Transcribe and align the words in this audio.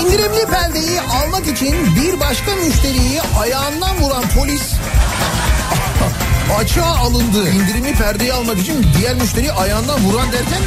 İndirimli 0.00 0.46
perdeyi 0.46 1.00
almak 1.00 1.46
için 1.46 1.96
bir 1.96 2.20
başka 2.20 2.54
müşteriyi 2.54 3.20
ayağından 3.40 4.00
vuran 4.00 4.24
polis 4.36 4.62
açığa 6.58 6.96
alındı. 6.96 7.48
İndirimli 7.50 7.94
perdeyi 7.94 8.32
almak 8.32 8.58
için 8.58 8.86
diğer 8.98 9.14
müşteriyi 9.14 9.52
ayağından 9.52 10.04
vuran 10.04 10.32
derken 10.32 10.62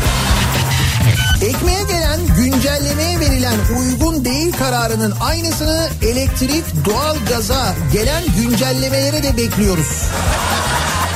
Ekmeğe 1.42 1.84
gelen 1.84 2.20
güncellemeye 2.38 3.20
verilen 3.20 3.56
uygun 3.80 4.26
değil 4.26 4.54
kararının 4.60 5.14
aynısını 5.22 5.90
elektrik, 6.02 6.64
doğal 6.86 7.16
gaza 7.30 7.76
gelen 7.94 8.24
güncellemelere 8.38 9.24
de 9.24 9.38
bekliyoruz. 9.38 10.06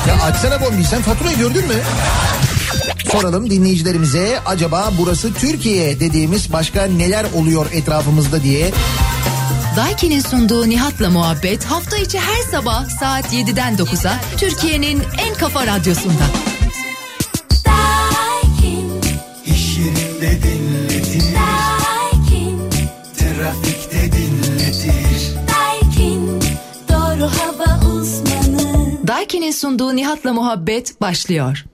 Ya 0.08 0.24
açsana 0.24 0.62
bombi 0.62 0.84
sen 0.84 1.02
faturayı 1.02 1.38
gördün 1.38 1.68
mü? 1.68 1.76
Soralım 3.12 3.50
dinleyicilerimize 3.50 4.40
acaba 4.46 4.92
burası 5.00 5.34
Türkiye 5.34 6.00
dediğimiz 6.00 6.54
başka 6.54 6.84
neler 6.86 7.26
oluyor 7.36 7.66
etrafımızda 7.72 8.44
diye. 8.44 8.72
Daiki'nin 9.78 10.20
sunduğu 10.20 10.70
Nihat'la 10.70 11.10
muhabbet 11.10 11.64
hafta 11.66 11.98
içi 11.98 12.20
her 12.20 12.42
sabah 12.52 12.90
saat 12.90 13.34
7'den 13.34 13.76
9'a 13.76 14.20
Türkiye'nin 14.38 15.04
en 15.28 15.34
kafa 15.34 15.68
radyosunda. 15.68 16.24
İş 19.46 19.78
yerinde 19.78 20.44
dinletir. 20.44 21.24
Trafikte 23.18 24.12
dinletir. 24.12 25.36
Doğru 26.90 27.30
hava 27.32 27.88
uzmanı. 27.88 29.08
Daiki'nin 29.08 29.52
sunduğu 29.52 29.96
Nihat'la 29.96 30.34
muhabbet 30.34 31.02
başlıyor. 31.02 31.66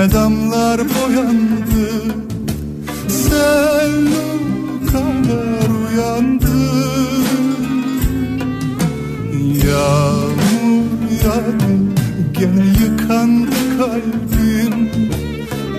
Gene 0.00 0.12
damlar 0.12 0.80
boyandı. 0.80 2.14
Sen 3.08 3.92
kadar 4.92 5.70
uyandı 5.82 6.46
Yağmur 9.66 10.86
yağdı 11.24 11.72
gene 12.32 12.66
yıkandı 12.80 13.56
kalbim 13.78 14.90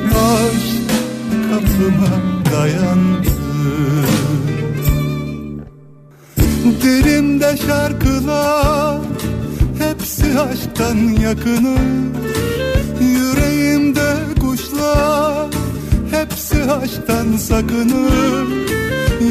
Aşk 0.08 0.92
kapıma 1.50 2.12
dayandı. 2.52 3.32
Dilimde 6.82 7.58
şarkılar 7.68 9.00
Hepsi 9.80 10.40
aşktan 10.40 10.98
yakınır 10.98 12.21
Aşktan 16.92 17.38
sakınır 17.38 18.47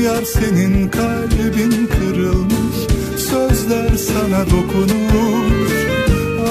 Yar 0.05 0.22
senin 0.22 0.89
kalbin 0.89 1.86
kırılmış. 1.86 2.77
Sözler 3.16 3.97
sana 3.97 4.47
dokunur 4.47 5.70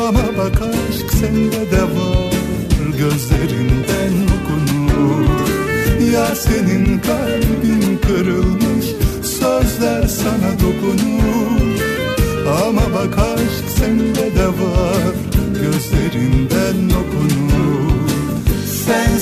Ama 0.07 0.37
bak 0.37 0.61
aşk 0.61 1.11
sende 1.19 1.71
de 1.71 1.81
var. 1.81 2.33
Gözlerinden 2.97 4.13
okunur. 4.35 5.25
Yar 6.13 6.35
senin 6.35 6.99
kalbin 6.99 7.99
kırılmış 8.07 8.85
Sözler 9.23 10.07
sana 10.07 10.53
dokunur. 10.53 11.79
Ama 12.67 12.81
bak 12.93 13.17
aşk 13.17 13.77
sende 13.79 14.35
de 14.35 14.47
var 14.47 15.13
Gözlerinden 15.61 16.48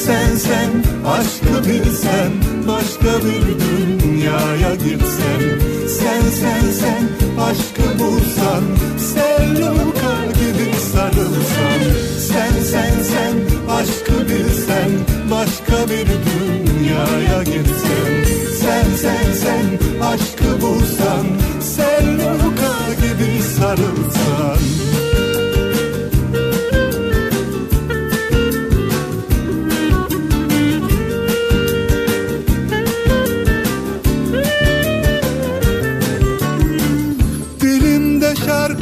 Sen 0.07 0.35
sen 0.35 0.69
aşkı 1.07 1.69
bilsen 1.69 2.31
Başka 2.68 3.25
bir 3.25 3.59
dünyaya 3.59 4.75
girsen 4.75 5.41
Sen 5.88 6.22
sen 6.22 6.72
sen 6.72 7.03
aşkı 7.41 8.00
bulsan 8.00 8.63
Selluka 8.97 10.16
gibi 10.40 10.73
sarılsan. 10.94 11.81
Sen 12.19 12.63
sen 12.72 13.03
sen 13.03 13.35
aşkı 13.69 14.29
bilsen 14.29 14.91
Başka 15.31 15.90
bir 15.90 16.07
dünyaya 16.07 17.44
girsen 17.44 18.25
Sen 18.62 18.85
sen 18.95 19.34
sen 19.34 19.66
aşkı 20.06 20.62
bulsan 20.62 21.25
Selluka 21.62 22.74
gibi 23.01 23.44
sarılsan 23.44 24.57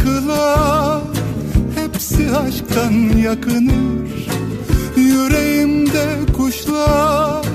şarkılar 0.06 1.02
Hepsi 1.76 2.38
aşktan 2.38 3.18
yakınır. 3.18 4.28
Yüreğimde 4.98 6.06
kuşlar 6.38 7.46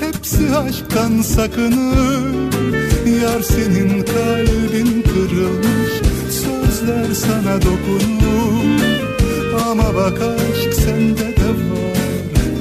Hepsi 0.00 0.56
aşktan 0.56 1.22
sakınır. 1.22 2.34
Yar 3.22 3.42
senin 3.42 4.02
kalbin 4.02 5.02
kırılmış 5.02 5.92
Sözler 6.30 7.14
sana 7.14 7.56
dokunur. 7.62 8.80
Ama 9.70 9.94
bak 9.94 10.18
aşk 10.20 10.74
sende 10.74 11.36
de 11.36 11.48
var 11.48 11.96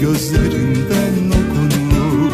Gözlerinden 0.01 1.29
okunur. 1.29 2.31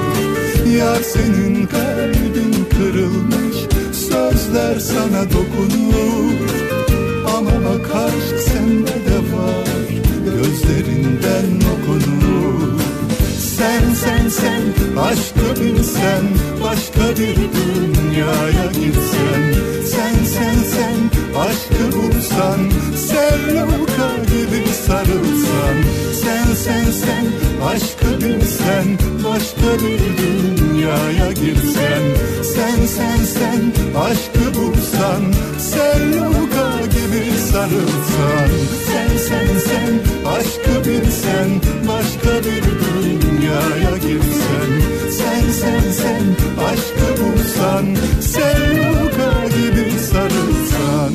Yar 0.77 1.01
senin 1.01 1.65
kalbin 1.65 2.65
kırılmış 2.71 3.55
Sözler 3.91 4.79
sana 4.79 5.23
dokunur 5.23 6.80
Bak 7.45 7.95
aşk 7.95 8.39
sende 8.39 8.97
de 9.07 9.17
var. 9.33 9.67
Gözlerinden 10.25 11.49
okunur. 11.73 12.79
Sen 13.57 13.93
sen 13.93 14.29
sen 14.29 14.63
aşkı 14.99 15.61
bilsen 15.61 16.23
Başka 16.63 17.09
bir 17.09 17.35
dünyaya 17.35 18.65
girsen 18.73 19.53
Sen 19.85 20.15
sen 20.33 20.55
sen 20.73 20.97
aşkı 21.39 21.97
bulsan 21.97 22.59
Selluka 22.95 24.11
gibi 24.25 24.67
sarılsan. 24.87 25.77
Sen 26.23 26.53
sen 26.53 26.91
sen 26.91 27.25
aşkı 27.65 28.25
bilsen 28.25 28.97
Başka 29.25 29.85
bir 29.85 30.01
dünyaya 30.17 31.31
girsen 31.31 32.03
Sen 32.43 32.85
sen 32.85 33.25
sen 33.25 33.61
aşkı 34.01 34.59
bulsan 34.59 35.21
Selluka 35.59 36.70
gibi 37.11 37.37
sarılsan 37.51 38.49
Sen 38.87 39.17
sen 39.17 39.47
sen 39.67 39.93
aşkı 40.29 40.89
bilsen 40.89 41.49
Başka 41.87 42.39
bir 42.39 42.63
dünyaya 43.21 43.97
girsen 43.97 44.71
Sen 45.17 45.51
sen 45.61 45.91
sen 45.91 46.23
aşkı 46.65 47.23
bulsan 47.23 47.95
Selluka 48.21 49.47
gibi 49.47 49.99
sarılsan 50.11 51.13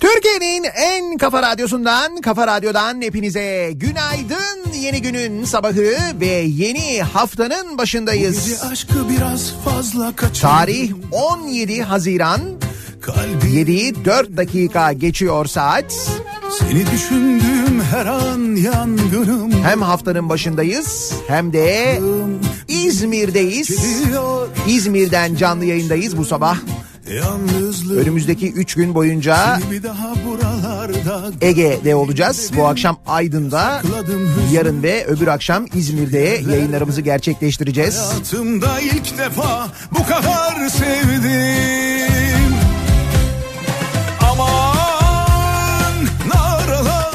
Türkiye'nin 0.00 0.64
en 0.76 1.18
kafa 1.18 1.42
radyosundan, 1.42 2.20
kafa 2.20 2.46
radyodan 2.46 3.02
hepinize 3.02 3.70
günaydın. 3.74 4.72
Yeni 4.80 5.02
günün 5.02 5.44
sabahı 5.44 5.94
ve 6.20 6.26
yeni 6.46 7.02
haftanın 7.02 7.78
başındayız. 7.78 8.48
Gece 8.48 8.60
aşkı 8.62 9.08
biraz 9.08 9.54
fazla 9.64 10.16
kaçırdım. 10.16 10.50
Tarih 10.50 10.92
17 11.12 11.82
Haziran. 11.82 12.40
Kalbim 13.08 13.50
7'yi 13.54 14.04
4 14.04 14.36
dakika 14.36 14.92
geçiyor 14.92 15.46
saat. 15.46 15.92
seni 16.58 16.90
düşündüğüm 16.90 17.80
her 17.80 18.06
an 18.06 18.56
yangınım. 18.56 19.52
Hem 19.62 19.82
haftanın 19.82 20.28
başındayız 20.28 21.12
hem 21.28 21.52
de 21.52 22.00
İzmir'deyiz. 22.68 23.70
İzmir'den 24.66 25.34
canlı 25.34 25.64
yayındayız 25.64 26.16
bu 26.18 26.24
sabah. 26.24 26.58
Önümüzdeki 27.96 28.52
3 28.52 28.74
gün 28.74 28.94
boyunca 28.94 29.58
Ege'de 31.40 31.94
olacağız. 31.94 32.50
Bu 32.56 32.66
akşam 32.66 32.98
Aydın'da, 33.06 33.82
yarın 34.52 34.82
ve 34.82 35.06
öbür 35.06 35.26
akşam 35.26 35.66
İzmir'de 35.74 36.42
yayınlarımızı 36.50 37.00
gerçekleştireceğiz. 37.00 37.98
Hayatımda 37.98 38.80
ilk 38.80 39.18
defa 39.18 39.68
bu 39.90 40.06
kadar 40.06 40.68
sevdim. 40.68 42.17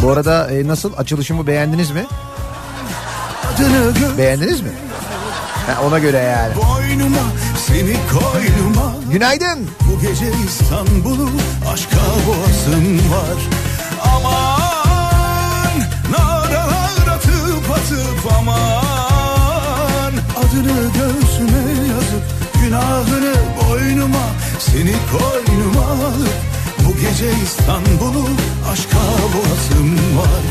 Bu 0.04 0.12
arada 0.12 0.52
e, 0.52 0.68
nasıl 0.68 0.94
açılışımı 0.98 1.48
beğendiniz 1.48 1.92
mi? 1.92 2.06
Beğendiniz 4.18 4.62
mi? 4.62 4.70
Ha, 5.68 5.82
ona 5.88 6.00
göre 6.00 6.18
yani. 6.18 6.54
boynuma 6.56 7.22
seni 7.68 7.96
koynuma 8.12 8.96
Günaydın. 9.12 9.70
Bu 9.82 10.02
gece 10.02 10.26
İstanbul'u 10.46 11.30
aşka 11.74 11.98
boğazım 12.28 12.98
var 12.98 13.38
Aman 14.16 15.80
naralar 16.12 17.08
atıp 17.16 17.72
atıp 17.72 18.34
aman 18.40 20.14
Adını 20.38 20.82
göğsüme 20.94 21.90
yazıp 21.94 22.24
günahını 22.64 23.36
boynuma 23.62 24.26
Seni 24.60 24.96
koynuma 25.12 25.92
alıp 25.92 26.53
gece 27.04 27.32
İstanbul'u 27.44 28.26
aşka 28.72 28.98
boğazım 29.34 30.18
var. 30.18 30.44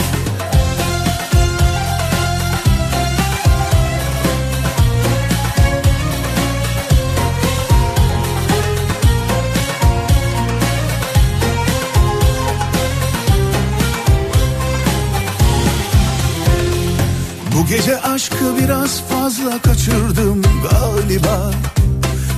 Bu 17.56 17.66
gece 17.66 18.00
aşkı 18.00 18.56
biraz 18.62 19.02
fazla 19.08 19.58
kaçırdım 19.62 20.42
galiba. 20.42 21.50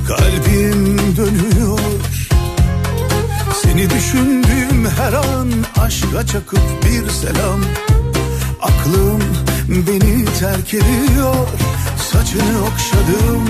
Kalbim 0.08 1.16
dönüyor 1.16 1.78
Seni 3.64 3.90
düşündüğüm 3.90 4.88
her 4.98 5.12
an 5.12 5.50
aşka 5.80 6.26
çakıp 6.26 6.60
bir 6.84 7.10
selam. 7.10 7.60
Aklım 8.62 9.22
beni 9.68 10.24
terk 10.24 10.74
ediyor 10.74 11.34
Saçını 12.12 12.62
okşadım. 12.62 13.44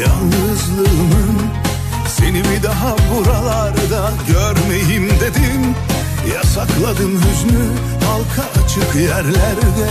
Yalnızlığımın 0.00 1.40
Seni 2.08 2.42
bir 2.44 2.62
daha 2.62 2.96
buralarda 3.14 4.10
görmeyeyim 4.28 5.10
dedim. 5.20 5.74
Yasakladım 6.34 7.12
hüznü 7.12 7.64
halka 8.06 8.62
açık 8.64 8.94
yerlerde. 8.94 9.90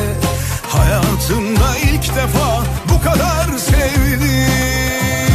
Hayatımda 0.68 1.78
ilk 1.78 2.16
defa 2.16 2.64
bu 2.90 3.04
kadar 3.04 3.58
sevdim 3.58 5.33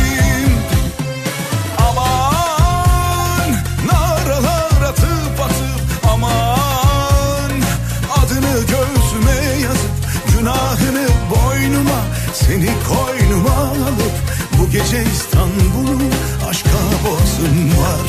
Seni 12.49 12.71
koynuma 12.89 13.57
alıp 13.57 14.17
bu 14.59 14.71
gece 14.71 15.03
İstanbul'u 15.03 15.99
aşka 16.51 16.79
boğazım 17.05 17.69
var. 17.79 18.09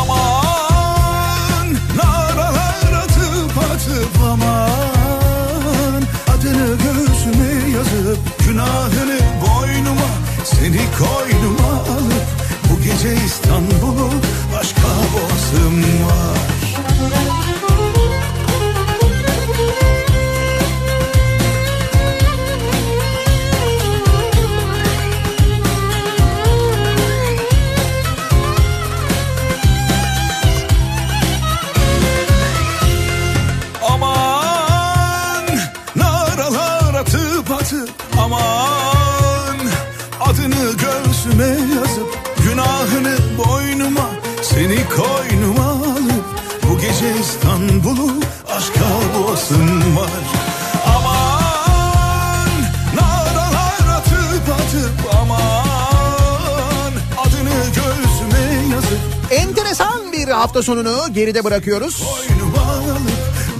Aman 0.00 1.66
naralar 1.96 2.92
atıp 2.92 3.58
atıp 3.58 4.20
aman 4.32 6.02
Adını 6.34 6.76
göğsüme 6.76 7.76
yazıp 7.76 8.18
günahını 8.48 9.18
boynuma 9.42 10.10
Seni 10.44 10.82
koynuma 10.98 11.72
alıp 11.72 12.26
bu 12.70 12.82
gece 12.82 13.24
İstanbul'u 13.24 14.10
aşka 14.60 14.88
boğazım 15.12 15.82
var 15.82 16.39
İstanbul'u 47.70 48.12
aşka 48.48 48.80
boğasın 49.14 49.96
var. 49.96 50.10
Aman 50.96 52.48
naralar 52.94 53.96
atıp 53.98 54.48
atıp 54.54 55.14
aman. 55.22 56.92
Adını 57.18 57.64
göğsüme 57.66 58.74
yazıp. 58.74 58.98
Enteresan 59.30 60.12
bir 60.12 60.28
hafta 60.28 60.62
sonunu 60.62 61.14
geride 61.14 61.44
bırakıyoruz. 61.44 62.04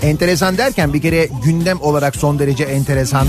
Enteresan 0.02 0.58
derken 0.58 0.92
bir 0.92 1.02
kere 1.02 1.28
gündem 1.44 1.80
olarak 1.80 2.16
son 2.16 2.38
derece 2.38 2.64
enteresan. 2.64 3.26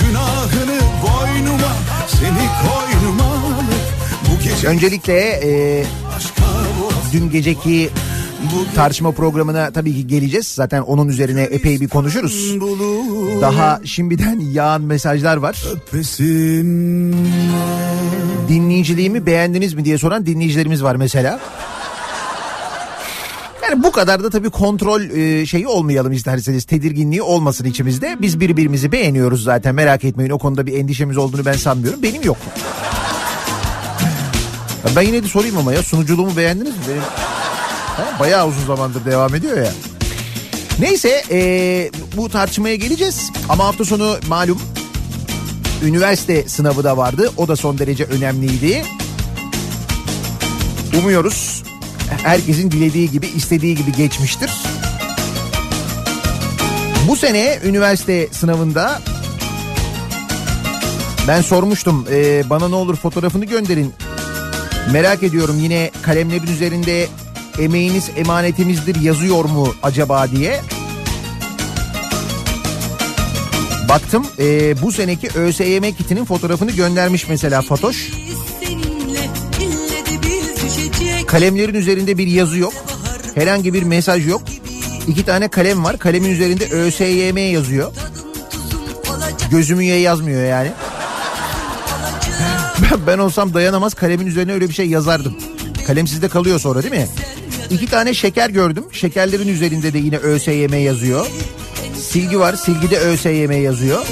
Günahını 0.00 0.80
boynuma 1.02 1.72
seni 2.08 2.48
koynuma 2.62 3.34
Öncelikle 4.66 5.20
e, 5.20 5.84
dün 7.12 7.30
geceki 7.30 7.90
tartışma 8.74 9.12
programına 9.12 9.70
tabii 9.70 9.94
ki 9.94 10.06
geleceğiz. 10.06 10.46
Zaten 10.46 10.82
onun 10.82 11.08
üzerine 11.08 11.42
epey 11.42 11.80
bir 11.80 11.88
konuşuruz. 11.88 12.56
Daha 13.40 13.80
şimdiden 13.84 14.40
yağan 14.52 14.82
mesajlar 14.82 15.36
var. 15.36 15.64
Dinleyiciliğimi 18.48 19.26
beğendiniz 19.26 19.74
mi 19.74 19.84
diye 19.84 19.98
soran 19.98 20.26
dinleyicilerimiz 20.26 20.82
var 20.82 20.96
mesela. 20.96 21.40
Yani 23.62 23.82
bu 23.82 23.92
kadar 23.92 24.24
da 24.24 24.30
tabii 24.30 24.50
kontrol 24.50 25.00
e, 25.00 25.46
şeyi 25.46 25.66
olmayalım 25.66 26.12
isterseniz 26.12 26.64
tedirginliği 26.64 27.22
olmasın 27.22 27.64
içimizde. 27.64 28.16
Biz 28.20 28.40
birbirimizi 28.40 28.92
beğeniyoruz 28.92 29.42
zaten 29.44 29.74
merak 29.74 30.04
etmeyin 30.04 30.30
o 30.30 30.38
konuda 30.38 30.66
bir 30.66 30.78
endişemiz 30.78 31.16
olduğunu 31.16 31.44
ben 31.44 31.52
sanmıyorum. 31.52 32.02
Benim 32.02 32.22
yok. 32.22 32.36
Ben 34.96 35.02
yine 35.02 35.22
de 35.22 35.28
sorayım 35.28 35.56
ama 35.58 35.72
ya 35.72 35.82
sunuculuğumu 35.82 36.36
beğendiniz 36.36 36.72
mi? 36.72 36.82
Benim 36.88 37.02
bayağı 38.20 38.48
uzun 38.48 38.66
zamandır 38.66 39.04
devam 39.04 39.34
ediyor 39.34 39.56
ya. 39.56 39.72
Neyse 40.78 41.22
e, 41.30 41.90
bu 42.16 42.28
tartışmaya 42.28 42.76
geleceğiz 42.76 43.30
ama 43.48 43.64
hafta 43.64 43.84
sonu 43.84 44.16
malum 44.28 44.60
üniversite 45.82 46.48
sınavı 46.48 46.84
da 46.84 46.96
vardı. 46.96 47.30
O 47.36 47.48
da 47.48 47.56
son 47.56 47.78
derece 47.78 48.04
önemliydi. 48.04 48.84
Umuyoruz 50.98 51.62
herkesin 52.22 52.70
dilediği 52.70 53.10
gibi 53.10 53.26
istediği 53.26 53.76
gibi 53.76 53.92
geçmiştir. 53.92 54.50
Bu 57.08 57.16
sene 57.16 57.58
üniversite 57.64 58.28
sınavında 58.32 59.00
ben 61.28 61.40
sormuştum 61.40 62.06
e, 62.10 62.50
bana 62.50 62.68
ne 62.68 62.74
olur 62.74 62.96
fotoğrafını 62.96 63.44
gönderin. 63.44 63.94
Merak 64.92 65.22
ediyorum 65.22 65.58
yine 65.58 65.90
kalemlerin 66.02 66.46
üzerinde 66.46 67.08
emeğiniz 67.58 68.10
emanetimizdir 68.16 69.00
yazıyor 69.00 69.44
mu 69.44 69.74
acaba 69.82 70.30
diye. 70.30 70.60
Baktım 73.88 74.26
e, 74.38 74.82
bu 74.82 74.92
seneki 74.92 75.28
ÖSYM 75.38 75.82
kitinin 75.82 76.24
fotoğrafını 76.24 76.70
göndermiş 76.70 77.28
mesela 77.28 77.62
Fatoş. 77.62 78.10
Kalemlerin 81.26 81.74
üzerinde 81.74 82.18
bir 82.18 82.26
yazı 82.26 82.58
yok. 82.58 82.72
Herhangi 83.34 83.74
bir 83.74 83.82
mesaj 83.82 84.28
yok. 84.28 84.42
İki 85.08 85.24
tane 85.24 85.48
kalem 85.48 85.84
var. 85.84 85.98
Kalemin 85.98 86.30
üzerinde 86.30 86.68
ÖSYM 86.70 87.52
yazıyor. 87.52 87.92
olacak 89.10 89.50
Gözümüye 89.50 89.98
yazmıyor 89.98 90.44
yani. 90.44 90.72
Ben, 92.82 93.06
ben 93.06 93.18
olsam 93.18 93.54
dayanamaz 93.54 93.94
kalemin 93.94 94.26
üzerine 94.26 94.52
öyle 94.52 94.68
bir 94.68 94.74
şey 94.74 94.86
yazardım. 94.86 95.36
Kalem 95.86 96.06
sizde 96.06 96.28
kalıyor 96.28 96.60
sonra 96.60 96.82
değil 96.82 96.94
mi? 96.94 97.08
İki 97.70 97.86
tane 97.86 98.14
şeker 98.14 98.50
gördüm. 98.50 98.84
Şekerlerin 98.92 99.48
üzerinde 99.48 99.92
de 99.92 99.98
yine 99.98 100.16
ÖSYM 100.16 100.74
yazıyor. 100.84 101.26
Silgi 102.00 102.40
var. 102.40 102.54
Silgide 102.54 102.98
ÖSYM 102.98 103.52
yazıyor. 103.62 104.06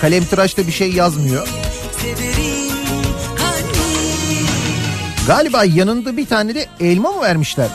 Kalem 0.00 0.24
tıraşta 0.24 0.66
bir 0.66 0.72
şey 0.72 0.92
yazmıyor. 0.92 1.48
Galiba 5.26 5.64
yanında 5.64 6.16
bir 6.16 6.26
tane 6.26 6.54
de 6.54 6.66
elma 6.80 7.12
mı 7.12 7.22
vermişler? 7.22 7.68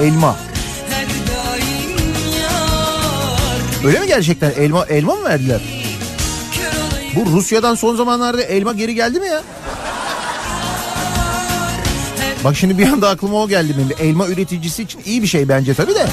Elma. 0.00 0.36
Öyle 3.86 4.00
mi 4.00 4.06
gerçekten? 4.06 4.50
Elma 4.50 4.86
elma 4.86 5.14
mı 5.14 5.24
verdiler? 5.24 5.60
Bu 7.16 7.30
Rusya'dan 7.30 7.74
son 7.74 7.96
zamanlarda 7.96 8.42
elma 8.42 8.72
geri 8.72 8.94
geldi 8.94 9.20
mi 9.20 9.26
ya? 9.26 9.42
Bak 12.44 12.56
şimdi 12.56 12.78
bir 12.78 12.88
anda 12.88 13.08
aklıma 13.08 13.42
o 13.42 13.48
geldi 13.48 13.74
benim. 13.78 14.08
Elma 14.08 14.26
üreticisi 14.28 14.82
için 14.82 15.00
iyi 15.04 15.22
bir 15.22 15.26
şey 15.26 15.48
bence 15.48 15.74
tabii 15.74 15.94
de. 15.94 16.06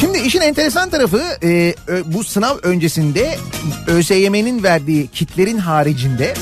Şimdi 0.00 0.18
işin 0.18 0.40
enteresan 0.40 0.90
tarafı 0.90 1.22
e, 1.42 1.74
bu 2.04 2.24
sınav 2.24 2.56
öncesinde 2.62 3.38
ÖSYM'nin 3.86 4.62
verdiği 4.62 5.08
kitlerin 5.08 5.58
haricinde 5.58 6.34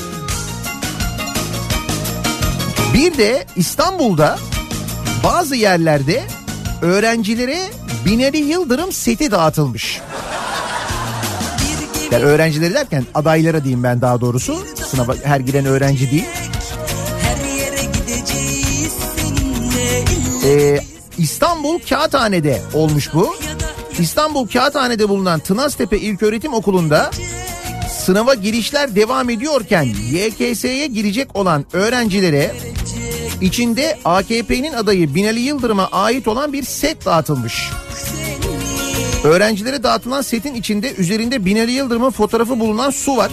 bir 2.93 3.17
de 3.17 3.45
İstanbul'da 3.55 4.39
bazı 5.23 5.55
yerlerde 5.55 6.23
öğrencilere 6.81 7.59
Binali 8.05 8.37
Yıldırım 8.37 8.91
seti 8.91 9.31
dağıtılmış. 9.31 10.01
Yani 12.11 12.23
öğrencileri 12.23 12.73
derken 12.73 13.05
adaylara 13.13 13.63
diyeyim 13.63 13.83
ben 13.83 14.01
daha 14.01 14.21
doğrusu. 14.21 14.57
Sınava 14.75 15.15
her 15.23 15.39
giren 15.39 15.65
öğrenci 15.65 16.11
değil. 16.11 16.25
Ee, 20.45 20.79
İstanbul 21.17 21.79
Kağıthane'de 21.89 22.61
olmuş 22.73 23.13
bu. 23.13 23.35
İstanbul 23.99 24.47
Kağıthane'de 24.47 25.09
bulunan 25.09 25.39
Tınaztepe 25.39 25.97
İlköğretim 25.97 26.53
Okulu'nda 26.53 27.11
sınava 27.89 28.33
girişler 28.33 28.95
devam 28.95 29.29
ediyorken 29.29 29.87
YKS'ye 30.11 30.87
girecek 30.87 31.35
olan 31.35 31.65
öğrencilere 31.73 32.51
içinde 33.41 33.99
AKP'nin 34.05 34.73
adayı 34.73 35.15
Binali 35.15 35.39
Yıldırım'a 35.39 35.87
ait 35.87 36.27
olan 36.27 36.53
bir 36.53 36.63
set 36.63 37.05
dağıtılmış. 37.05 37.69
Öğrencilere 39.23 39.83
dağıtılan 39.83 40.21
setin 40.21 40.55
içinde 40.55 40.93
üzerinde 40.95 41.45
Binali 41.45 41.71
Yıldırım'ın 41.71 42.11
fotoğrafı 42.11 42.59
bulunan 42.59 42.89
su 42.89 43.17
var. 43.17 43.31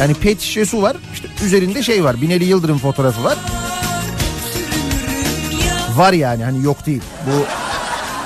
Yani 0.00 0.14
pet 0.14 0.40
şişe 0.40 0.66
su 0.66 0.82
var. 0.82 0.96
İşte 1.14 1.28
üzerinde 1.44 1.82
şey 1.82 2.04
var. 2.04 2.20
Binali 2.22 2.44
Yıldırım 2.44 2.78
fotoğrafı 2.78 3.24
var. 3.24 3.38
Var 5.96 6.12
yani 6.12 6.44
hani 6.44 6.64
yok 6.64 6.86
değil. 6.86 7.02
Bu 7.26 7.44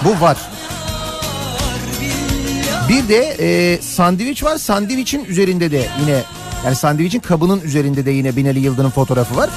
bu 0.08 0.20
var. 0.20 0.36
Bir 2.88 3.08
de 3.08 3.36
e, 3.40 3.78
sandviç 3.82 4.44
var. 4.44 4.58
Sandviçin 4.58 5.24
üzerinde 5.24 5.70
de 5.70 5.86
yine 6.00 6.22
yani 6.64 6.76
sandviçin 6.76 7.20
kabının 7.20 7.60
üzerinde 7.60 8.06
de 8.06 8.10
yine 8.10 8.36
Binali 8.36 8.60
Yıldırım 8.60 8.90
fotoğrafı 8.90 9.36
var. 9.36 9.50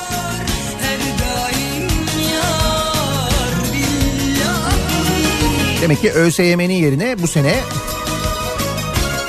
Demek 5.83 6.01
ki 6.01 6.11
ÖSYM'nin 6.11 6.73
yerine 6.73 7.21
bu 7.21 7.27
sene 7.27 7.55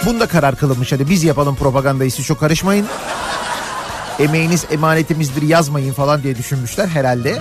bunda 0.07 0.27
karar 0.27 0.57
kılınmış. 0.57 0.93
Hadi 0.93 1.11
biz 1.11 1.25
yapalım 1.25 1.57
propagandayı 1.57 2.13
siz 2.13 2.27
çok 2.27 2.41
karışmayın. 2.41 2.87
Emeğiniz 4.19 4.65
emanetimizdir 4.71 5.43
yazmayın 5.43 5.93
falan 5.93 6.23
diye 6.23 6.37
düşünmüşler 6.37 6.87
herhalde. 6.87 7.39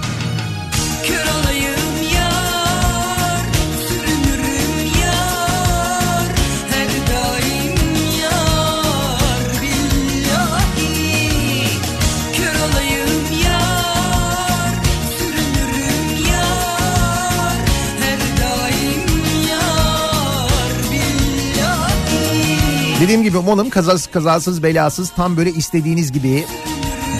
Dediğim 23.03 23.24
gibi 23.24 23.38
umarım 23.38 23.69
kazasız 23.69 24.07
kazasız 24.07 24.63
belasız 24.63 25.10
tam 25.10 25.38
böyle 25.38 25.51
istediğiniz 25.51 26.12
gibi 26.12 26.45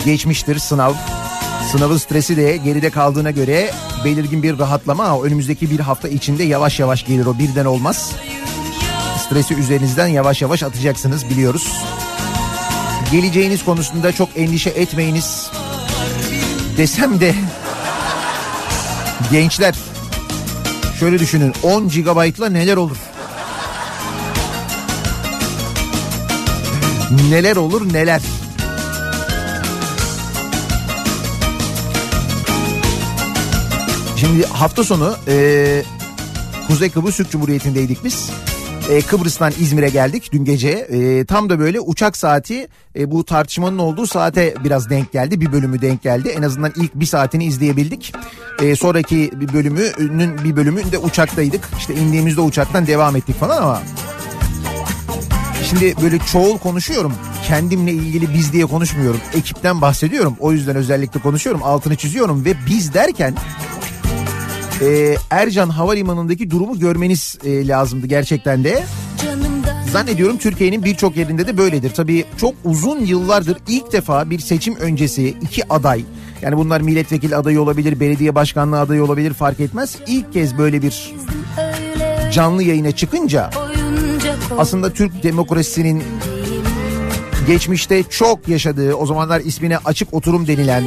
geçmiştir 0.04 0.58
sınav. 0.58 0.92
Sınavın 1.72 1.96
stresi 1.96 2.36
de 2.36 2.56
geride 2.56 2.90
kaldığına 2.90 3.30
göre 3.30 3.70
belirgin 4.04 4.42
bir 4.42 4.58
rahatlama 4.58 5.04
ama 5.04 5.22
önümüzdeki 5.22 5.70
bir 5.70 5.80
hafta 5.80 6.08
içinde 6.08 6.42
yavaş 6.42 6.80
yavaş 6.80 7.06
gelir 7.06 7.26
o 7.26 7.38
birden 7.38 7.64
olmaz. 7.64 8.12
Stresi 9.26 9.54
üzerinizden 9.54 10.06
yavaş 10.06 10.42
yavaş 10.42 10.62
atacaksınız 10.62 11.30
biliyoruz. 11.30 11.72
Geleceğiniz 13.12 13.64
konusunda 13.64 14.12
çok 14.12 14.28
endişe 14.36 14.70
etmeyiniz 14.70 15.50
desem 16.76 17.20
de 17.20 17.34
gençler 19.30 19.74
şöyle 21.00 21.18
düşünün 21.18 21.52
10 21.62 21.88
GB'la 21.88 22.48
neler 22.48 22.76
olur? 22.76 22.96
Neler 27.30 27.56
olur 27.56 27.92
neler. 27.92 28.22
Şimdi 34.16 34.46
hafta 34.46 34.84
sonu 34.84 35.16
e, 35.28 35.82
Kuzey 36.66 36.90
Kıbrıs 36.90 37.16
Türk 37.16 37.30
Cumhuriyeti'ndeydik 37.30 38.04
biz. 38.04 38.30
E, 38.90 39.00
Kıbrıs'tan 39.00 39.52
İzmir'e 39.60 39.88
geldik 39.88 40.28
dün 40.32 40.44
gece. 40.44 40.68
E, 40.68 41.24
tam 41.24 41.50
da 41.50 41.58
böyle 41.58 41.80
uçak 41.80 42.16
saati 42.16 42.68
e, 42.98 43.10
bu 43.10 43.24
tartışmanın 43.24 43.78
olduğu 43.78 44.06
saate 44.06 44.54
biraz 44.64 44.90
denk 44.90 45.12
geldi. 45.12 45.40
Bir 45.40 45.52
bölümü 45.52 45.82
denk 45.82 46.02
geldi. 46.02 46.28
En 46.28 46.42
azından 46.42 46.72
ilk 46.76 46.94
bir 46.94 47.06
saatini 47.06 47.44
izleyebildik. 47.44 48.14
E, 48.62 48.76
sonraki 48.76 49.30
bir 49.34 49.52
bölümünün 49.52 50.44
bir 50.44 50.56
bölümünde 50.56 50.98
uçaktaydık. 50.98 51.68
İşte 51.78 51.94
indiğimizde 51.94 52.40
uçaktan 52.40 52.86
devam 52.86 53.16
ettik 53.16 53.40
falan 53.40 53.62
ama 53.62 53.82
Şimdi 55.68 55.94
böyle 56.02 56.18
çoğul 56.18 56.58
konuşuyorum. 56.58 57.12
Kendimle 57.46 57.92
ilgili 57.92 58.34
biz 58.34 58.52
diye 58.52 58.66
konuşmuyorum. 58.66 59.20
Ekipten 59.34 59.80
bahsediyorum. 59.80 60.36
O 60.40 60.52
yüzden 60.52 60.76
özellikle 60.76 61.20
konuşuyorum. 61.20 61.62
Altını 61.64 61.96
çiziyorum 61.96 62.44
ve 62.44 62.54
biz 62.66 62.94
derken 62.94 63.34
e, 64.80 65.16
Ercan 65.30 65.68
Havalimanı'ndaki 65.68 66.50
durumu 66.50 66.78
görmeniz 66.78 67.38
e, 67.44 67.68
lazımdı 67.68 68.06
gerçekten 68.06 68.64
de. 68.64 68.84
Zannediyorum 69.92 70.38
Türkiye'nin 70.38 70.84
birçok 70.84 71.16
yerinde 71.16 71.46
de 71.46 71.58
böyledir. 71.58 71.90
Tabii 71.90 72.24
çok 72.36 72.54
uzun 72.64 73.00
yıllardır 73.00 73.58
ilk 73.68 73.92
defa 73.92 74.30
bir 74.30 74.38
seçim 74.38 74.76
öncesi 74.76 75.28
iki 75.28 75.72
aday 75.72 76.04
yani 76.42 76.56
bunlar 76.56 76.80
milletvekili 76.80 77.36
adayı 77.36 77.60
olabilir, 77.60 78.00
belediye 78.00 78.34
başkanlığı 78.34 78.80
adayı 78.80 79.04
olabilir 79.04 79.32
fark 79.34 79.60
etmez. 79.60 79.96
İlk 80.06 80.32
kez 80.32 80.58
böyle 80.58 80.82
bir 80.82 81.14
canlı 82.32 82.62
yayına 82.62 82.92
çıkınca 82.92 83.50
aslında 84.58 84.92
Türk 84.92 85.22
demokrasisinin 85.22 86.04
geçmişte 87.46 88.02
çok 88.02 88.48
yaşadığı 88.48 88.94
o 88.94 89.06
zamanlar 89.06 89.40
ismine 89.40 89.78
açık 89.78 90.14
oturum 90.14 90.46
denilen 90.46 90.84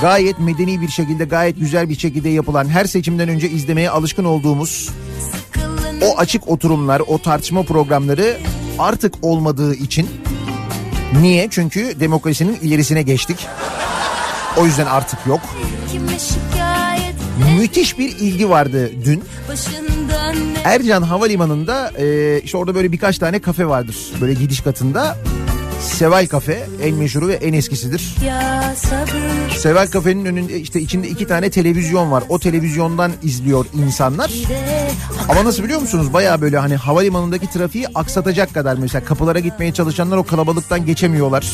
gayet 0.00 0.38
medeni 0.38 0.80
bir 0.80 0.88
şekilde 0.88 1.24
gayet 1.24 1.60
güzel 1.60 1.88
bir 1.88 1.98
şekilde 1.98 2.28
yapılan 2.28 2.68
her 2.68 2.84
seçimden 2.84 3.28
önce 3.28 3.50
izlemeye 3.50 3.90
alışkın 3.90 4.24
olduğumuz 4.24 4.90
o 6.02 6.18
açık 6.18 6.48
oturumlar 6.48 7.02
o 7.06 7.18
tartışma 7.18 7.62
programları 7.62 8.38
artık 8.78 9.14
olmadığı 9.22 9.74
için 9.74 10.08
niye? 11.20 11.48
Çünkü 11.50 12.00
demokrasinin 12.00 12.58
ilerisine 12.62 13.02
geçtik. 13.02 13.46
O 14.56 14.66
yüzden 14.66 14.86
artık 14.86 15.18
yok. 15.26 15.40
Müthiş 17.58 17.98
bir 17.98 18.08
ilgi 18.08 18.50
vardı 18.50 18.90
dün. 19.04 19.22
Ercan 20.64 21.02
Havalimanı'nda 21.02 21.90
e, 21.98 22.40
işte 22.40 22.56
orada 22.56 22.74
böyle 22.74 22.92
birkaç 22.92 23.18
tane 23.18 23.38
kafe 23.38 23.66
vardır. 23.66 23.96
Böyle 24.20 24.34
gidiş 24.34 24.60
katında. 24.60 25.16
Seval 25.82 26.26
Kafe 26.26 26.66
en 26.82 26.94
meşhuru 26.94 27.28
ve 27.28 27.34
en 27.34 27.52
eskisidir. 27.52 28.14
Seval 29.58 29.86
Kafe'nin 29.86 30.24
önünde 30.24 30.60
işte 30.60 30.80
içinde 30.80 31.08
iki 31.08 31.26
tane 31.26 31.50
televizyon 31.50 32.10
var. 32.10 32.24
O 32.28 32.38
televizyondan 32.38 33.12
izliyor 33.22 33.66
insanlar. 33.74 34.32
Ama 35.28 35.44
nasıl 35.44 35.64
biliyor 35.64 35.80
musunuz? 35.80 36.12
Baya 36.12 36.40
böyle 36.40 36.58
hani 36.58 36.76
havalimanındaki 36.76 37.50
trafiği 37.50 37.86
aksatacak 37.94 38.54
kadar 38.54 38.76
mesela 38.76 39.04
kapılara 39.04 39.38
gitmeye 39.38 39.72
çalışanlar 39.72 40.16
o 40.16 40.24
kalabalıktan 40.24 40.86
geçemiyorlar. 40.86 41.46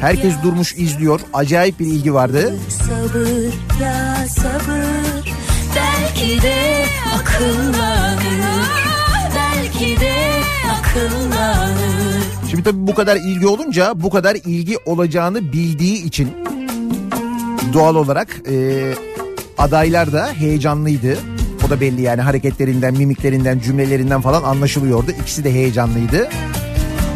Herkes 0.00 0.34
durmuş 0.42 0.74
izliyor. 0.74 1.20
Acayip 1.32 1.80
bir 1.80 1.86
ilgi 1.86 2.14
vardı. 2.14 2.54
Sabır 2.68 3.52
ya 3.82 4.26
sabır 4.28 5.34
Belki 5.76 6.42
de 6.42 6.83
Şimdi 12.50 12.62
tabii 12.62 12.86
bu 12.86 12.94
kadar 12.94 13.16
ilgi 13.16 13.46
olunca 13.46 13.92
bu 13.96 14.10
kadar 14.10 14.34
ilgi 14.34 14.78
olacağını 14.86 15.52
bildiği 15.52 16.04
için 16.04 16.30
doğal 17.72 17.94
olarak 17.94 18.28
e, 18.50 18.84
adaylar 19.58 20.12
da 20.12 20.28
heyecanlıydı. 20.32 21.18
O 21.66 21.70
da 21.70 21.80
belli 21.80 22.02
yani 22.02 22.20
hareketlerinden, 22.20 22.94
mimiklerinden, 22.94 23.58
cümlelerinden 23.58 24.20
falan 24.20 24.42
anlaşılıyordu. 24.42 25.10
İkisi 25.22 25.44
de 25.44 25.52
heyecanlıydı. 25.52 26.28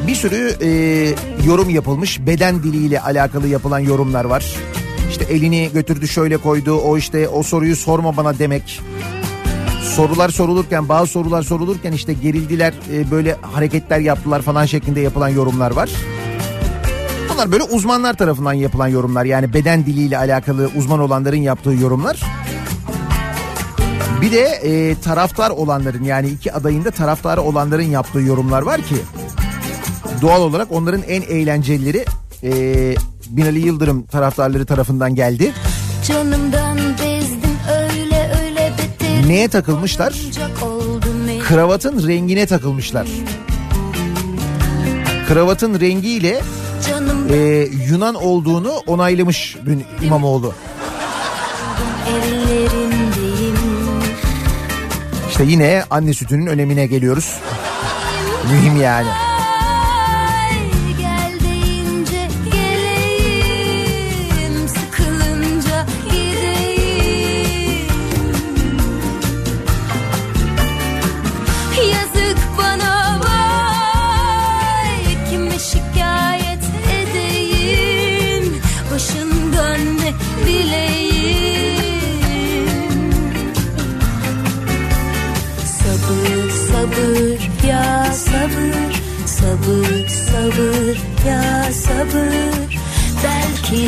Bir 0.06 0.14
sürü 0.14 0.56
e, 0.62 0.70
yorum 1.46 1.70
yapılmış. 1.70 2.26
Beden 2.26 2.62
diliyle 2.62 3.00
alakalı 3.00 3.48
yapılan 3.48 3.78
yorumlar 3.78 4.24
var. 4.24 4.54
İşte 5.10 5.24
elini 5.24 5.70
götürdü 5.74 6.08
şöyle 6.08 6.36
koydu. 6.36 6.80
O 6.80 6.98
işte 6.98 7.28
o 7.28 7.42
soruyu 7.42 7.76
sorma 7.76 8.16
bana 8.16 8.38
demek. 8.38 8.80
Sorular 9.97 10.28
sorulurken 10.28 10.88
bazı 10.88 11.12
sorular 11.12 11.42
sorulurken 11.42 11.92
işte 11.92 12.12
gerildiler 12.12 12.75
e, 12.92 13.11
böyle 13.11 13.37
hareketler 13.42 13.99
yaptılar 13.99 14.42
falan 14.42 14.66
şeklinde 14.66 15.00
yapılan 15.00 15.28
yorumlar 15.28 15.71
var. 15.71 15.90
Bunlar 17.33 17.52
böyle 17.52 17.62
uzmanlar 17.62 18.14
tarafından 18.14 18.52
yapılan 18.52 18.88
yorumlar. 18.88 19.25
Yani 19.25 19.54
beden 19.54 19.87
diliyle 19.87 20.18
alakalı 20.18 20.71
uzman 20.76 21.00
olanların 21.00 21.37
yaptığı 21.37 21.71
yorumlar. 21.71 22.21
Bir 24.21 24.33
de 24.33 24.40
e, 24.40 24.95
taraftar 24.95 25.50
olanların 25.50 26.04
yani 26.04 26.28
iki 26.28 26.52
adayın 26.52 26.85
da 26.85 26.90
taraftarı 26.90 27.42
olanların 27.42 27.83
yaptığı 27.83 28.21
yorumlar 28.21 28.62
var 28.62 28.80
ki 28.80 28.97
doğal 30.23 30.42
olarak 30.42 30.73
onların 30.73 31.02
en 31.02 31.23
eğlencelileri 31.23 32.04
e, 32.45 32.52
Binali 33.28 33.61
Yıldırım 33.61 34.02
taraftarları 34.02 34.66
tarafından 34.66 35.14
geldi. 35.14 35.52
Canımdan 36.07 36.78
Neye 39.28 39.49
takılmışlar? 39.49 40.14
Kravatın 41.49 42.08
rengine 42.08 42.47
takılmışlar. 42.47 43.08
Kravatın 45.28 45.80
rengiyle 45.80 46.40
e, 47.30 47.37
Yunan 47.88 48.14
olduğunu 48.14 48.73
onaylamış 48.87 49.56
dün 49.66 49.85
İmamoğlu. 50.02 50.54
İşte 55.30 55.44
yine 55.44 55.85
anne 55.90 56.14
sütünün 56.14 56.47
önemine 56.47 56.87
geliyoruz. 56.87 57.38
Mühim 58.50 58.80
yani. 58.80 59.27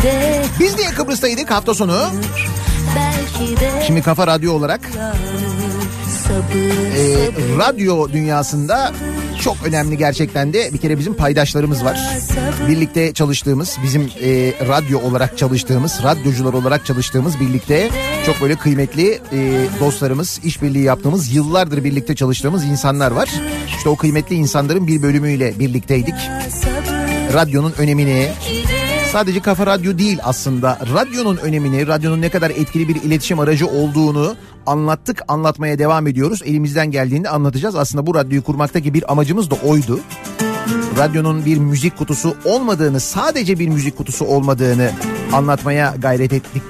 De 0.02 0.42
Biz 0.60 0.76
niye 0.76 0.90
Kıbrıs'taydık 0.90 1.50
hafta 1.50 1.74
sonu? 1.74 1.98
Şimdi 3.86 4.02
Kafa 4.02 4.26
Radyo 4.26 4.52
olarak 4.52 4.80
e, 6.96 7.28
radyo 7.58 8.08
dünyasında 8.12 8.92
çok 9.40 9.56
önemli 9.64 9.98
gerçekten 9.98 10.52
de 10.52 10.72
bir 10.72 10.78
kere 10.78 10.98
bizim 10.98 11.14
paydaşlarımız 11.14 11.84
var. 11.84 12.00
Birlikte 12.68 13.12
çalıştığımız, 13.12 13.76
bizim 13.82 14.02
e, 14.02 14.54
radyo 14.68 15.00
olarak 15.00 15.38
çalıştığımız, 15.38 16.00
radyocular 16.02 16.52
olarak 16.52 16.86
çalıştığımız 16.86 17.40
birlikte 17.40 17.90
çok 18.26 18.40
böyle 18.40 18.56
kıymetli 18.56 19.20
e, 19.32 19.66
dostlarımız, 19.80 20.40
işbirliği 20.44 20.84
yaptığımız, 20.84 21.34
yıllardır 21.34 21.84
birlikte 21.84 22.14
çalıştığımız 22.14 22.64
insanlar 22.64 23.10
var. 23.10 23.28
İşte 23.76 23.88
o 23.88 23.96
kıymetli 23.96 24.36
insanların 24.36 24.86
bir 24.86 25.02
bölümüyle 25.02 25.58
birlikteydik. 25.58 26.14
Radyonun 27.32 27.74
önemini, 27.78 28.28
sadece 29.12 29.40
kafa 29.40 29.66
radyo 29.66 29.98
değil 29.98 30.18
aslında 30.22 30.78
radyonun 30.94 31.36
önemini, 31.36 31.86
radyonun 31.86 32.20
ne 32.20 32.28
kadar 32.28 32.50
etkili 32.50 32.88
bir 32.88 32.96
iletişim 32.96 33.40
aracı 33.40 33.66
olduğunu 33.66 34.36
anlattık, 34.66 35.22
anlatmaya 35.28 35.78
devam 35.78 36.06
ediyoruz. 36.06 36.42
Elimizden 36.44 36.90
geldiğinde 36.90 37.28
anlatacağız. 37.28 37.76
Aslında 37.76 38.06
bu 38.06 38.14
radyoyu 38.14 38.42
kurmaktaki 38.42 38.94
bir 38.94 39.12
amacımız 39.12 39.50
da 39.50 39.54
oydu. 39.54 40.00
Radyonun 40.98 41.44
bir 41.44 41.58
müzik 41.58 41.98
kutusu 41.98 42.36
olmadığını, 42.44 43.00
sadece 43.00 43.58
bir 43.58 43.68
müzik 43.68 43.96
kutusu 43.96 44.24
olmadığını 44.24 44.90
anlatmaya 45.32 45.94
gayret 45.98 46.32
ettik. 46.32 46.62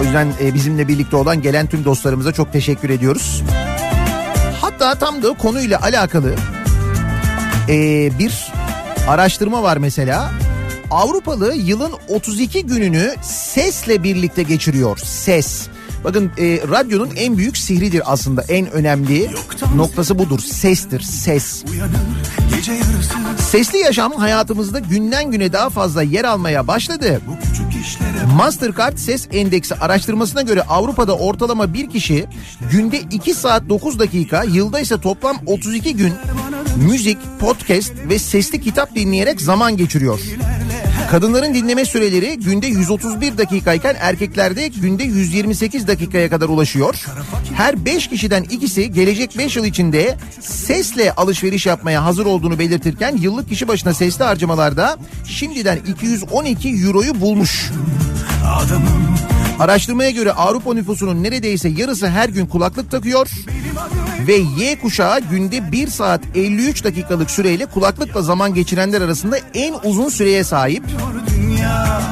O 0.00 0.04
yüzden 0.04 0.32
e, 0.40 0.54
bizimle 0.54 0.88
birlikte 0.88 1.16
olan 1.16 1.42
gelen 1.42 1.66
tüm 1.66 1.84
dostlarımıza 1.84 2.32
çok 2.32 2.52
teşekkür 2.52 2.90
ediyoruz. 2.90 3.42
Hatta 4.60 4.94
tam 4.94 5.22
da 5.22 5.32
konuyla 5.32 5.82
alakalı 5.82 6.34
e, 7.68 8.10
bir 8.18 8.57
araştırma 9.08 9.62
var 9.62 9.76
mesela. 9.76 10.30
Avrupalı 10.90 11.54
yılın 11.54 11.92
32 12.08 12.66
gününü 12.66 13.14
sesle 13.22 14.02
birlikte 14.02 14.42
geçiriyor. 14.42 14.98
Ses. 14.98 15.68
Bakın 16.04 16.32
e, 16.38 16.60
radyonun 16.70 17.10
en 17.16 17.36
büyük 17.36 17.56
sihridir 17.56 18.02
aslında. 18.12 18.42
En 18.42 18.70
önemli 18.70 19.30
noktası 19.76 20.18
budur. 20.18 20.40
Sestir, 20.40 21.00
ses. 21.00 21.64
Sesli 23.38 23.78
yaşam 23.78 24.12
hayatımızda 24.12 24.78
günden 24.78 25.30
güne 25.30 25.52
daha 25.52 25.70
fazla 25.70 26.02
yer 26.02 26.24
almaya 26.24 26.66
başladı. 26.66 27.20
Mastercard 28.36 28.98
Ses 28.98 29.28
Endeksi 29.32 29.74
araştırmasına 29.74 30.42
göre 30.42 30.62
Avrupa'da 30.62 31.16
ortalama 31.16 31.74
bir 31.74 31.90
kişi 31.90 32.26
günde 32.72 33.00
2 33.00 33.34
saat 33.34 33.68
9 33.68 33.98
dakika, 33.98 34.44
yılda 34.44 34.80
ise 34.80 35.00
toplam 35.00 35.36
32 35.46 35.96
gün 35.96 36.12
müzik, 36.86 37.18
podcast 37.40 37.92
ve 38.08 38.18
sesli 38.18 38.60
kitap 38.60 38.94
dinleyerek 38.94 39.40
zaman 39.40 39.76
geçiriyor. 39.76 40.20
Kadınların 41.10 41.54
dinleme 41.54 41.84
süreleri 41.84 42.38
günde 42.38 42.66
131 42.66 43.38
dakikayken 43.38 43.96
erkeklerde 44.00 44.68
günde 44.68 45.04
128 45.04 45.88
dakikaya 45.88 46.30
kadar 46.30 46.48
ulaşıyor. 46.48 47.04
Her 47.54 47.84
5 47.84 48.08
kişiden 48.08 48.42
ikisi 48.42 48.92
gelecek 48.92 49.38
5 49.38 49.56
yıl 49.56 49.64
içinde 49.64 50.16
sesle 50.40 51.12
alışveriş 51.12 51.66
yapmaya 51.66 52.04
hazır 52.04 52.26
olduğunu 52.26 52.58
belirtirken 52.58 53.16
yıllık 53.16 53.48
kişi 53.48 53.68
başına 53.68 53.94
sesli 53.94 54.24
harcamalarda 54.24 54.96
şimdiden 55.24 55.78
212 55.88 56.68
euroyu 56.68 57.20
bulmuş. 57.20 57.70
adamım 58.44 59.18
Araştırmaya 59.58 60.10
göre 60.10 60.32
Avrupa 60.32 60.74
nüfusunun 60.74 61.22
neredeyse 61.22 61.68
yarısı 61.68 62.08
her 62.08 62.28
gün 62.28 62.46
kulaklık 62.46 62.90
takıyor 62.90 63.28
ve 64.26 64.34
Y 64.34 64.78
kuşağı 64.80 65.20
günde 65.20 65.72
1 65.72 65.88
saat 65.88 66.20
53 66.34 66.84
dakikalık 66.84 67.30
süreyle 67.30 67.66
kulaklıkla 67.66 68.22
zaman 68.22 68.54
geçirenler 68.54 69.00
arasında 69.00 69.38
en 69.54 69.74
uzun 69.84 70.08
süreye 70.08 70.44
sahip. 70.44 70.84
dünya 71.36 72.02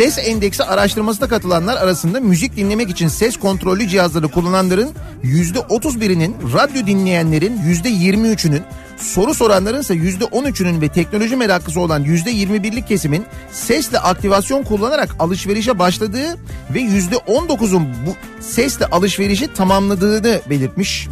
Ses 0.00 0.18
endeksi 0.18 0.64
araştırmasına 0.64 1.28
katılanlar 1.28 1.76
arasında 1.76 2.20
müzik 2.20 2.56
dinlemek 2.56 2.90
için 2.90 3.08
ses 3.08 3.36
kontrollü 3.36 3.88
cihazları 3.88 4.28
kullananların 4.28 4.90
%31'inin, 5.24 6.36
radyo 6.54 6.86
dinleyenlerin 6.86 7.58
%23'ünün, 7.58 8.62
soru 8.96 9.34
soranların 9.34 9.80
ise 9.80 9.94
%13'ünün 9.94 10.80
ve 10.80 10.88
teknoloji 10.88 11.36
meraklısı 11.36 11.80
olan 11.80 12.04
%21'lik 12.04 12.88
kesimin 12.88 13.24
sesle 13.52 13.98
aktivasyon 13.98 14.62
kullanarak 14.62 15.16
alışverişe 15.18 15.78
başladığı 15.78 16.36
ve 16.74 16.80
%19'un 16.80 17.88
bu 18.06 18.16
sesle 18.40 18.86
alışverişi 18.86 19.54
tamamladığını 19.54 20.40
belirtmiş. 20.50 21.08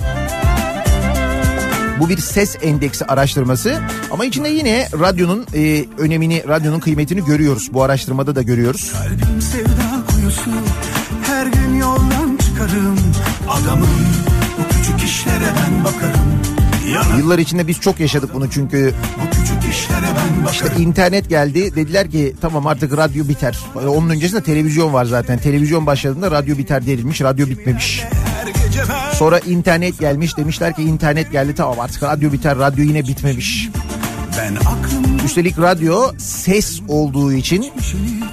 Bu 2.00 2.08
bir 2.08 2.18
ses 2.18 2.56
endeksi 2.62 3.04
araştırması 3.04 3.80
ama 4.10 4.24
içinde 4.24 4.48
yine 4.48 4.88
radyonun 5.00 5.46
e, 5.54 5.84
önemini, 5.98 6.44
radyonun 6.48 6.80
kıymetini 6.80 7.24
görüyoruz. 7.24 7.68
Bu 7.72 7.82
araştırmada 7.82 8.34
da 8.34 8.42
görüyoruz. 8.42 8.92
kalbim 8.92 9.42
sevda 9.42 10.06
kuyusu 10.08 10.50
her 11.22 11.46
gün 11.46 11.74
yoldan 11.74 12.38
çıkarım 12.46 12.98
adamım 13.48 13.88
bu 14.58 14.74
küçük 14.76 15.08
işlere 15.08 15.52
ben 15.56 15.84
bakarım 15.84 16.38
yanım 16.94 17.18
Yıllar 17.18 17.38
içinde 17.38 17.66
biz 17.66 17.80
çok 17.80 18.00
yaşadık 18.00 18.34
bunu 18.34 18.50
çünkü 18.50 18.94
bu 19.16 19.30
küçük 19.30 19.74
işlere 19.74 20.06
ben 20.16 20.52
işte 20.52 20.82
internet 20.82 21.28
geldi 21.28 21.74
dediler 21.76 22.10
ki 22.10 22.34
tamam 22.40 22.66
artık 22.66 22.96
radyo 22.96 23.28
biter. 23.28 23.58
Onun 23.74 24.10
öncesinde 24.10 24.42
televizyon 24.42 24.92
var 24.92 25.04
zaten. 25.04 25.38
Televizyon 25.38 25.86
başladığında 25.86 26.30
radyo 26.30 26.58
biter 26.58 26.86
denilmiş, 26.86 27.20
radyo 27.20 27.46
bitmemiş. 27.46 28.04
Sonra 29.12 29.38
internet 29.38 29.98
gelmiş 29.98 30.36
demişler 30.36 30.76
ki 30.76 30.82
internet 30.82 31.32
geldi 31.32 31.54
tamam 31.54 31.80
artık 31.80 32.02
radyo 32.02 32.32
biter, 32.32 32.58
radyo 32.58 32.84
yine 32.84 33.06
bitmemiş. 33.06 33.68
Üstelik 35.24 35.58
radyo 35.58 36.12
ses 36.18 36.80
olduğu 36.88 37.32
için 37.32 37.66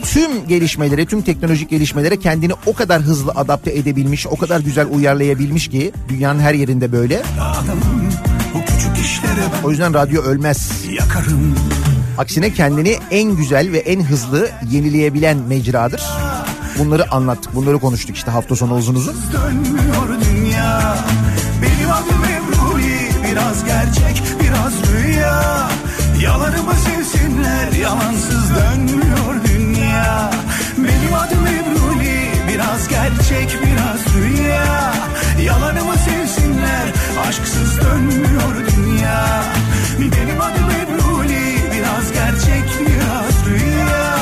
tüm 0.04 0.48
gelişmelere, 0.48 1.06
tüm 1.06 1.22
teknolojik 1.22 1.70
gelişmelere 1.70 2.20
kendini 2.20 2.54
o 2.66 2.74
kadar 2.74 3.02
hızlı 3.02 3.32
adapte 3.32 3.72
edebilmiş, 3.72 4.28
o 4.28 4.36
kadar 4.36 4.60
güzel 4.60 4.88
uyarlayabilmiş 4.88 5.68
ki 5.68 5.92
dünyanın 6.10 6.40
her 6.40 6.54
yerinde 6.54 6.92
böyle. 6.92 7.24
O 9.64 9.72
yüzden 9.72 9.94
radyo 9.94 10.22
ölmez. 10.22 10.72
yakarım 11.00 11.56
Aksine 12.18 12.54
kendini 12.54 12.98
en 13.12 13.36
güzel 13.36 13.72
ve 13.72 13.78
en 13.78 14.04
hızlı 14.04 14.50
yenileyebilen 14.72 15.38
mecradır. 15.38 16.02
Bunları 16.80 17.12
anlattık, 17.12 17.56
bunları 17.56 17.80
konuştuk 17.80 18.16
işte 18.16 18.32
hafta 18.32 18.56
sonu 18.56 18.76
uzun 18.76 18.96
uzun. 18.96 19.16
Dönmüyor 19.34 20.35
dünya. 20.56 20.96
Benim 21.62 21.92
adım 21.92 22.24
Ebruli 22.24 23.10
Biraz 23.32 23.66
gerçek 23.66 24.24
biraz 24.42 24.74
rüya. 24.94 25.70
Yalanımı 26.22 26.74
sevsinler 26.74 27.72
Yalansız 27.72 28.50
dönmüyor 28.56 29.36
dünya. 29.48 30.32
Benim 30.78 31.14
adım 31.14 31.48
Ebruli 31.48 32.32
Biraz 32.48 32.88
gerçek 32.88 33.58
biraz 33.64 34.16
rüya. 34.16 34.94
Yalanımı 35.44 35.98
sevsinler 35.98 36.88
Aşksız 37.28 37.82
dönmüyor 37.82 38.56
dünya. 38.76 39.44
Benim 40.00 40.42
adım 40.42 40.70
Ebruli 40.70 41.56
Biraz 41.74 42.12
gerçek 42.14 42.66
biraz 42.80 43.46
rüya. 43.46 44.18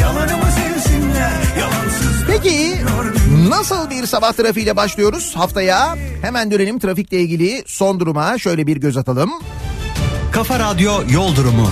Yalanımı 0.00 0.50
sevsinler 0.52 1.32
Yalansız 1.58 2.24
Peki 2.26 2.76
nasıl 3.50 3.90
bir 3.90 4.06
sabah 4.06 4.32
trafiğiyle 4.32 4.76
başlıyoruz 4.76 5.36
haftaya? 5.36 5.96
Hemen 6.22 6.50
dönelim 6.50 6.78
trafikle 6.78 7.20
ilgili 7.20 7.62
son 7.66 8.00
duruma 8.00 8.38
şöyle 8.38 8.66
bir 8.66 8.76
göz 8.76 8.96
atalım. 8.96 9.30
Kafa 10.32 10.58
Radyo 10.58 10.92
Yol 11.10 11.36
Durumu. 11.36 11.70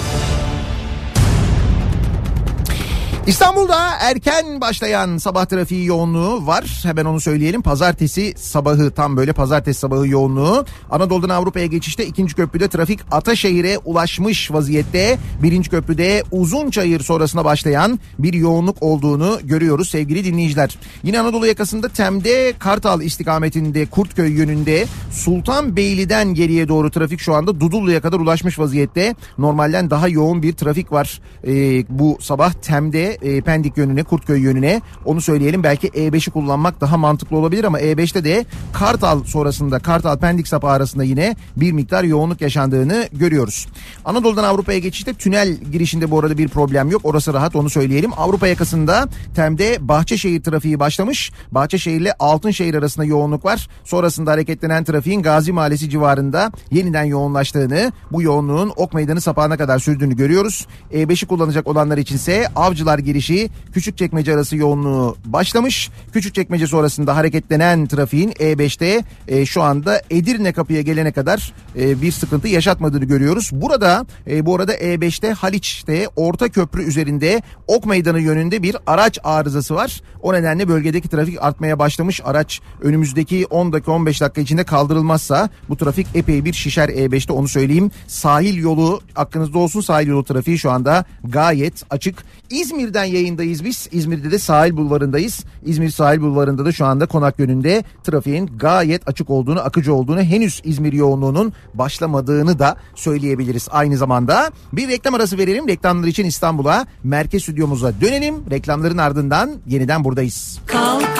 İstanbul'da 3.28 3.90
erken 4.00 4.60
başlayan 4.60 5.18
sabah 5.18 5.46
trafiği 5.46 5.86
yoğunluğu 5.86 6.46
var. 6.46 6.80
Hemen 6.82 7.04
onu 7.04 7.20
söyleyelim. 7.20 7.62
Pazartesi 7.62 8.34
sabahı 8.36 8.90
tam 8.90 9.16
böyle 9.16 9.32
pazartesi 9.32 9.80
sabahı 9.80 10.08
yoğunluğu. 10.08 10.64
Anadolu'dan 10.90 11.28
Avrupa'ya 11.28 11.66
geçişte 11.66 12.06
ikinci 12.06 12.34
köprüde 12.34 12.68
trafik 12.68 13.00
Ataşehir'e 13.10 13.78
ulaşmış 13.78 14.52
vaziyette. 14.52 15.18
Birinci 15.42 15.70
köprüde 15.70 16.22
Uzunçayır 16.30 17.00
sonrasına 17.00 17.44
başlayan 17.44 18.00
bir 18.18 18.32
yoğunluk 18.32 18.82
olduğunu 18.82 19.38
görüyoruz 19.44 19.88
sevgili 19.88 20.24
dinleyiciler. 20.24 20.78
Yine 21.02 21.20
Anadolu 21.20 21.46
yakasında 21.46 21.88
Tem'de 21.88 22.52
Kartal 22.58 23.02
istikametinde 23.02 23.86
Kurtköy 23.86 24.32
yönünde 24.32 24.86
Sultanbeyli'den 25.10 26.34
geriye 26.34 26.68
doğru 26.68 26.90
trafik 26.90 27.20
şu 27.20 27.34
anda 27.34 27.60
Dudullu'ya 27.60 28.00
kadar 28.00 28.20
ulaşmış 28.20 28.58
vaziyette. 28.58 29.14
Normalden 29.38 29.90
daha 29.90 30.08
yoğun 30.08 30.42
bir 30.42 30.52
trafik 30.52 30.92
var 30.92 31.20
ee, 31.46 31.84
bu 31.88 32.18
sabah 32.20 32.52
Tem'de 32.52 33.17
e, 33.22 33.40
Pendik 33.40 33.76
yönüne 33.76 34.02
Kurtköy 34.02 34.40
yönüne 34.40 34.82
onu 35.04 35.20
söyleyelim. 35.20 35.62
Belki 35.62 35.88
E5'i 35.88 36.32
kullanmak 36.32 36.80
daha 36.80 36.96
mantıklı 36.96 37.36
olabilir 37.36 37.64
ama 37.64 37.80
E5'te 37.80 38.24
de 38.24 38.44
Kartal 38.72 39.24
sonrasında 39.24 39.78
Kartal 39.78 40.18
Pendik 40.18 40.48
sapı 40.48 40.66
arasında 40.66 41.04
yine 41.04 41.36
bir 41.56 41.72
miktar 41.72 42.04
yoğunluk 42.04 42.40
yaşandığını 42.40 43.08
görüyoruz. 43.12 43.66
Anadolu'dan 44.04 44.44
Avrupa'ya 44.44 44.78
geçişte 44.78 45.14
tünel 45.14 45.54
girişinde 45.72 46.10
bu 46.10 46.18
arada 46.18 46.38
bir 46.38 46.48
problem 46.48 46.90
yok. 46.90 47.00
Orası 47.04 47.34
rahat 47.34 47.56
onu 47.56 47.70
söyleyelim. 47.70 48.10
Avrupa 48.16 48.46
yakasında 48.46 49.08
Tem'de 49.34 49.88
Bahçeşehir 49.88 50.42
trafiği 50.42 50.80
başlamış. 50.80 51.32
Bahçeşehir 51.52 52.00
ile 52.00 52.12
Altınşehir 52.18 52.74
arasında 52.74 53.04
yoğunluk 53.04 53.44
var. 53.44 53.68
Sonrasında 53.84 54.30
hareketlenen 54.30 54.84
trafiğin 54.84 55.22
Gazi 55.22 55.52
Mahallesi 55.52 55.90
civarında 55.90 56.52
yeniden 56.70 57.04
yoğunlaştığını, 57.04 57.92
bu 58.12 58.22
yoğunluğun 58.22 58.72
Ok 58.76 58.94
Meydanı 58.94 59.20
sapağına 59.20 59.56
kadar 59.56 59.78
sürdüğünü 59.78 60.16
görüyoruz. 60.16 60.66
E5'i 60.92 61.26
kullanacak 61.26 61.66
olanlar 61.66 61.98
içinse 61.98 62.48
Avcılar 62.56 62.98
girişi 63.08 63.50
Küçükçekmece 63.72 64.34
arası 64.34 64.56
yoğunluğu 64.56 65.16
başlamış. 65.24 65.90
Küçükçekmece 66.12 66.66
sonrasında 66.66 67.16
hareketlenen 67.16 67.86
trafiğin 67.86 68.30
E5'te 68.30 69.04
e, 69.28 69.46
şu 69.46 69.62
anda 69.62 70.02
Edirne 70.10 70.52
kapıya 70.52 70.80
gelene 70.80 71.12
kadar 71.12 71.52
e, 71.78 72.02
bir 72.02 72.12
sıkıntı 72.12 72.48
yaşatmadığını 72.48 73.04
görüyoruz. 73.04 73.50
Burada 73.52 74.06
e, 74.30 74.46
bu 74.46 74.56
arada 74.56 74.74
E5'te 74.74 75.32
Haliç'te 75.32 76.08
orta 76.16 76.48
köprü 76.48 76.82
üzerinde 76.82 77.42
Ok 77.66 77.86
Meydanı 77.86 78.20
yönünde 78.20 78.62
bir 78.62 78.76
araç 78.86 79.18
arızası 79.24 79.74
var. 79.74 80.00
O 80.22 80.32
nedenle 80.32 80.68
bölgedeki 80.68 81.08
trafik 81.08 81.42
artmaya 81.42 81.78
başlamış. 81.78 82.20
Araç 82.24 82.60
önümüzdeki 82.82 83.46
10 83.46 83.72
dakika 83.72 83.92
15 83.92 84.20
dakika 84.20 84.40
içinde 84.40 84.64
kaldırılmazsa 84.64 85.48
bu 85.68 85.76
trafik 85.76 86.06
epey 86.14 86.44
bir 86.44 86.52
şişer 86.52 86.88
E5'te 86.88 87.32
onu 87.32 87.48
söyleyeyim. 87.48 87.90
Sahil 88.06 88.56
yolu 88.56 89.00
aklınızda 89.16 89.58
olsun 89.58 89.80
sahil 89.80 90.06
yolu 90.06 90.24
trafiği 90.24 90.58
şu 90.58 90.70
anda 90.70 91.04
gayet 91.24 91.82
açık. 91.90 92.24
İzmir'den 92.50 93.04
yayındayız 93.04 93.64
biz. 93.64 93.88
İzmir'de 93.92 94.30
de 94.30 94.38
sahil 94.38 94.76
bulvarındayız. 94.76 95.44
İzmir 95.64 95.90
sahil 95.90 96.20
bulvarında 96.20 96.64
da 96.64 96.72
şu 96.72 96.86
anda 96.86 97.06
konak 97.06 97.38
yönünde 97.38 97.84
trafiğin 98.04 98.46
gayet 98.46 99.08
açık 99.08 99.30
olduğunu, 99.30 99.60
akıcı 99.60 99.94
olduğunu, 99.94 100.22
henüz 100.22 100.60
İzmir 100.64 100.92
yoğunluğunun 100.92 101.52
başlamadığını 101.74 102.58
da 102.58 102.76
söyleyebiliriz. 102.94 103.68
Aynı 103.70 103.96
zamanda 103.96 104.50
bir 104.72 104.88
reklam 104.88 105.14
arası 105.14 105.38
verelim. 105.38 105.68
Reklamlar 105.68 106.08
için 106.08 106.24
İstanbul'a, 106.24 106.86
merkez 107.04 107.42
stüdyomuza 107.42 107.92
dönelim. 108.00 108.34
Reklamların 108.50 108.98
ardından 108.98 109.50
yeniden 109.66 110.04
buradayız. 110.04 110.58
Kalk 110.66 111.17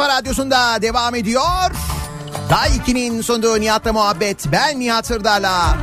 kafa 0.00 0.16
radyosunda 0.16 0.82
devam 0.82 1.14
ediyor. 1.14 1.70
Daiki'nin 2.50 3.22
sunduğu 3.22 3.60
Nihat'la 3.60 3.92
muhabbet. 3.92 4.46
Ben 4.52 4.80
Nihat 4.80 5.06
Sırdar'la. 5.06 5.76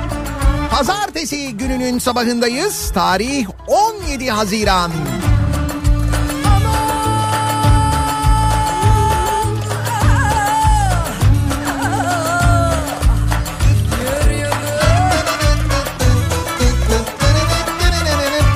Pazartesi 0.71 1.57
gününün 1.57 1.99
sabahındayız. 1.99 2.91
Tarih 2.93 3.47
17 3.67 4.29
Haziran. 4.29 4.91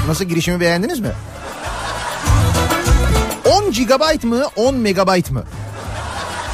Nasıl 0.08 0.26
girişimi 0.26 0.60
beğendiniz 0.60 1.00
mi? 1.00 1.12
10 3.72 3.76
GB 3.76 4.24
mı 4.24 4.44
10 4.56 4.76
MB 4.76 5.32
mı? 5.32 5.44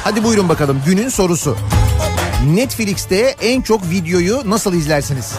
Hadi 0.04 0.24
buyurun 0.24 0.48
bakalım 0.48 0.82
günün 0.86 1.08
sorusu. 1.08 1.56
Netflix'te 2.54 3.16
en 3.40 3.62
çok 3.62 3.90
videoyu 3.90 4.42
nasıl 4.44 4.74
izlersiniz? 4.74 5.32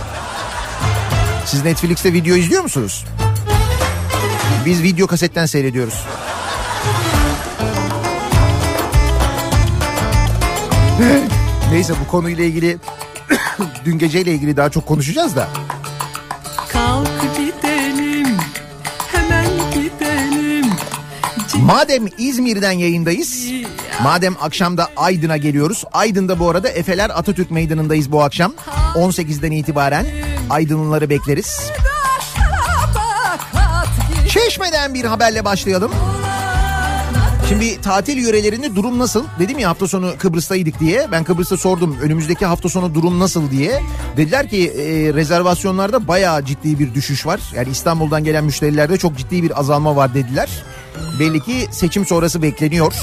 Siz 1.45 1.65
Netflix'te 1.65 2.13
video 2.13 2.35
izliyor 2.35 2.63
musunuz? 2.63 3.05
Biz 4.65 4.83
video 4.83 5.07
kasetten 5.07 5.45
seyrediyoruz. 5.45 5.93
Neyse 11.71 11.93
bu 12.05 12.11
konuyla 12.11 12.43
ilgili 12.43 12.77
dün 13.85 13.97
geceyle 13.97 14.31
ilgili 14.31 14.57
daha 14.57 14.69
çok 14.69 14.85
konuşacağız 14.85 15.35
da. 15.35 15.47
Kalk 16.69 17.18
Madem 21.65 22.05
İzmir'den 22.17 22.71
yayındayız, 22.71 23.45
madem 24.03 24.35
akşamda 24.41 24.87
Aydın'a 24.97 25.37
geliyoruz. 25.37 25.83
Aydın'da 25.93 26.39
bu 26.39 26.49
arada 26.49 26.69
Efeler 26.69 27.09
Atatürk 27.09 27.51
Meydanı'ndayız 27.51 28.11
bu 28.11 28.23
akşam. 28.23 28.53
18'den 28.95 29.51
itibaren 29.51 30.05
Aydınlıları 30.49 31.09
bekleriz. 31.09 31.61
Çeşme'den 34.29 34.93
bir 34.93 35.05
haberle 35.05 35.45
başlayalım. 35.45 35.91
Şimdi 37.49 37.81
tatil 37.81 38.17
yörelerinde 38.17 38.75
durum 38.75 38.99
nasıl? 38.99 39.23
Dedim 39.39 39.59
ya 39.59 39.69
hafta 39.69 39.87
sonu 39.87 40.13
Kıbrıs'taydık 40.17 40.79
diye. 40.79 41.07
Ben 41.11 41.23
Kıbrıs'ta 41.23 41.57
sordum 41.57 41.97
önümüzdeki 42.01 42.45
hafta 42.45 42.69
sonu 42.69 42.95
durum 42.95 43.19
nasıl 43.19 43.51
diye. 43.51 43.81
Dediler 44.17 44.49
ki 44.49 44.67
e, 44.67 45.13
rezervasyonlarda 45.13 46.07
bayağı 46.07 46.45
ciddi 46.45 46.79
bir 46.79 46.93
düşüş 46.93 47.25
var. 47.25 47.39
Yani 47.55 47.69
İstanbul'dan 47.69 48.23
gelen 48.23 48.43
müşterilerde 48.43 48.97
çok 48.97 49.17
ciddi 49.17 49.43
bir 49.43 49.59
azalma 49.59 49.95
var 49.95 50.13
dediler. 50.13 50.49
Belli 51.19 51.39
ki 51.39 51.67
seçim 51.71 52.05
sonrası 52.05 52.41
bekleniyor. 52.41 52.93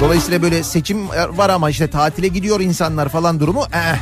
Dolayısıyla 0.00 0.42
böyle 0.42 0.62
seçim 0.62 1.08
var 1.08 1.50
ama 1.50 1.70
işte 1.70 1.90
tatile 1.90 2.28
gidiyor 2.28 2.60
insanlar 2.60 3.08
falan 3.08 3.40
durumu. 3.40 3.64
Eh. 3.72 3.96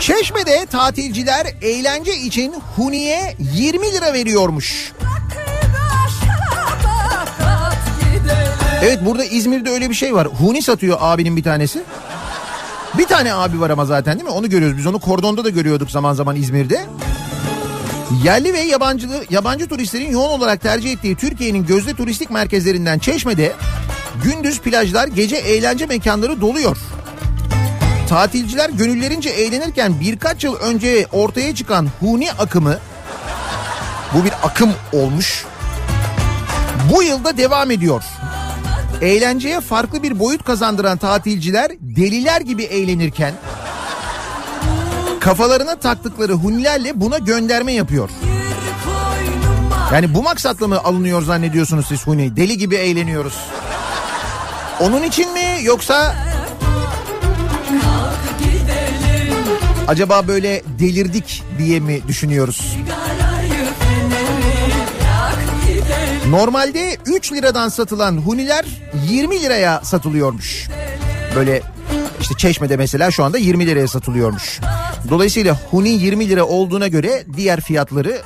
Çeşme'de 0.00 0.66
tatilciler 0.66 1.46
eğlence 1.62 2.16
için 2.16 2.54
Huni'ye 2.76 3.36
20 3.38 3.92
lira 3.92 4.12
veriyormuş. 4.12 4.92
Evet 8.82 8.98
burada 9.04 9.24
İzmir'de 9.24 9.70
öyle 9.70 9.90
bir 9.90 9.94
şey 9.94 10.14
var. 10.14 10.26
Huni 10.26 10.62
satıyor 10.62 10.98
abinin 11.00 11.36
bir 11.36 11.42
tanesi. 11.42 11.82
Bir 12.94 13.06
tane 13.06 13.34
abi 13.34 13.60
var 13.60 13.70
ama 13.70 13.84
zaten 13.84 14.14
değil 14.14 14.24
mi? 14.24 14.30
Onu 14.30 14.50
görüyoruz. 14.50 14.78
Biz 14.78 14.86
onu 14.86 14.98
kordonda 14.98 15.44
da 15.44 15.50
görüyorduk 15.50 15.90
zaman 15.90 16.14
zaman 16.14 16.36
İzmir'de. 16.36 16.86
Yerli 18.24 18.52
ve 18.52 18.60
yabancı, 18.60 19.08
yabancı 19.30 19.68
turistlerin 19.68 20.10
yoğun 20.10 20.30
olarak 20.38 20.60
tercih 20.60 20.92
ettiği 20.92 21.16
Türkiye'nin 21.16 21.66
gözde 21.66 21.94
turistik 21.94 22.30
merkezlerinden 22.30 22.98
Çeşme'de 22.98 23.52
gündüz 24.24 24.60
plajlar, 24.60 25.08
gece 25.08 25.36
eğlence 25.36 25.86
mekanları 25.86 26.40
doluyor. 26.40 26.76
Tatilciler 28.08 28.70
gönüllerince 28.70 29.30
eğlenirken 29.30 30.00
birkaç 30.00 30.44
yıl 30.44 30.56
önce 30.56 31.06
ortaya 31.12 31.54
çıkan 31.54 31.88
huni 32.00 32.32
akımı 32.32 32.78
bu 34.14 34.24
bir 34.24 34.32
akım 34.42 34.70
olmuş. 34.92 35.44
Bu 36.92 37.02
yılda 37.02 37.36
devam 37.36 37.70
ediyor. 37.70 38.02
Eğlenceye 39.02 39.60
farklı 39.60 40.02
bir 40.02 40.18
boyut 40.18 40.44
kazandıran 40.44 40.98
tatilciler 40.98 41.70
deliler 41.80 42.40
gibi 42.40 42.62
eğlenirken 42.62 43.34
kafalarına 45.20 45.76
taktıkları 45.76 46.32
hunilerle 46.32 47.00
buna 47.00 47.18
gönderme 47.18 47.72
yapıyor. 47.72 48.10
Yani 49.92 50.14
bu 50.14 50.22
maksatla 50.22 50.68
mı 50.68 50.78
alınıyor 50.78 51.22
zannediyorsunuz 51.22 51.86
siz 51.86 52.06
huni? 52.06 52.36
Deli 52.36 52.58
gibi 52.58 52.74
eğleniyoruz. 52.76 53.34
Onun 54.80 55.02
için 55.02 55.32
mi 55.32 55.58
yoksa 55.62 56.14
acaba 59.88 60.28
böyle 60.28 60.62
delirdik 60.78 61.42
diye 61.58 61.80
mi 61.80 62.00
düşünüyoruz? 62.08 62.76
Normalde 66.30 66.96
3 67.06 67.32
liradan 67.32 67.68
satılan 67.68 68.16
huniler 68.16 68.64
20 69.08 69.42
liraya 69.42 69.80
satılıyormuş. 69.84 70.68
Böyle 71.36 71.62
işte 72.20 72.34
Çeşme'de 72.34 72.76
mesela 72.76 73.10
şu 73.10 73.24
anda 73.24 73.38
20 73.38 73.66
liraya 73.66 73.88
satılıyormuş. 73.88 74.60
Dolayısıyla 75.10 75.58
huni 75.70 75.88
20 75.88 76.28
lira 76.28 76.44
olduğuna 76.44 76.88
göre 76.88 77.24
diğer 77.36 77.60
fiyatları 77.60 78.22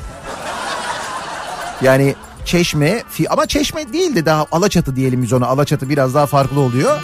yani 1.83 2.15
Çeşme 2.45 3.03
ama 3.31 3.47
Çeşme 3.47 3.93
değil 3.93 4.17
de 4.17 4.27
daha 4.27 4.47
Alaçatı 4.53 4.97
diyelim 4.97 5.23
biz 5.23 5.33
ona. 5.33 5.47
Alaçatı 5.47 5.89
biraz 5.89 6.15
daha 6.15 6.27
farklı 6.27 6.61
oluyor. 6.61 7.03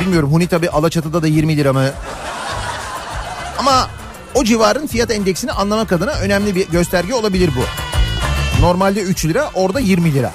Bilmiyorum 0.00 0.32
Huni 0.32 0.48
tabi 0.48 0.70
Alaçatı'da 0.70 1.22
da 1.22 1.26
20 1.26 1.56
lira 1.56 1.72
mı? 1.72 1.90
Ama 3.58 3.88
o 4.34 4.44
civarın 4.44 4.86
fiyat 4.86 5.10
endeksini 5.10 5.52
anlamak 5.52 5.92
adına 5.92 6.12
önemli 6.12 6.54
bir 6.54 6.68
gösterge 6.68 7.14
olabilir 7.14 7.50
bu. 7.56 7.87
Normalde 8.60 9.00
3 9.00 9.24
lira 9.24 9.50
orada 9.54 9.80
20 9.80 10.14
lira. 10.14 10.32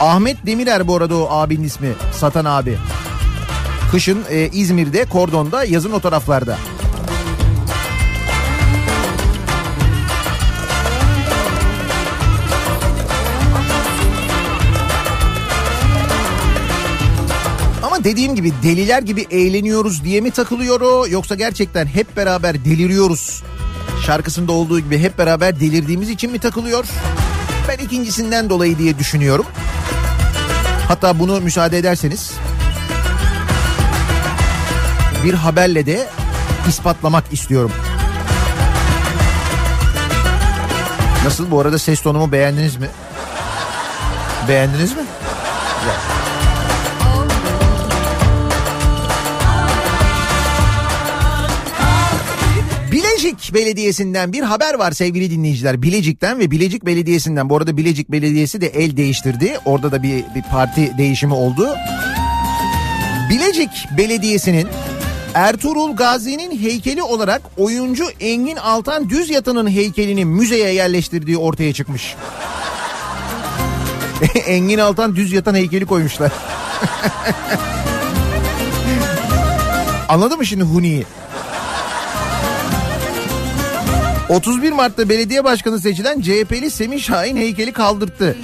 Ahmet 0.00 0.46
Demirer 0.46 0.88
bu 0.88 0.96
arada 0.96 1.16
o 1.16 1.28
abinin 1.30 1.64
ismi 1.64 1.92
satan 2.12 2.44
abi. 2.44 2.78
Kışın 3.90 4.24
e, 4.30 4.48
İzmir'de 4.48 5.04
kordonda 5.04 5.64
yazın 5.64 5.92
o 5.92 6.00
taraflarda. 6.00 6.58
Ama 17.82 18.04
dediğim 18.04 18.34
gibi 18.34 18.52
deliler 18.62 19.02
gibi 19.02 19.26
eğleniyoruz 19.30 20.04
diye 20.04 20.20
mi 20.20 20.30
takılıyor 20.30 20.80
o 20.80 21.06
yoksa 21.08 21.34
gerçekten 21.34 21.86
hep 21.86 22.16
beraber 22.16 22.64
deliriyoruz 22.64 23.42
şarkısında 24.06 24.52
olduğu 24.52 24.80
gibi 24.80 24.98
hep 24.98 25.18
beraber 25.18 25.60
delirdiğimiz 25.60 26.08
için 26.08 26.32
mi 26.32 26.38
takılıyor? 26.38 26.84
Ben 27.68 27.84
ikincisinden 27.84 28.50
dolayı 28.50 28.78
diye 28.78 28.98
düşünüyorum. 28.98 29.46
Hatta 30.88 31.18
bunu 31.18 31.40
müsaade 31.40 31.78
ederseniz 31.78 32.32
bir 35.24 35.34
haberle 35.34 35.86
de 35.86 36.06
ispatlamak 36.68 37.24
istiyorum. 37.32 37.72
Nasıl 41.24 41.50
bu 41.50 41.60
arada 41.60 41.78
ses 41.78 42.00
tonumu 42.02 42.32
beğendiniz 42.32 42.76
mi? 42.76 42.88
Beğendiniz 44.48 44.92
mi? 44.92 45.02
Bilecik 53.26 53.54
Belediyesi'nden 53.54 54.32
bir 54.32 54.42
haber 54.42 54.74
var 54.74 54.92
sevgili 54.92 55.30
dinleyiciler. 55.30 55.82
Bilecik'ten 55.82 56.38
ve 56.38 56.50
Bilecik 56.50 56.86
Belediyesi'nden. 56.86 57.50
Bu 57.50 57.56
arada 57.56 57.76
Bilecik 57.76 58.12
Belediyesi 58.12 58.60
de 58.60 58.66
el 58.66 58.96
değiştirdi. 58.96 59.58
Orada 59.64 59.92
da 59.92 60.02
bir, 60.02 60.24
bir 60.34 60.42
parti 60.50 60.98
değişimi 60.98 61.34
oldu. 61.34 61.76
Bilecik 63.30 63.70
Belediyesi'nin 63.98 64.68
Ertuğrul 65.34 65.96
Gazi'nin 65.96 66.58
heykeli 66.58 67.02
olarak 67.02 67.42
oyuncu 67.56 68.04
Engin 68.20 68.56
Altan 68.56 69.10
Düz 69.10 69.30
Yatan'ın 69.30 69.70
heykelini 69.70 70.24
müzeye 70.24 70.74
yerleştirdiği 70.74 71.38
ortaya 71.38 71.72
çıkmış. 71.72 72.14
Engin 74.46 74.78
Altan 74.78 75.16
Düz 75.16 75.32
Yatan 75.32 75.54
heykeli 75.54 75.86
koymuşlar. 75.86 76.32
Anladın 80.08 80.38
mı 80.38 80.46
şimdi 80.46 80.64
Huni'yi? 80.64 81.04
31 84.28 84.72
Mart'ta 84.72 85.08
belediye 85.08 85.44
başkanı 85.44 85.80
seçilen 85.80 86.20
CHP'li 86.20 86.70
Semih 86.70 87.00
Şahin 87.02 87.36
heykeli 87.36 87.72
kaldırttı. 87.72 88.36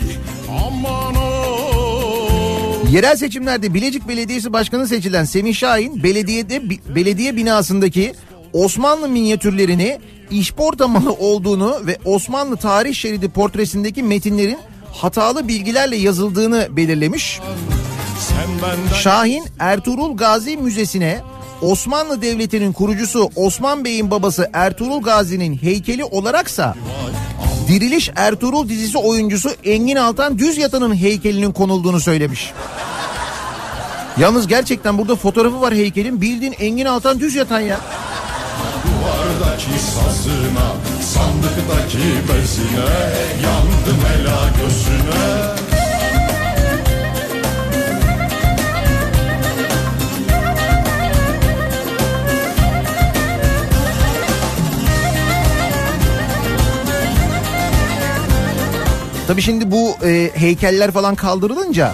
Yerel 2.91 3.17
seçimlerde 3.17 3.75
Bilecik 3.75 4.09
Belediyesi 4.09 4.53
Başkanı 4.53 4.89
seçilen 4.89 5.25
Semih 5.25 5.55
Şahin 5.55 6.03
belediyede 6.03 6.63
belediye 6.95 7.37
binasındaki 7.37 8.15
Osmanlı 8.53 9.09
minyatürlerini 9.09 9.99
işporta 10.31 10.89
malı 10.89 11.13
olduğunu 11.13 11.87
ve 11.87 11.99
Osmanlı 12.05 12.57
tarih 12.57 12.95
şeridi 12.95 13.29
portresindeki 13.29 14.03
metinlerin 14.03 14.59
hatalı 14.93 15.49
bilgilerle 15.49 15.97
yazıldığını 15.97 16.69
belirlemiş. 16.71 17.41
Şahin 19.03 19.45
Ertuğrul 19.59 20.17
Gazi 20.17 20.57
Müzesi'ne 20.57 21.21
Osmanlı 21.63 22.23
Devleti'nin 22.23 22.73
kurucusu 22.73 23.31
Osman 23.37 23.85
Bey'in 23.85 24.11
babası 24.11 24.51
Ertuğrul 24.53 25.03
Gazi'nin 25.03 25.59
heykeli 25.63 26.05
olaraksa 26.05 26.75
Diriliş 27.69 28.11
Ertuğrul 28.17 28.69
dizisi 28.69 28.99
oyuncusu 28.99 29.51
Engin 29.65 29.97
Altan 29.97 30.39
Düz 30.39 30.59
Yatan'ın 30.59 30.95
heykelinin 30.97 31.53
konulduğunu 31.53 32.01
söylemiş. 32.01 32.53
Yalnız 34.19 34.47
gerçekten 34.47 34.99
burada 34.99 35.17
fotoğrafı 35.17 35.61
var 35.61 35.75
heykelin. 35.75 36.21
Bildiğin 36.21 36.55
Engin 36.59 36.87
Altan 36.87 37.21
Düz 37.21 37.35
Yatan 37.35 37.61
ya. 37.61 37.81
Duvardaki 38.85 39.79
sazına, 39.81 40.73
sandıktaki 41.03 41.99
bezine, 42.29 42.91
yandım 43.45 44.01
ela 44.21 44.51
gözüne. 44.59 45.62
Tabii 59.33 59.43
şimdi 59.43 59.71
bu 59.71 59.97
e, 60.05 60.31
heykeller 60.35 60.91
falan 60.91 61.15
kaldırılınca 61.15 61.93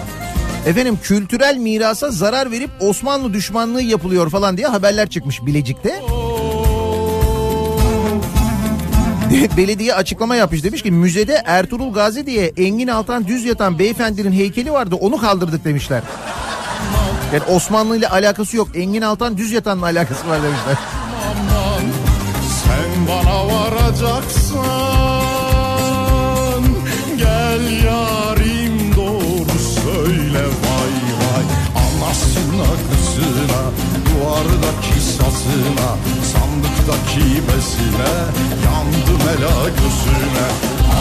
efendim 0.65 0.99
kültürel 1.03 1.57
mirasa 1.57 2.11
zarar 2.11 2.51
verip 2.51 2.69
Osmanlı 2.79 3.33
düşmanlığı 3.33 3.81
yapılıyor 3.81 4.29
falan 4.29 4.57
diye 4.57 4.67
haberler 4.67 5.09
çıkmış 5.09 5.45
Bilecik'te. 5.45 6.01
Belediye 9.57 9.93
açıklama 9.93 10.35
yapmış 10.35 10.63
demiş 10.63 10.81
ki 10.81 10.91
müzede 10.91 11.43
Ertuğrul 11.45 11.93
Gazi 11.93 12.25
diye 12.25 12.53
Engin 12.57 12.87
Altan 12.87 13.27
düz 13.27 13.45
yatan 13.45 13.79
beyefendinin 13.79 14.31
heykeli 14.31 14.71
vardı 14.71 14.95
onu 14.95 15.17
kaldırdık 15.17 15.65
demişler. 15.65 16.03
Yani 17.33 17.43
Osmanlı 17.43 17.97
ile 17.97 18.09
alakası 18.09 18.57
yok 18.57 18.67
Engin 18.75 19.01
Altan 19.01 19.37
düz 19.37 19.51
yatanla 19.51 19.85
alakası 19.85 20.27
var 20.27 20.39
demişler. 20.43 20.75
Sen 22.65 23.07
bana 23.07 23.47
varacaksın 23.47 24.98
duvardaki 34.29 35.01
sazına 35.01 35.89
Sandıktaki 36.33 37.43
besine 37.47 38.13
yandım 38.65 39.21
ela 39.29 39.69
gözüne 39.69 40.47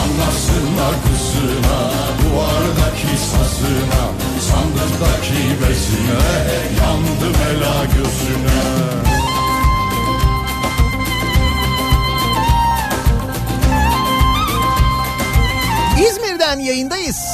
Anasına 0.01 0.91
kızına 1.03 1.81
duvardaki 2.23 3.19
sazına 3.19 4.05
Sandıktaki 4.41 5.43
besine 5.63 6.31
yandım 6.81 7.37
ela 7.51 7.85
gözüne 7.85 8.89
İzmir'den 16.09 16.59
yayındayız. 16.59 17.27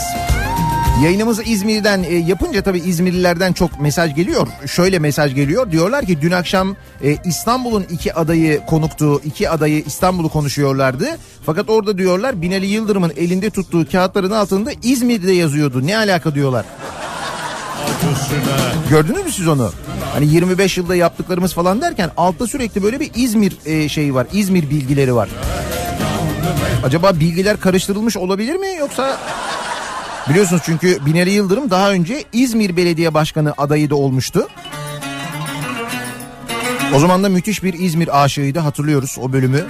Yayınımızı 1.02 1.42
İzmir'den 1.42 2.02
e, 2.02 2.14
yapınca 2.14 2.62
tabii 2.62 2.78
İzmirlilerden 2.78 3.52
çok 3.52 3.80
mesaj 3.80 4.14
geliyor. 4.14 4.48
Şöyle 4.66 4.98
mesaj 4.98 5.34
geliyor. 5.34 5.70
Diyorlar 5.70 6.06
ki 6.06 6.20
dün 6.20 6.30
akşam 6.30 6.76
e, 7.04 7.16
İstanbul'un 7.24 7.86
iki 7.90 8.14
adayı 8.14 8.66
konuktu. 8.66 9.20
iki 9.24 9.50
adayı 9.50 9.82
İstanbul'u 9.86 10.28
konuşuyorlardı. 10.28 11.06
Fakat 11.46 11.70
orada 11.70 11.98
diyorlar 11.98 12.42
Binali 12.42 12.66
Yıldırım'ın 12.66 13.12
elinde 13.16 13.50
tuttuğu 13.50 13.90
kağıtların 13.92 14.30
altında 14.30 14.70
İzmir'de 14.82 15.32
yazıyordu. 15.32 15.86
Ne 15.86 15.96
alaka 15.96 16.34
diyorlar. 16.34 16.64
Gördünüz 18.90 19.24
mü 19.24 19.32
siz 19.32 19.48
onu? 19.48 19.72
Hani 20.12 20.26
25 20.26 20.78
yılda 20.78 20.94
yaptıklarımız 20.94 21.54
falan 21.54 21.80
derken 21.80 22.10
altta 22.16 22.46
sürekli 22.46 22.82
böyle 22.82 23.00
bir 23.00 23.10
İzmir 23.14 23.56
e, 23.66 23.88
şeyi 23.88 24.14
var. 24.14 24.26
İzmir 24.32 24.70
bilgileri 24.70 25.14
var. 25.14 25.28
Acaba 26.84 27.20
bilgiler 27.20 27.60
karıştırılmış 27.60 28.16
olabilir 28.16 28.56
mi 28.56 28.68
yoksa 28.78 29.18
Biliyorsunuz 30.28 30.62
çünkü 30.64 31.06
Binali 31.06 31.30
Yıldırım 31.30 31.70
daha 31.70 31.90
önce 31.90 32.24
İzmir 32.32 32.76
Belediye 32.76 33.14
Başkanı 33.14 33.54
adayı 33.58 33.90
da 33.90 33.94
olmuştu. 33.96 34.48
O 36.94 36.98
zaman 36.98 37.24
da 37.24 37.28
müthiş 37.28 37.62
bir 37.62 37.74
İzmir 37.74 38.24
aşığıydı 38.24 38.58
hatırlıyoruz 38.58 39.16
o 39.20 39.32
bölümü. 39.32 39.64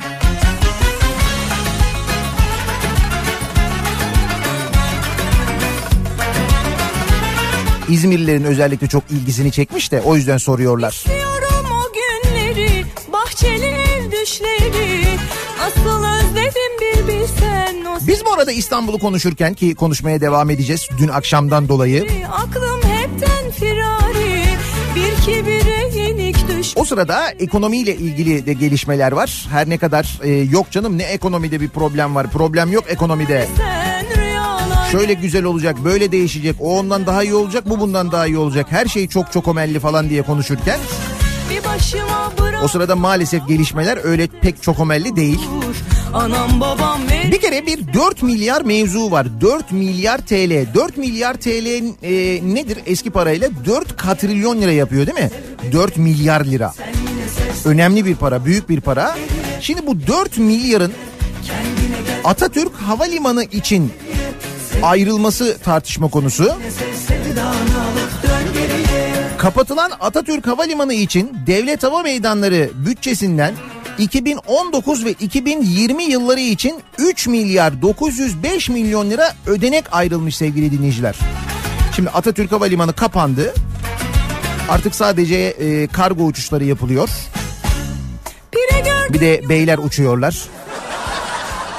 İzmirlilerin 7.89 8.45
özellikle 8.45 8.87
çok 8.87 9.11
ilgisini 9.11 9.53
çekmiş 9.53 9.93
de 9.93 10.01
o 10.01 10.17
yüzden 10.17 10.37
soruyorlar. 10.37 11.05
Diyorum 11.07 11.67
o 11.73 11.93
günleri, 11.95 12.85
bahçeli 13.13 13.64
Biz 18.07 18.25
bu 18.25 18.33
arada 18.33 18.53
İstanbul'u 18.53 18.99
konuşurken 18.99 19.55
ki 19.55 19.75
konuşmaya 19.75 20.21
devam 20.21 20.51
edeceğiz 20.51 20.89
dün 20.99 21.09
akşamdan 21.09 21.69
dolayı. 21.69 22.07
Aklım 22.33 22.81
hepten 22.83 23.51
firari, 23.51 24.45
bir 24.95 25.23
kibire 25.25 25.99
yenik 25.99 26.49
düş. 26.49 26.73
O 26.77 26.85
sırada 26.85 27.31
ekonomiyle 27.31 27.97
ilgili 27.97 28.47
de 28.47 28.53
gelişmeler 28.53 29.13
var. 29.13 29.47
Her 29.51 29.69
ne 29.69 29.79
kadar 29.79 30.21
e, 30.23 30.31
yok 30.31 30.71
canım 30.71 30.99
ne 30.99 31.03
ekonomide 31.03 31.61
bir 31.61 31.69
problem 31.69 32.15
var. 32.15 32.31
Problem 32.31 32.73
yok 32.73 32.85
ekonomide. 32.89 33.49
Şöyle 34.93 35.13
güzel 35.15 35.45
olacak, 35.45 35.77
böyle 35.85 36.13
değişecek, 36.13 36.57
o 36.61 36.79
ondan 36.79 37.07
daha 37.07 37.23
iyi 37.23 37.35
olacak, 37.35 37.71
bu 37.71 37.81
bundan 37.81 38.13
daha 38.13 38.27
iyi 38.27 38.39
olacak. 38.39 38.67
Her 38.71 38.87
şey 38.87 39.09
çok 39.09 39.33
çok 39.33 39.49
omelli 39.49 39.81
falan 39.81 40.11
diye 40.11 40.23
konuşurken 40.23 40.79
o 42.65 42.69
sırada 42.69 42.97
maalesef 42.97 43.49
gelişmeler 43.49 43.99
öyle 44.05 44.27
pek 44.27 44.63
çok 44.63 44.81
omelli 44.81 45.17
değil. 45.17 45.41
Anam 46.15 46.61
babam 46.61 47.01
ver. 47.11 47.33
Bir 47.33 47.41
kere 47.41 47.67
bir 47.67 47.95
4 47.95 48.23
milyar 48.23 48.63
mevzu 48.63 49.11
var. 49.11 49.27
4 49.41 49.73
milyar 49.73 50.19
TL. 50.19 50.75
4 50.75 50.97
milyar 50.97 51.35
TL 51.35 51.67
e, 52.03 52.13
nedir 52.55 52.79
eski 52.87 53.11
parayla? 53.11 53.49
4 53.67 53.97
katrilyon 53.97 54.61
lira 54.61 54.73
yapıyor 54.73 55.07
değil 55.07 55.19
mi? 55.19 55.31
4 55.73 55.97
milyar 55.97 56.45
lira. 56.45 56.73
Önemli 57.65 58.05
bir 58.05 58.17
para, 58.17 58.45
büyük 58.45 58.69
bir 58.69 58.81
para. 58.81 59.17
Şimdi 59.61 59.87
bu 59.87 60.07
4 60.07 60.39
milyarın 60.39 60.93
Atatürk 62.25 62.75
Havalimanı 62.75 63.45
için 63.45 63.93
ayrılması 64.83 65.59
tartışma 65.59 66.09
konusu. 66.09 66.53
Kapatılan 69.39 69.91
Atatürk 70.01 70.47
Havalimanı 70.47 70.95
için 70.95 71.37
Devlet 71.47 71.83
Hava 71.83 72.03
Meydanları 72.03 72.71
bütçesinden 72.75 73.55
2019 73.99 75.05
ve 75.05 75.11
2020 75.13 76.05
yılları 76.05 76.41
için 76.41 76.83
3 76.99 77.27
milyar 77.27 77.83
905 77.83 78.69
milyon 78.69 79.11
lira 79.11 79.35
ödenek 79.47 79.85
ayrılmış 79.93 80.37
sevgili 80.37 80.71
dinleyiciler. 80.71 81.17
Şimdi 81.97 82.11
Atatürk 82.11 82.53
Havalimanı 82.53 82.93
kapandı. 82.93 83.55
Artık 84.69 84.95
sadece 84.95 85.37
e, 85.37 85.87
kargo 85.87 86.25
uçuşları 86.25 86.65
yapılıyor. 86.65 87.09
Bir 89.11 89.21
de 89.21 89.43
beyler 89.49 89.79
uçuyorlar. 89.79 90.45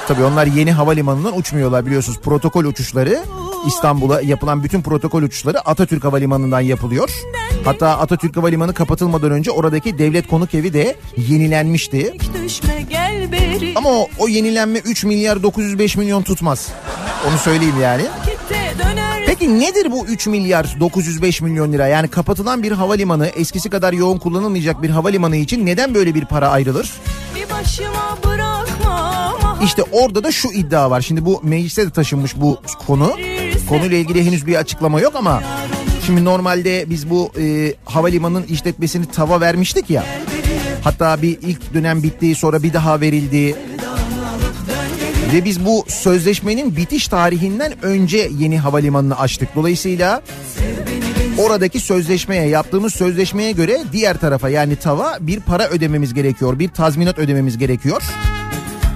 Tabii 0.08 0.24
onlar 0.24 0.46
yeni 0.46 0.72
havalimanından 0.72 1.38
uçmuyorlar 1.38 1.86
biliyorsunuz. 1.86 2.20
Protokol 2.20 2.64
uçuşları 2.66 3.24
İstanbul'a 3.68 4.22
yapılan 4.22 4.64
bütün 4.64 4.82
protokol 4.82 5.24
uçuşları 5.24 5.60
Atatürk 5.60 6.04
Havalimanı'ndan 6.04 6.60
yapılıyor. 6.60 7.10
Hatta 7.66 7.90
Atatürk 8.00 8.38
Havalimanı 8.38 8.74
kapatılmadan 8.74 9.32
önce 9.32 9.52
oradaki 9.52 9.98
devlet 9.98 10.28
konuk 10.28 10.54
evi 10.56 10.74
de 10.74 10.96
yenilenmişti. 11.18 12.14
Ama 13.76 13.90
o, 13.90 14.08
o 14.20 14.28
yenilenme 14.28 14.80
3 14.80 15.04
milyar 15.04 15.44
905 15.44 15.98
milyon 15.98 16.24
tutmaz. 16.24 16.68
Onu 17.30 17.38
söyleyeyim 17.38 17.82
yani. 17.82 18.04
Peki 19.26 19.60
nedir 19.60 19.92
bu 19.92 20.06
3 20.06 20.28
milyar 20.28 20.76
905 20.80 21.42
milyon 21.42 21.74
lira? 21.74 21.88
Yani 21.88 22.08
kapatılan 22.08 22.64
bir 22.64 22.72
havalimanı 22.72 23.28
eskisi 23.28 23.70
kadar 23.70 23.94
yoğun 23.94 24.18
kullanılmayacak 24.18 24.82
bir 24.82 24.90
havalimanı 24.90 25.36
için 25.36 25.66
neden 25.66 25.96
böyle 25.96 26.16
bir 26.16 26.26
para 26.26 26.50
ayrılır? 26.50 26.94
İşte 29.64 29.84
orada 29.92 30.24
da 30.24 30.32
şu 30.32 30.52
iddia 30.52 30.92
var. 30.92 31.02
Şimdi 31.02 31.26
bu 31.26 31.40
meclise 31.44 31.86
de 31.86 31.90
taşınmış 31.90 32.36
bu 32.36 32.58
konu. 32.88 33.14
Konuyla 33.70 33.98
ilgili 33.98 34.26
henüz 34.26 34.48
bir 34.48 34.56
açıklama 34.56 35.02
yok 35.02 35.16
ama 35.16 35.44
şimdi 36.06 36.26
normalde 36.26 36.86
biz 36.90 37.10
bu 37.10 37.32
e, 37.40 37.74
havalimanının 37.86 38.44
işletmesini 38.44 39.06
tava 39.06 39.42
vermiştik 39.42 39.90
ya. 39.90 40.06
Hatta 40.84 41.22
bir 41.22 41.38
ilk 41.42 41.74
dönem 41.74 42.04
bitti 42.04 42.36
sonra 42.36 42.64
bir 42.64 42.74
daha 42.74 43.02
verildi. 43.02 43.56
Ve 45.34 45.46
biz 45.46 45.66
bu 45.66 45.86
sözleşmenin 45.88 46.76
bitiş 46.76 47.08
tarihinden 47.08 47.86
önce 47.86 48.30
yeni 48.40 48.60
havalimanını 48.60 49.20
açtık. 49.20 49.56
Dolayısıyla 49.56 50.22
oradaki 51.38 51.80
sözleşmeye 51.80 52.48
yaptığımız 52.48 52.94
sözleşmeye 52.94 53.52
göre 53.52 53.84
diğer 53.92 54.18
tarafa 54.18 54.50
yani 54.50 54.76
tava 54.76 55.18
bir 55.20 55.40
para 55.40 55.68
ödememiz 55.68 56.14
gerekiyor. 56.14 56.60
Bir 56.60 56.70
tazminat 56.70 57.20
ödememiz 57.20 57.58
gerekiyor. 57.58 58.04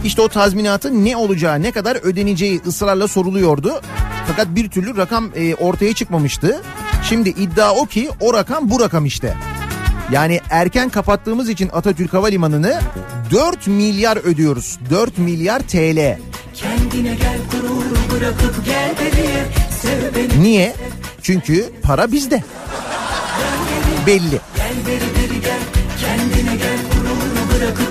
İşte 0.04 0.22
o 0.22 0.28
tazminatın 0.28 1.06
ne 1.06 1.18
olacağı, 1.18 1.62
ne 1.62 1.72
kadar 1.72 1.96
ödeneceği 1.96 2.62
ısrarla 2.68 3.08
soruluyordu. 3.08 3.82
Fakat 4.28 4.48
bir 4.56 4.70
türlü 4.70 4.98
rakam 4.98 5.32
e, 5.36 5.56
ortaya 5.56 5.94
çıkmamıştı. 5.94 6.62
Şimdi 7.04 7.30
iddia 7.30 7.76
o 7.76 7.86
ki 7.86 8.10
o 8.20 8.34
rakam 8.34 8.70
bu 8.70 8.80
rakam 8.80 9.06
işte. 9.06 9.34
Yani 10.12 10.40
erken 10.50 10.90
kapattığımız 10.90 11.50
için 11.50 11.70
Atatürk 11.74 12.14
Havalimanı'nı 12.14 12.80
4 13.32 13.68
milyar 13.68 14.18
ödüyoruz. 14.18 14.80
4 14.90 15.18
milyar 15.18 15.60
TL. 15.60 16.18
kendine 16.54 17.16
gel 17.16 17.38
gururu 17.52 17.96
bırakıp 18.12 18.66
gel 18.66 18.96
beri. 19.00 19.30
Sev 19.82 20.16
beni 20.16 20.44
Niye? 20.44 20.76
Çünkü 21.22 21.70
para 21.84 22.12
bizde. 22.12 22.44
Belli. 24.08 24.40
kendine 26.02 26.56
gel 26.56 26.78
gururu 26.92 27.50
bırakıp 27.54 27.78
gel 27.78 27.86
beri. 27.86 27.89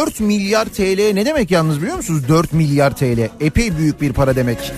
4 0.00 0.20
milyar 0.20 0.64
TL 0.64 1.12
ne 1.14 1.26
demek 1.26 1.50
yalnız 1.50 1.82
biliyor 1.82 1.96
musunuz? 1.96 2.28
4 2.28 2.52
milyar 2.52 2.96
TL. 2.96 3.28
Epey 3.40 3.76
büyük 3.76 4.00
bir 4.00 4.12
para 4.12 4.36
demek. 4.36 4.72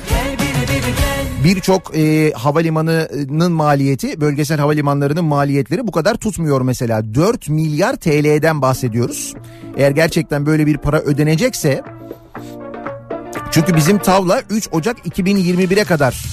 Birçok 1.45 1.97
e, 1.97 2.33
havalimanının 2.33 3.53
maliyeti, 3.53 4.21
bölgesel 4.21 4.59
havalimanlarının 4.59 5.25
maliyetleri 5.25 5.87
bu 5.87 5.93
kadar 5.93 6.15
tutmuyor 6.15 6.61
mesela. 6.61 7.15
4 7.15 7.49
milyar 7.49 7.97
TL'den 7.97 8.63
bahsediyoruz. 8.63 9.35
Eğer 9.77 9.91
gerçekten 9.91 10.47
böyle 10.47 10.67
bir 10.67 10.77
para 10.77 11.01
ödenecekse 11.01 11.83
çünkü 13.51 13.77
bizim 13.77 13.99
tavla 13.99 14.43
3 14.51 14.69
Ocak 14.73 15.07
2021'e 15.07 15.85
kadar 15.85 16.25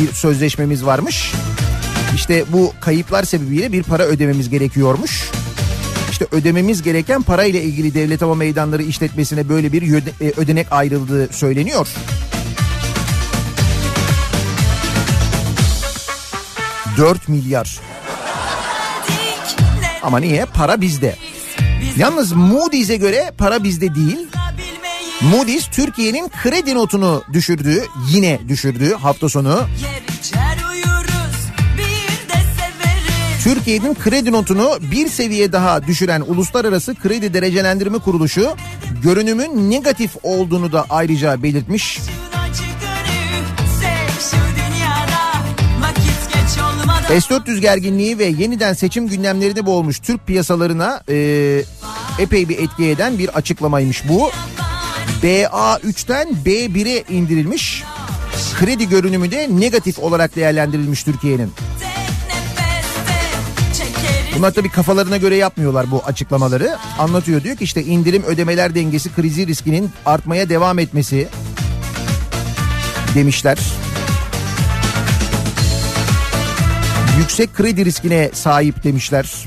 bir 0.00 0.12
sözleşmemiz 0.12 0.86
varmış. 0.86 1.32
İşte 2.14 2.44
bu 2.52 2.72
kayıplar 2.80 3.22
sebebiyle 3.22 3.72
bir 3.72 3.82
para 3.82 4.02
ödememiz 4.02 4.50
gerekiyormuş. 4.50 5.30
İşte 6.14 6.26
ödememiz 6.32 6.82
gereken 6.82 7.22
parayla 7.22 7.60
ilgili 7.60 7.94
Devlet 7.94 8.22
Hava 8.22 8.34
Meydanları 8.34 8.82
işletmesine 8.82 9.48
böyle 9.48 9.72
bir 9.72 9.82
e, 9.82 10.32
ödenek 10.36 10.66
ayrıldığı 10.70 11.32
söyleniyor. 11.32 11.88
Dört 16.96 17.28
milyar. 17.28 17.80
Ama 20.02 20.18
niye? 20.18 20.44
Para 20.44 20.80
bizde. 20.80 21.16
Yalnız 21.96 22.32
Moody's'e 22.32 22.96
göre 22.96 23.32
para 23.38 23.64
bizde 23.64 23.94
değil. 23.94 24.28
Moody's 25.20 25.66
Türkiye'nin 25.66 26.30
kredi 26.42 26.74
notunu 26.74 27.22
düşürdü. 27.32 27.84
Yine 28.08 28.40
düşürdü 28.48 28.94
hafta 28.94 29.28
sonu. 29.28 29.66
Türkiye'nin 33.44 33.94
kredi 33.94 34.32
notunu 34.32 34.78
bir 34.90 35.08
seviye 35.08 35.52
daha 35.52 35.86
düşüren 35.86 36.20
Uluslararası 36.20 36.94
Kredi 36.94 37.34
Derecelendirme 37.34 37.98
Kuruluşu 37.98 38.56
görünümün 39.02 39.70
negatif 39.70 40.16
olduğunu 40.22 40.72
da 40.72 40.86
ayrıca 40.90 41.42
belirtmiş. 41.42 41.98
Acı 42.34 42.62
gönül 42.62 43.46
sev 43.80 44.20
şu 44.30 44.36
dünyada 44.36 45.20
vakit 45.80 46.34
geç 46.34 46.62
olmadan. 46.62 47.20
S-400 47.20 47.60
gerginliği 47.60 48.18
ve 48.18 48.24
yeniden 48.24 48.72
seçim 48.72 49.08
gündemlerinde 49.08 49.66
boğulmuş 49.66 49.98
Türk 49.98 50.26
piyasalarına 50.26 51.02
e, 51.08 51.62
epey 52.18 52.48
bir 52.48 52.58
etki 52.58 52.84
eden 52.84 53.18
bir 53.18 53.28
açıklamaymış 53.28 54.08
bu. 54.08 54.30
BA3'ten 55.22 56.28
B1'e 56.44 57.14
indirilmiş. 57.14 57.82
Kredi 58.60 58.88
görünümü 58.88 59.30
de 59.30 59.48
negatif 59.50 59.98
olarak 59.98 60.36
değerlendirilmiş 60.36 61.02
Türkiye'nin. 61.02 61.52
Bunlar 64.36 64.50
tabii 64.50 64.68
kafalarına 64.68 65.16
göre 65.16 65.36
yapmıyorlar 65.36 65.90
bu 65.90 66.02
açıklamaları. 66.04 66.76
Anlatıyor 66.98 67.42
diyor 67.42 67.56
ki 67.56 67.64
işte 67.64 67.82
indirim 67.82 68.22
ödemeler 68.22 68.74
dengesi 68.74 69.14
krizi 69.14 69.46
riskinin 69.46 69.90
artmaya 70.06 70.48
devam 70.48 70.78
etmesi 70.78 71.28
demişler. 73.14 73.58
Yüksek 77.18 77.54
kredi 77.54 77.84
riskine 77.84 78.30
sahip 78.32 78.84
demişler. 78.84 79.46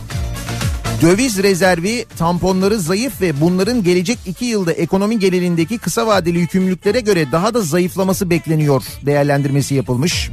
Döviz 1.02 1.44
rezervi 1.44 2.06
tamponları 2.18 2.80
zayıf 2.80 3.22
ve 3.22 3.42
bunların 3.42 3.84
gelecek 3.84 4.20
iki 4.26 4.46
yılda 4.46 4.74
ekonomi 4.74 5.20
genelindeki 5.20 5.78
kısa 5.78 6.08
vadeli 6.08 6.40
yükümlülüklere 6.40 7.00
göre 7.00 7.32
daha 7.32 7.54
da 7.54 7.62
zayıflaması 7.62 8.30
bekleniyor 8.30 8.84
değerlendirmesi 9.06 9.76
yapılmış. 9.76 10.30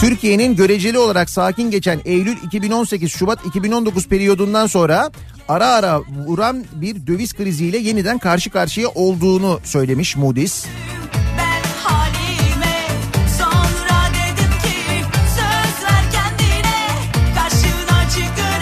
Türkiye'nin 0.00 0.56
göreceli 0.56 0.98
olarak 0.98 1.30
sakin 1.30 1.70
geçen 1.70 2.00
Eylül 2.04 2.36
2018 2.42 3.12
Şubat 3.12 3.46
2019 3.46 4.08
periyodundan 4.08 4.66
sonra 4.66 5.10
ara 5.48 5.66
ara 5.66 6.00
vuran 6.26 6.64
bir 6.72 7.06
döviz 7.06 7.32
kriziyle 7.32 7.78
yeniden 7.78 8.18
karşı 8.18 8.50
karşıya 8.50 8.88
olduğunu 8.88 9.60
söylemiş 9.64 10.16
Moody's. 10.16 10.66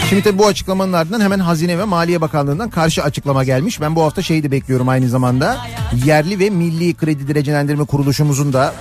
Şimdi 0.09 0.23
tabii 0.23 0.39
bu 0.39 0.47
açıklamanın 0.47 0.93
ardından 0.93 1.21
hemen 1.21 1.39
Hazine 1.39 1.79
ve 1.79 1.85
Maliye 1.85 2.21
Bakanlığı'ndan 2.21 2.71
karşı 2.71 3.03
açıklama 3.03 3.45
gelmiş. 3.45 3.81
Ben 3.81 3.97
bu 3.97 4.03
hafta 4.03 4.23
şeyi 4.23 4.43
de 4.43 4.51
bekliyorum 4.51 4.89
aynı 4.89 5.09
zamanda. 5.09 5.57
Yerli 6.05 6.39
ve 6.39 6.51
Milli 6.51 6.95
Kredi 6.95 7.29
Derecelendirme 7.29 7.85
Kuruluşumuzun 7.85 8.53
da 8.53 8.75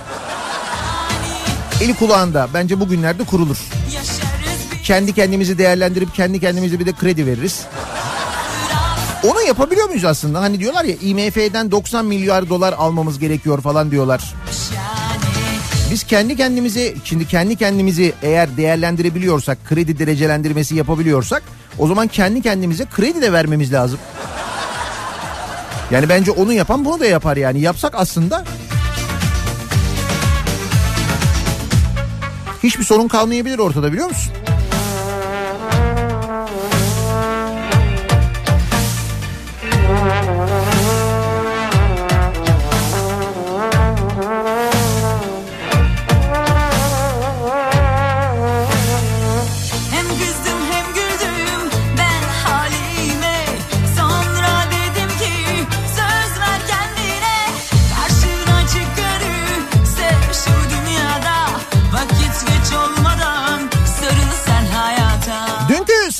eli 1.80 1.94
kulağında 1.94 2.48
bence 2.54 2.80
bugünlerde 2.80 3.24
kurulur. 3.24 3.56
Kendi 4.84 5.12
kendimizi 5.12 5.58
değerlendirip 5.58 6.14
kendi 6.14 6.40
kendimize 6.40 6.80
bir 6.80 6.86
de 6.86 6.92
kredi 6.92 7.26
veririz. 7.26 7.66
Onu 9.24 9.42
yapabiliyor 9.42 9.88
muyuz 9.88 10.04
aslında? 10.04 10.40
Hani 10.40 10.60
diyorlar 10.60 10.84
ya 10.84 10.94
IMF'den 10.94 11.70
90 11.70 12.04
milyar 12.04 12.48
dolar 12.48 12.72
almamız 12.72 13.18
gerekiyor 13.18 13.60
falan 13.60 13.90
diyorlar. 13.90 14.34
Biz 15.90 16.04
kendi 16.04 16.36
kendimize 16.36 16.94
şimdi 17.04 17.26
kendi 17.26 17.56
kendimizi 17.56 18.12
eğer 18.22 18.56
değerlendirebiliyorsak, 18.56 19.58
kredi 19.64 19.98
derecelendirmesi 19.98 20.76
yapabiliyorsak 20.76 21.42
o 21.78 21.86
zaman 21.86 22.06
kendi 22.06 22.42
kendimize 22.42 22.84
kredi 22.84 23.22
de 23.22 23.32
vermemiz 23.32 23.72
lazım. 23.72 23.98
Yani 25.90 26.08
bence 26.08 26.30
onu 26.30 26.52
yapan 26.52 26.84
bunu 26.84 27.00
da 27.00 27.06
yapar 27.06 27.36
yani. 27.36 27.60
Yapsak 27.60 27.94
aslında 27.96 28.44
hiçbir 32.62 32.84
sorun 32.84 33.08
kalmayabilir 33.08 33.58
ortada 33.58 33.92
biliyor 33.92 34.08
musun? 34.08 34.32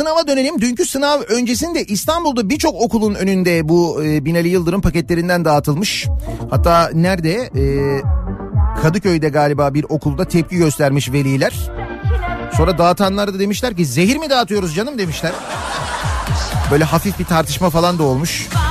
Sınava 0.08 0.26
dönelim. 0.26 0.60
Dünkü 0.60 0.86
sınav 0.86 1.20
öncesinde 1.20 1.84
İstanbul'da 1.84 2.48
birçok 2.48 2.74
okulun 2.74 3.14
önünde 3.14 3.68
bu 3.68 4.04
e, 4.04 4.24
Binali 4.24 4.48
Yıldırım 4.48 4.80
paketlerinden 4.80 5.44
dağıtılmış. 5.44 6.06
Hatta 6.50 6.90
nerede? 6.94 7.32
E, 7.32 7.62
Kadıköy'de 8.82 9.28
galiba 9.28 9.74
bir 9.74 9.86
okulda 9.88 10.24
tepki 10.24 10.56
göstermiş 10.56 11.12
veliler. 11.12 11.70
Sonra 12.56 12.78
dağıtanlar 12.78 13.34
da 13.34 13.38
demişler 13.38 13.76
ki 13.76 13.86
zehir 13.86 14.16
mi 14.16 14.30
dağıtıyoruz 14.30 14.74
canım 14.74 14.98
demişler. 14.98 15.32
Böyle 16.70 16.84
hafif 16.84 17.18
bir 17.18 17.24
tartışma 17.24 17.70
falan 17.70 17.98
da 17.98 18.02
olmuş. 18.02 18.48
Dünya 18.52 18.67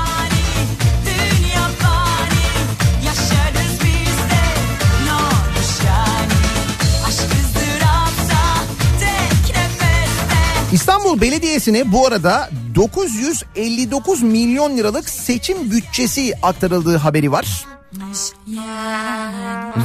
İstanbul 11.07 11.21
Belediyesi'ne 11.21 11.91
bu 11.91 12.07
arada 12.07 12.49
959 12.75 14.23
milyon 14.23 14.77
liralık 14.77 15.09
seçim 15.09 15.71
bütçesi 15.71 16.33
aktarıldığı 16.43 16.97
haberi 16.97 17.31
var. 17.31 17.65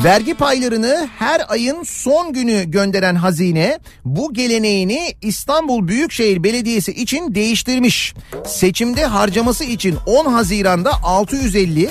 Vergi 0.04 0.34
paylarını 0.34 1.08
her 1.18 1.42
ayın 1.48 1.82
son 1.82 2.32
günü 2.32 2.70
gönderen 2.70 3.14
hazine 3.14 3.78
bu 4.04 4.34
geleneğini 4.34 5.14
İstanbul 5.22 5.88
Büyükşehir 5.88 6.44
Belediyesi 6.44 6.92
için 6.92 7.34
değiştirmiş. 7.34 8.14
Seçimde 8.46 9.06
harcaması 9.06 9.64
için 9.64 9.96
10 10.06 10.26
Haziran'da 10.32 10.90
650, 11.02 11.88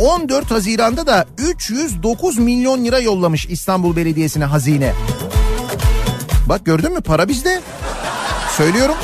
14 0.00 0.50
Haziran'da 0.50 1.06
da 1.06 1.26
309 1.38 2.38
milyon 2.38 2.84
lira 2.84 2.98
yollamış 2.98 3.46
İstanbul 3.46 3.96
Belediyesi'ne 3.96 4.44
hazine. 4.44 4.92
Bak 6.48 6.66
gördün 6.66 6.92
mü 6.92 7.00
para 7.00 7.28
bizde. 7.28 7.62
Söylüyorum. 8.56 8.94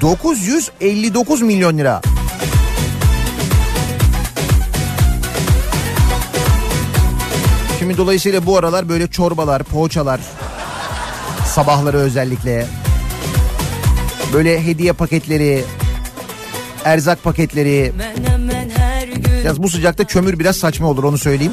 959 0.00 1.42
milyon 1.42 1.78
lira. 1.78 2.00
Şimdi 7.78 7.96
dolayısıyla 7.96 8.46
bu 8.46 8.56
aralar 8.56 8.88
böyle 8.88 9.10
çorbalar, 9.10 9.62
poğaçalar 9.62 10.20
sabahları 11.46 11.96
özellikle 11.96 12.66
böyle 14.32 14.64
hediye 14.64 14.92
paketleri, 14.92 15.64
erzak 16.84 17.22
paketleri. 17.22 17.92
Yalnız 19.44 19.62
bu 19.62 19.68
sıcakta 19.68 20.04
kömür 20.04 20.38
biraz 20.38 20.56
saçma 20.56 20.88
olur 20.88 21.04
onu 21.04 21.18
söyleyeyim. 21.18 21.52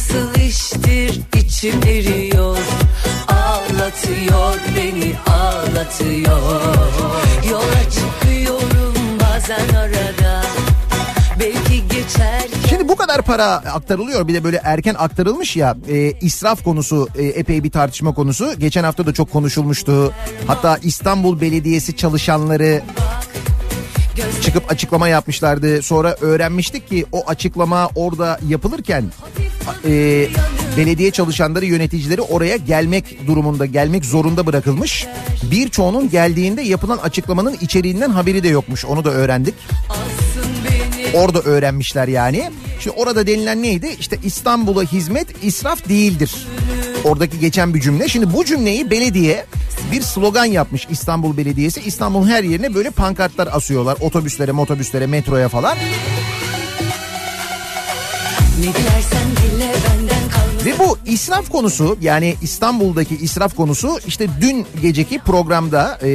Nasıl 0.00 0.40
iştir? 0.40 1.20
İçim 1.36 1.82
eriyor. 1.82 2.58
Ağlatıyor 3.28 4.54
beni 4.76 5.14
ağlatıyor. 5.26 6.40
Yola 7.50 7.82
çıkıyorum 7.90 8.94
bazen 9.20 9.74
arada. 9.74 10.42
Belki 11.40 11.88
geçerken 11.88 12.68
Şimdi 12.68 12.88
bu 12.88 12.96
kadar 12.96 13.22
para 13.22 13.44
aktarılıyor. 13.44 14.28
Bir 14.28 14.34
de 14.34 14.44
böyle 14.44 14.60
erken 14.64 14.94
aktarılmış 14.98 15.56
ya 15.56 15.76
e, 15.88 16.12
israf 16.20 16.64
konusu 16.64 17.08
e, 17.18 17.24
epey 17.24 17.64
bir 17.64 17.70
tartışma 17.70 18.14
konusu. 18.14 18.58
Geçen 18.58 18.84
hafta 18.84 19.06
da 19.06 19.12
çok 19.12 19.32
konuşulmuştu. 19.32 20.12
Hatta 20.46 20.78
İstanbul 20.82 21.40
Belediyesi 21.40 21.96
çalışanları 21.96 22.82
çıkıp 24.42 24.70
açıklama 24.70 25.08
yapmışlardı. 25.08 25.82
Sonra 25.82 26.16
öğrenmiştik 26.20 26.88
ki 26.88 27.06
o 27.12 27.22
açıklama 27.26 27.90
orada 27.94 28.38
yapılırken 28.48 29.04
e, 29.84 30.26
belediye 30.76 31.10
çalışanları 31.10 31.66
yöneticileri 31.66 32.20
oraya 32.20 32.56
gelmek 32.56 33.26
durumunda 33.26 33.66
gelmek 33.66 34.04
zorunda 34.04 34.46
bırakılmış. 34.46 35.06
Birçoğunun 35.50 36.10
geldiğinde 36.10 36.62
yapılan 36.62 36.98
açıklamanın 36.98 37.56
içeriğinden 37.60 38.10
haberi 38.10 38.42
de 38.42 38.48
yokmuş 38.48 38.84
onu 38.84 39.04
da 39.04 39.10
öğrendik. 39.10 39.54
beni 39.88 40.29
Orada 41.14 41.40
öğrenmişler 41.40 42.08
yani. 42.08 42.50
Şimdi 42.80 42.96
orada 42.96 43.26
denilen 43.26 43.62
neydi? 43.62 43.96
İşte 44.00 44.18
İstanbul'a 44.24 44.82
hizmet 44.82 45.44
israf 45.44 45.88
değildir. 45.88 46.46
Oradaki 47.04 47.40
geçen 47.40 47.74
bir 47.74 47.80
cümle. 47.80 48.08
Şimdi 48.08 48.32
bu 48.32 48.44
cümleyi 48.44 48.90
belediye 48.90 49.46
bir 49.92 50.02
slogan 50.02 50.44
yapmış 50.44 50.86
İstanbul 50.90 51.36
Belediyesi. 51.36 51.80
İstanbul'un 51.80 52.28
her 52.28 52.44
yerine 52.44 52.74
böyle 52.74 52.90
pankartlar 52.90 53.48
asıyorlar. 53.52 53.96
Otobüslere, 54.00 54.52
motobüslere, 54.52 55.06
metroya 55.06 55.48
falan. 55.48 55.76
Ne 58.58 58.62
dilersen 58.62 59.28
dile 59.36 59.72
kalmasın 59.72 59.99
Ve 60.64 60.78
bu 60.78 60.98
israf 61.06 61.48
konusu 61.48 61.98
yani 62.00 62.36
İstanbul'daki 62.42 63.16
israf 63.16 63.56
konusu 63.56 63.98
işte 64.06 64.28
dün 64.40 64.66
geceki 64.82 65.18
programda 65.18 65.98
e, 66.02 66.08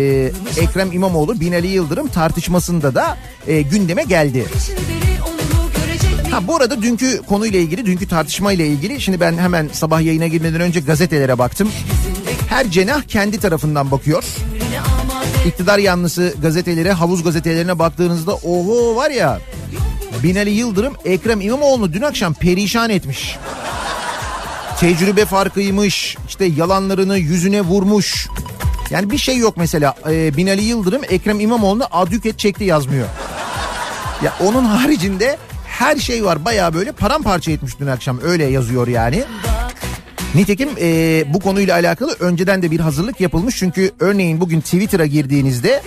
Ekrem 0.59 0.91
İmamoğlu 0.91 1.39
Binali 1.39 1.67
Yıldırım 1.67 2.07
tartışmasında 2.07 2.95
da 2.95 3.17
e, 3.47 3.61
gündeme 3.61 4.03
geldi. 4.03 4.45
Ha 6.31 6.47
bu 6.47 6.55
arada 6.55 6.81
dünkü 6.81 7.21
konuyla 7.21 7.59
ilgili, 7.59 7.85
dünkü 7.85 8.07
tartışmayla 8.07 8.65
ilgili 8.65 9.01
şimdi 9.01 9.19
ben 9.19 9.37
hemen 9.37 9.69
sabah 9.73 10.01
yayına 10.01 10.27
girmeden 10.27 10.61
önce 10.61 10.79
gazetelere 10.79 11.37
baktım. 11.37 11.71
Her 12.49 12.71
cenah 12.71 13.01
kendi 13.03 13.39
tarafından 13.39 13.91
bakıyor. 13.91 14.23
iktidar 15.45 15.77
yanlısı 15.77 16.33
gazetelere, 16.41 16.91
havuz 16.91 17.23
gazetelerine 17.23 17.79
baktığınızda 17.79 18.35
oho 18.35 18.95
var 18.95 19.09
ya 19.09 19.39
Binali 20.23 20.49
Yıldırım 20.49 20.93
Ekrem 21.05 21.41
İmamoğlu'nu 21.41 21.93
dün 21.93 22.01
akşam 22.01 22.33
perişan 22.33 22.89
etmiş. 22.89 23.37
Tecrübe 24.80 25.26
farkıymış, 25.26 26.17
işte 26.28 26.45
yalanlarını 26.45 27.17
yüzüne 27.17 27.61
vurmuş. 27.61 28.28
Yani 28.89 29.11
bir 29.11 29.17
şey 29.17 29.38
yok 29.38 29.57
mesela 29.57 29.95
e, 30.09 30.38
Binali 30.38 30.63
Yıldırım 30.63 31.01
Ekrem 31.09 31.39
İmamoğlu'na 31.39 31.88
adüket 31.91 32.39
çekti 32.39 32.63
yazmıyor. 32.63 33.07
Ya 34.23 34.34
onun 34.39 34.65
haricinde 34.65 35.38
her 35.67 35.97
şey 35.97 36.26
var 36.26 36.45
bayağı 36.45 36.73
böyle 36.73 36.91
paramparça 36.91 37.51
etmiş 37.51 37.80
dün 37.80 37.88
akşam 37.88 38.19
öyle 38.23 38.45
yazıyor 38.45 38.88
yani. 38.88 39.23
Nitekim 40.36 40.69
e, 40.82 41.23
bu 41.34 41.39
konuyla 41.39 41.76
alakalı 41.76 42.15
önceden 42.19 42.61
de 42.61 42.71
bir 42.71 42.80
hazırlık 42.80 43.21
yapılmış. 43.21 43.55
Çünkü 43.57 43.91
örneğin 43.99 44.41
bugün 44.41 44.61
Twitter'a 44.61 45.05
girdiğinizde 45.05 45.82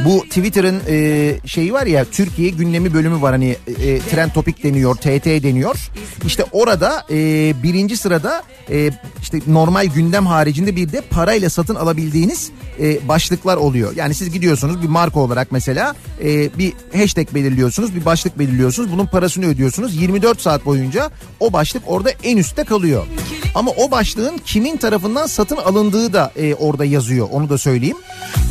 bu 0.00 0.24
Twitter'ın 0.24 0.82
e, 0.88 1.36
şeyi 1.46 1.72
var 1.72 1.86
ya 1.86 2.04
Türkiye 2.04 2.50
gündemi 2.50 2.94
bölümü 2.94 3.22
var 3.22 3.32
hani 3.32 3.56
e, 3.66 3.98
trend 3.98 4.30
topik 4.30 4.64
deniyor, 4.64 4.94
TT 4.94 5.26
deniyor. 5.26 5.90
İşte 6.26 6.44
orada 6.52 7.04
e, 7.10 7.16
birinci 7.62 7.96
sırada 7.96 8.42
e, 8.70 8.90
işte 9.22 9.40
normal 9.46 9.86
gündem 9.86 10.26
haricinde 10.26 10.76
bir 10.76 10.92
de 10.92 11.00
parayla 11.00 11.50
satın 11.50 11.74
alabildiğiniz 11.74 12.50
e, 12.80 13.08
başlıklar 13.08 13.56
oluyor. 13.56 13.96
Yani 13.96 14.14
siz 14.14 14.32
gidiyorsunuz 14.32 14.82
bir 14.82 14.88
marka 14.88 15.20
olarak 15.20 15.52
mesela 15.52 15.94
e, 16.24 16.58
bir 16.58 16.72
hashtag 16.96 17.34
belirliyorsunuz, 17.34 17.94
bir 17.94 18.04
başlık 18.04 18.38
belirliyorsunuz. 18.38 18.92
Bunun 18.92 19.06
parasını 19.06 19.46
ödüyorsunuz. 19.46 19.96
24 19.96 20.40
saat 20.40 20.64
boyunca 20.64 21.10
o 21.40 21.52
başlık 21.52 21.82
orada 21.86 22.10
en 22.10 22.36
üstte 22.36 22.64
kalıyor. 22.64 23.06
Ama 23.54 23.70
o 23.70 23.90
başlığın 23.90 24.38
kimin 24.44 24.76
tarafından 24.76 25.26
satın 25.26 25.56
alındığı 25.56 26.12
da 26.12 26.32
e, 26.36 26.54
orada 26.54 26.84
yazıyor. 26.84 27.28
Onu 27.32 27.48
da 27.48 27.58
söyleyeyim. 27.58 27.96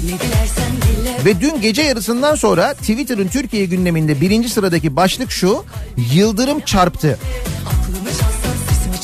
Dile 0.01 1.32
Dün 1.41 1.61
gece 1.61 1.81
yarısından 1.81 2.36
sonra 2.36 2.73
Twitter'ın 2.73 3.27
Türkiye 3.27 3.65
gündeminde 3.65 4.21
birinci 4.21 4.49
sıradaki 4.49 4.95
başlık 4.95 5.31
şu. 5.31 5.65
Yıldırım 6.13 6.59
çarptı. 6.59 7.19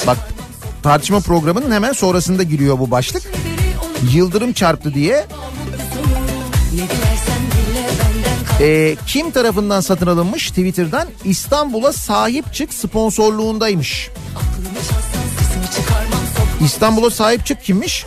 Bak 0.07 0.17
tartışma 0.83 1.19
programının 1.19 1.71
hemen 1.71 1.93
sonrasında 1.93 2.43
giriyor 2.43 2.79
bu 2.79 2.91
başlık. 2.91 3.23
Yıldırım 4.13 4.53
çarptı 4.53 4.93
diye. 4.93 5.27
Ne 6.73 6.77
dilersen 6.77 7.41
dile 7.51 7.83
benden 7.83 8.45
kal 8.45 8.63
E, 8.63 8.95
kim 9.07 9.31
tarafından 9.31 9.81
satın 9.81 10.07
alınmış 10.07 10.49
Twitter'dan? 10.49 11.07
İstanbul'a 11.25 11.93
sahip 11.93 12.53
çık 12.53 12.73
sponsorluğundaymış. 12.73 14.09
İstanbul'a 16.65 17.09
sahip 17.09 17.45
çık 17.45 17.63
kimmiş? 17.63 18.05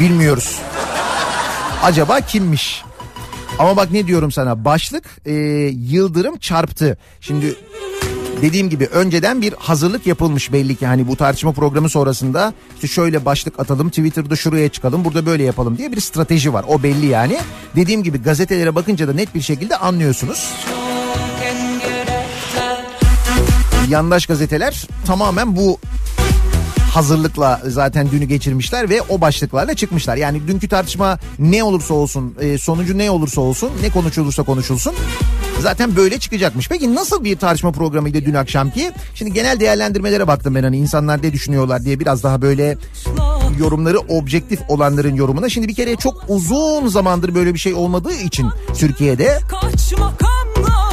Bilmiyoruz. 0.00 0.56
Acaba 1.82 2.20
kimmiş? 2.20 2.84
Ama 3.58 3.76
bak 3.76 3.90
ne 3.90 4.06
diyorum 4.06 4.32
sana 4.32 4.64
başlık 4.64 5.04
e, 5.26 5.32
yıldırım 5.76 6.38
çarptı. 6.38 6.98
Şimdi 7.20 7.54
dediğim 8.42 8.70
gibi 8.70 8.86
önceden 8.86 9.42
bir 9.42 9.52
hazırlık 9.52 10.06
yapılmış 10.06 10.52
belli 10.52 10.76
ki 10.76 10.86
hani 10.86 11.08
bu 11.08 11.16
tartışma 11.16 11.52
programı 11.52 11.88
sonrasında 11.88 12.54
işte 12.74 12.88
şöyle 12.88 13.24
başlık 13.24 13.60
atalım 13.60 13.88
Twitter'da 13.88 14.36
şuraya 14.36 14.68
çıkalım 14.68 15.04
burada 15.04 15.26
böyle 15.26 15.42
yapalım 15.42 15.78
diye 15.78 15.92
bir 15.92 16.00
strateji 16.00 16.52
var 16.52 16.64
o 16.68 16.82
belli 16.82 17.06
yani. 17.06 17.38
Dediğim 17.76 18.02
gibi 18.02 18.22
gazetelere 18.22 18.74
bakınca 18.74 19.08
da 19.08 19.12
net 19.12 19.34
bir 19.34 19.40
şekilde 19.40 19.76
anlıyorsunuz. 19.76 20.50
Yandaş 23.88 24.26
gazeteler 24.26 24.86
tamamen 25.06 25.56
bu 25.56 25.78
hazırlıkla 26.90 27.60
zaten 27.66 28.10
dünü 28.10 28.24
geçirmişler 28.24 28.90
ve 28.90 29.02
o 29.02 29.20
başlıklarla 29.20 29.74
çıkmışlar. 29.74 30.16
Yani 30.16 30.48
dünkü 30.48 30.68
tartışma 30.68 31.18
ne 31.38 31.64
olursa 31.64 31.94
olsun, 31.94 32.34
e, 32.40 32.58
sonucu 32.58 32.98
ne 32.98 33.10
olursa 33.10 33.40
olsun, 33.40 33.70
ne 33.82 33.90
konuşulursa 33.90 34.42
konuşulsun 34.42 34.94
zaten 35.60 35.96
böyle 35.96 36.18
çıkacakmış. 36.18 36.68
Peki 36.68 36.94
nasıl 36.94 37.24
bir 37.24 37.36
tartışma 37.36 37.72
programıydı 37.72 38.24
dün 38.24 38.34
akşamki? 38.34 38.92
Şimdi 39.14 39.32
genel 39.32 39.60
değerlendirmelere 39.60 40.26
baktım 40.26 40.54
ben 40.54 40.62
hani 40.62 40.76
insanlar 40.76 41.22
ne 41.22 41.32
düşünüyorlar 41.32 41.84
diye 41.84 42.00
biraz 42.00 42.22
daha 42.22 42.42
böyle 42.42 42.76
yorumları 43.58 43.98
objektif 43.98 44.60
olanların 44.68 45.14
yorumuna. 45.14 45.48
Şimdi 45.48 45.68
bir 45.68 45.74
kere 45.74 45.96
çok 45.96 46.24
uzun 46.28 46.88
zamandır 46.88 47.34
böyle 47.34 47.54
bir 47.54 47.58
şey 47.58 47.74
olmadığı 47.74 48.14
için 48.14 48.48
Türkiye'de 48.78 49.38
Kaç 49.50 49.92
makamla 49.92 50.40
dön 50.66 50.89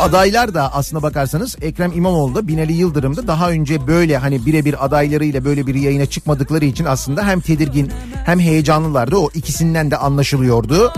adaylar 0.00 0.54
da 0.54 0.74
aslına 0.74 1.02
bakarsanız 1.02 1.56
Ekrem 1.60 1.92
İmamoğlu 1.92 2.34
da 2.34 2.48
Binali 2.48 2.72
Yıldırım 2.72 3.16
da 3.16 3.26
daha 3.26 3.50
önce 3.50 3.86
böyle 3.86 4.18
hani 4.18 4.46
birebir 4.46 4.84
adaylarıyla 4.84 5.44
böyle 5.44 5.66
bir 5.66 5.74
yayına 5.74 6.06
çıkmadıkları 6.06 6.64
için 6.64 6.84
aslında 6.84 7.26
hem 7.26 7.40
tedirgin 7.40 7.92
hem 8.24 8.40
heyecanlılardı. 8.40 9.16
O 9.16 9.30
ikisinden 9.34 9.90
de 9.90 9.96
anlaşılıyordu. 9.96 10.92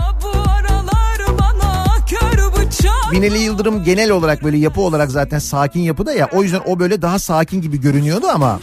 Binali 3.11 3.37
Yıldırım 3.37 3.83
genel 3.83 4.11
olarak 4.11 4.43
böyle 4.43 4.57
yapı 4.57 4.81
olarak 4.81 5.11
zaten 5.11 5.39
sakin 5.39 5.79
yapıda 5.79 6.13
ya 6.13 6.29
o 6.33 6.43
yüzden 6.43 6.61
o 6.65 6.79
böyle 6.79 7.01
daha 7.01 7.19
sakin 7.19 7.61
gibi 7.61 7.81
görünüyordu 7.81 8.27
ama 8.27 8.59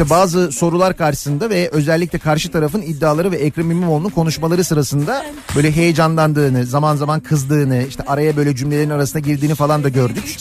işte 0.00 0.14
bazı 0.14 0.52
sorular 0.52 0.96
karşısında 0.96 1.50
ve 1.50 1.68
özellikle 1.72 2.18
karşı 2.18 2.50
tarafın 2.50 2.82
iddiaları 2.82 3.32
ve 3.32 3.36
Ekrem 3.36 3.70
İmamoğlu'nun 3.70 4.08
konuşmaları 4.08 4.64
sırasında 4.64 5.26
böyle 5.56 5.76
heyecanlandığını, 5.76 6.66
zaman 6.66 6.96
zaman 6.96 7.20
kızdığını, 7.20 7.82
işte 7.82 8.02
araya 8.06 8.36
böyle 8.36 8.56
cümlelerin 8.56 8.90
arasına 8.90 9.20
girdiğini 9.20 9.54
falan 9.54 9.84
da 9.84 9.88
gördük. 9.88 10.36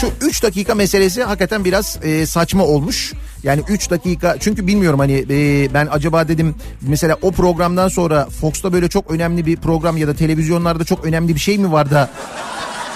Şu 0.00 0.10
3 0.20 0.42
dakika 0.42 0.74
meselesi 0.74 1.24
hakikaten 1.24 1.64
biraz 1.64 1.98
e, 2.02 2.26
saçma 2.26 2.64
olmuş. 2.64 3.12
Yani 3.42 3.62
3 3.68 3.90
dakika 3.90 4.36
çünkü 4.40 4.66
bilmiyorum 4.66 4.98
hani 4.98 5.24
e, 5.30 5.74
ben 5.74 5.88
acaba 5.90 6.28
dedim 6.28 6.54
mesela 6.80 7.16
o 7.22 7.30
programdan 7.30 7.88
sonra 7.88 8.26
Fox'ta 8.40 8.72
böyle 8.72 8.88
çok 8.88 9.10
önemli 9.10 9.46
bir 9.46 9.56
program 9.56 9.96
ya 9.96 10.08
da 10.08 10.14
televizyonlarda 10.14 10.84
çok 10.84 11.04
önemli 11.04 11.34
bir 11.34 11.40
şey 11.40 11.58
mi 11.58 11.72
var 11.72 11.90
da 11.90 12.10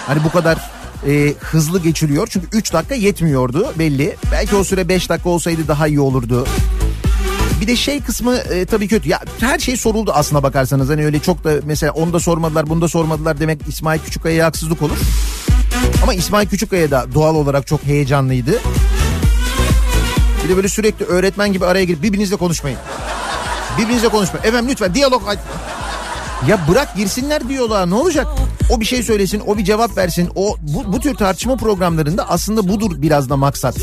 hani 0.07 0.23
bu 0.23 0.31
kadar 0.31 0.78
e, 1.07 1.33
hızlı 1.39 1.79
geçiliyor. 1.79 2.27
Çünkü 2.31 2.47
3 2.57 2.73
dakika 2.73 2.95
yetmiyordu 2.95 3.73
belli. 3.79 4.15
Belki 4.31 4.55
o 4.55 4.63
süre 4.63 4.89
5 4.89 5.09
dakika 5.09 5.29
olsaydı 5.29 5.67
daha 5.67 5.87
iyi 5.87 5.99
olurdu. 5.99 6.47
Bir 7.61 7.67
de 7.67 7.75
şey 7.75 8.01
kısmı 8.01 8.35
e, 8.35 8.65
tabii 8.65 8.87
kötü. 8.87 9.09
Ya 9.09 9.19
her 9.39 9.59
şey 9.59 9.77
soruldu 9.77 10.11
aslına 10.13 10.43
bakarsanız. 10.43 10.89
Hani 10.89 11.05
öyle 11.05 11.19
çok 11.19 11.43
da 11.43 11.53
mesela 11.65 11.91
onu 11.91 12.13
da 12.13 12.19
sormadılar, 12.19 12.69
bunu 12.69 12.81
da 12.81 12.87
sormadılar 12.87 13.39
demek 13.39 13.59
İsmail 13.67 13.99
Küçükkaya'ya 13.99 14.45
haksızlık 14.45 14.81
olur. 14.81 14.97
Ama 16.03 16.13
İsmail 16.13 16.47
Küçükkaya 16.47 16.91
da 16.91 17.05
doğal 17.13 17.35
olarak 17.35 17.67
çok 17.67 17.83
heyecanlıydı. 17.83 18.59
Bir 20.43 20.49
de 20.49 20.55
böyle 20.55 20.69
sürekli 20.69 21.05
öğretmen 21.05 21.53
gibi 21.53 21.65
araya 21.65 21.85
girip 21.85 22.03
birbirinizle 22.03 22.35
konuşmayın. 22.35 22.79
Birbirinizle 23.77 24.09
konuşmayın. 24.09 24.47
Efendim 24.47 24.71
lütfen 24.71 24.93
diyalog... 24.93 25.23
Ya 26.47 26.59
bırak 26.69 26.95
girsinler 26.95 27.49
diyaloğa 27.49 27.85
ne 27.85 27.95
olacak? 27.95 28.27
O 28.69 28.79
bir 28.79 28.85
şey 28.85 29.03
söylesin, 29.03 29.41
o 29.47 29.57
bir 29.57 29.63
cevap 29.63 29.97
versin. 29.97 30.29
O 30.35 30.55
bu, 30.61 30.93
bu 30.93 30.99
tür 30.99 31.15
tartışma 31.15 31.55
programlarında 31.55 32.29
aslında 32.29 32.67
budur 32.67 32.91
biraz 33.01 33.29
da 33.29 33.37
maksat. 33.37 33.75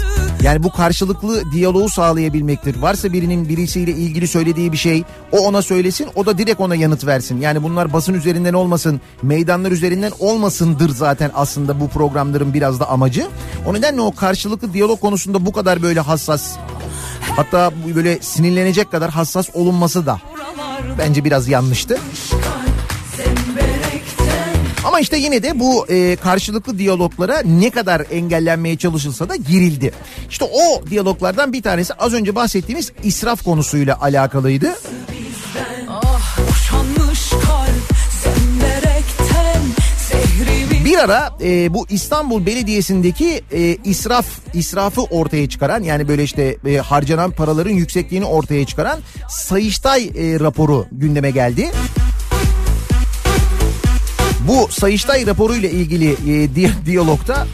Yani 0.42 0.62
bu 0.62 0.72
karşılıklı 0.72 1.52
diyaloğu 1.52 1.88
sağlayabilmektir. 1.88 2.82
Varsa 2.82 3.12
birinin 3.12 3.48
birisiyle 3.48 3.90
ilgili 3.90 4.28
söylediği 4.28 4.72
bir 4.72 4.76
şey, 4.76 5.04
o 5.32 5.38
ona 5.38 5.62
söylesin, 5.62 6.08
o 6.14 6.26
da 6.26 6.38
direkt 6.38 6.60
ona 6.60 6.74
yanıt 6.74 7.06
versin. 7.06 7.40
Yani 7.40 7.62
bunlar 7.62 7.92
basın 7.92 8.14
üzerinden 8.14 8.54
olmasın, 8.54 9.00
meydanlar 9.22 9.70
üzerinden 9.70 10.12
olmasındır 10.18 10.90
zaten 10.90 11.30
aslında 11.34 11.80
bu 11.80 11.88
programların 11.88 12.54
biraz 12.54 12.80
da 12.80 12.88
amacı. 12.88 13.26
O 13.66 13.74
nedenle 13.74 14.00
o 14.00 14.14
karşılıklı 14.14 14.72
diyalog 14.72 15.00
konusunda 15.00 15.46
bu 15.46 15.52
kadar 15.52 15.82
böyle 15.82 16.00
hassas, 16.00 16.56
hatta 17.36 17.72
böyle 17.94 18.18
sinirlenecek 18.20 18.90
kadar 18.90 19.10
hassas 19.10 19.48
olunması 19.54 20.06
da 20.06 20.20
bence 20.98 21.24
biraz 21.24 21.48
yanlıştı. 21.48 21.98
Ama 24.96 25.00
işte 25.00 25.16
yine 25.16 25.42
de 25.42 25.60
bu 25.60 25.86
e, 25.88 26.16
karşılıklı 26.16 26.78
diyaloglara 26.78 27.42
ne 27.42 27.70
kadar 27.70 28.02
engellenmeye 28.10 28.76
çalışılsa 28.76 29.28
da 29.28 29.36
girildi. 29.36 29.92
İşte 30.30 30.44
o 30.44 30.86
diyaloglardan 30.90 31.52
bir 31.52 31.62
tanesi 31.62 31.94
az 31.94 32.14
önce 32.14 32.34
bahsettiğimiz 32.34 32.92
israf 33.02 33.44
konusuyla 33.44 34.00
alakalıydı. 34.00 34.74
zehrimi 40.08 40.84
Bir 40.84 40.98
ara 40.98 41.30
e, 41.42 41.74
bu 41.74 41.86
İstanbul 41.90 42.46
Belediyesi'ndeki 42.46 43.42
e, 43.52 43.76
israf 43.84 44.26
israfı 44.54 45.02
ortaya 45.02 45.48
çıkaran 45.48 45.82
yani 45.82 46.08
böyle 46.08 46.22
işte 46.22 46.56
e, 46.66 46.76
harcanan 46.76 47.30
paraların 47.30 47.74
yüksekliğini 47.74 48.24
ortaya 48.24 48.66
çıkaran 48.66 48.98
Sayıştay 49.28 50.04
e, 50.04 50.40
raporu 50.40 50.86
gündeme 50.92 51.30
geldi. 51.30 51.70
Bu 54.48 54.68
Sayıştay 54.70 55.26
raporuyla 55.26 55.68
ilgili 55.68 56.10
e, 56.12 56.54
di- 56.54 56.72
diyalogta 56.86 57.46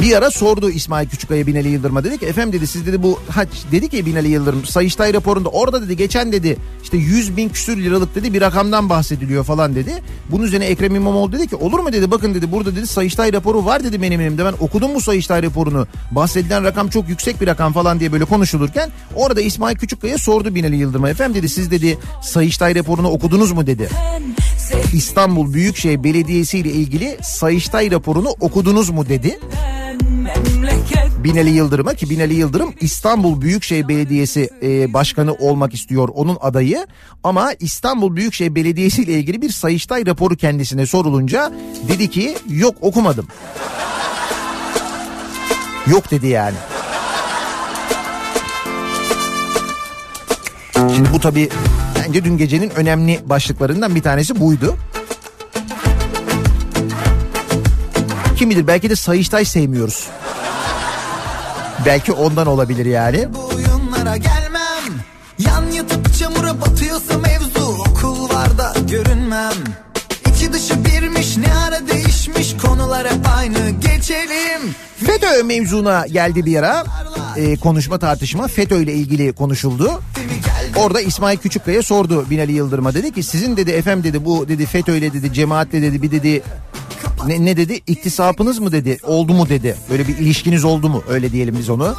bir 0.00 0.16
ara 0.16 0.30
sordu 0.30 0.70
İsmail 0.70 1.08
Küçükaya 1.08 1.46
Binali 1.46 1.68
Yıldırım'a 1.68 2.04
dedi 2.04 2.18
ki 2.18 2.26
efendim 2.26 2.52
dedi 2.52 2.66
siz 2.66 2.86
dedi 2.86 3.02
bu 3.02 3.20
haç 3.28 3.48
dedi 3.72 3.88
ki 3.88 4.06
Binali 4.06 4.28
Yıldırım 4.28 4.64
Sayıştay 4.64 5.14
raporunda 5.14 5.48
orada 5.48 5.82
dedi 5.82 5.96
geçen 5.96 6.32
dedi 6.32 6.56
işte 6.82 6.96
100 6.96 7.36
bin 7.36 7.48
küsür 7.48 7.76
liralık 7.76 8.14
dedi 8.14 8.34
bir 8.34 8.40
rakamdan 8.40 8.88
bahsediliyor 8.88 9.44
falan 9.44 9.74
dedi. 9.74 10.02
Bunun 10.30 10.44
üzerine 10.44 10.66
Ekrem 10.66 10.94
İmamoğlu 10.94 11.32
dedi 11.32 11.46
ki 11.46 11.56
olur 11.56 11.78
mu 11.78 11.92
dedi 11.92 12.10
bakın 12.10 12.34
dedi 12.34 12.52
burada 12.52 12.76
dedi 12.76 12.86
Sayıştay 12.86 13.32
raporu 13.32 13.64
var 13.64 13.84
dedi 13.84 14.02
benim 14.02 14.20
elimde 14.20 14.44
ben 14.44 14.54
okudum 14.60 14.94
bu 14.94 15.00
Sayıştay 15.00 15.42
raporunu 15.42 15.86
bahsedilen 16.10 16.64
rakam 16.64 16.88
çok 16.88 17.08
yüksek 17.08 17.40
bir 17.40 17.46
rakam 17.46 17.72
falan 17.72 18.00
diye 18.00 18.12
böyle 18.12 18.24
konuşulurken 18.24 18.90
orada 19.14 19.40
İsmail 19.40 19.76
Küçükkaya 19.76 20.18
sordu 20.18 20.54
Binali 20.54 20.76
Yıldırım'a 20.76 21.10
efendim 21.10 21.34
dedi 21.34 21.48
siz 21.48 21.70
dedi 21.70 21.98
Sayıştay 22.22 22.74
raporunu 22.74 23.08
okudunuz 23.08 23.52
mu 23.52 23.66
dedi. 23.66 23.88
İstanbul 24.92 25.54
Büyükşehir 25.54 26.04
Belediyesi 26.04 26.58
ile 26.58 26.70
ilgili 26.70 27.18
Sayıştay 27.22 27.90
raporunu 27.90 28.28
okudunuz 28.40 28.90
mu 28.90 29.08
dedi. 29.08 29.38
Binali 31.24 31.50
Yıldırım'a 31.50 31.94
ki 31.94 32.10
Binali 32.10 32.34
Yıldırım 32.34 32.74
İstanbul 32.80 33.40
Büyükşehir 33.40 33.88
Belediyesi 33.88 34.50
e, 34.62 34.92
başkanı 34.92 35.34
olmak 35.34 35.74
istiyor 35.74 36.08
onun 36.14 36.38
adayı 36.40 36.86
ama 37.24 37.52
İstanbul 37.60 38.16
Büyükşehir 38.16 38.54
Belediyesi 38.54 39.02
ile 39.02 39.12
ilgili 39.12 39.42
bir 39.42 39.50
Sayıştay 39.50 40.06
raporu 40.06 40.36
kendisine 40.36 40.86
sorulunca 40.86 41.52
dedi 41.88 42.10
ki 42.10 42.36
yok 42.48 42.74
okumadım. 42.80 43.26
Yok 45.86 46.10
dedi 46.10 46.26
yani. 46.26 46.56
Şimdi 50.74 51.12
bu 51.12 51.20
tabii 51.20 51.48
bence 51.98 52.24
dün 52.24 52.36
gecenin 52.36 52.70
önemli 52.70 53.20
başlıklarından 53.24 53.94
bir 53.94 54.02
tanesi 54.02 54.40
buydu. 54.40 54.76
Kim 58.36 58.50
bilir 58.50 58.66
belki 58.66 58.90
de 58.90 58.96
Sayıştay 58.96 59.44
sevmiyoruz. 59.44 60.08
Belki 61.86 62.12
ondan 62.12 62.46
olabilir 62.46 62.86
yani. 62.86 63.28
Bu 63.34 63.46
oyunlara 63.46 64.16
gelmem 64.16 65.04
Yan 65.38 65.70
yatıp 65.70 66.14
çamura 66.18 66.60
batıyorsa 66.60 67.18
mevzu 67.18 67.76
Okul 67.88 68.28
var 68.28 68.58
da 68.58 68.74
görünmem 68.90 69.52
İçi 70.30 70.52
dışı 70.52 70.84
birmiş 70.84 71.36
ne 71.36 71.54
ara 71.54 71.88
değişmiş 71.88 72.56
Konular 72.56 73.06
hep 73.06 73.26
aynı 73.38 73.70
geçelim 73.70 74.74
FETÖ 75.06 75.44
mevzuna 75.44 76.06
geldi 76.06 76.46
bir 76.46 76.56
ara. 76.56 76.84
Ee, 77.36 77.56
konuşma 77.56 77.98
tartışma 77.98 78.48
FETÖ 78.48 78.82
ile 78.82 78.92
ilgili 78.92 79.32
konuşuldu. 79.32 80.02
Orada 80.76 81.00
İsmail 81.00 81.38
Küçükkaya 81.38 81.82
sordu 81.82 82.30
Binali 82.30 82.52
Yıldırım'a 82.52 82.94
dedi 82.94 83.12
ki 83.12 83.22
sizin 83.22 83.56
dedi 83.56 83.70
efem 83.70 84.04
dedi 84.04 84.24
bu 84.24 84.48
dedi 84.48 84.66
FETÖ 84.66 84.96
ile 84.96 85.12
dedi 85.12 85.32
cemaatle 85.32 85.82
dedi 85.82 86.02
bir 86.02 86.10
dedi 86.10 86.42
ne, 87.26 87.44
ne 87.44 87.56
dedi? 87.56 87.80
İktisapınız 87.86 88.58
mı 88.58 88.72
dedi? 88.72 88.98
Oldu 89.02 89.34
mu 89.34 89.48
dedi? 89.48 89.76
Böyle 89.90 90.08
bir 90.08 90.18
ilişkiniz 90.18 90.64
oldu 90.64 90.88
mu? 90.88 91.02
Öyle 91.08 91.32
diyelim 91.32 91.56
biz 91.58 91.70
onu. 91.70 91.94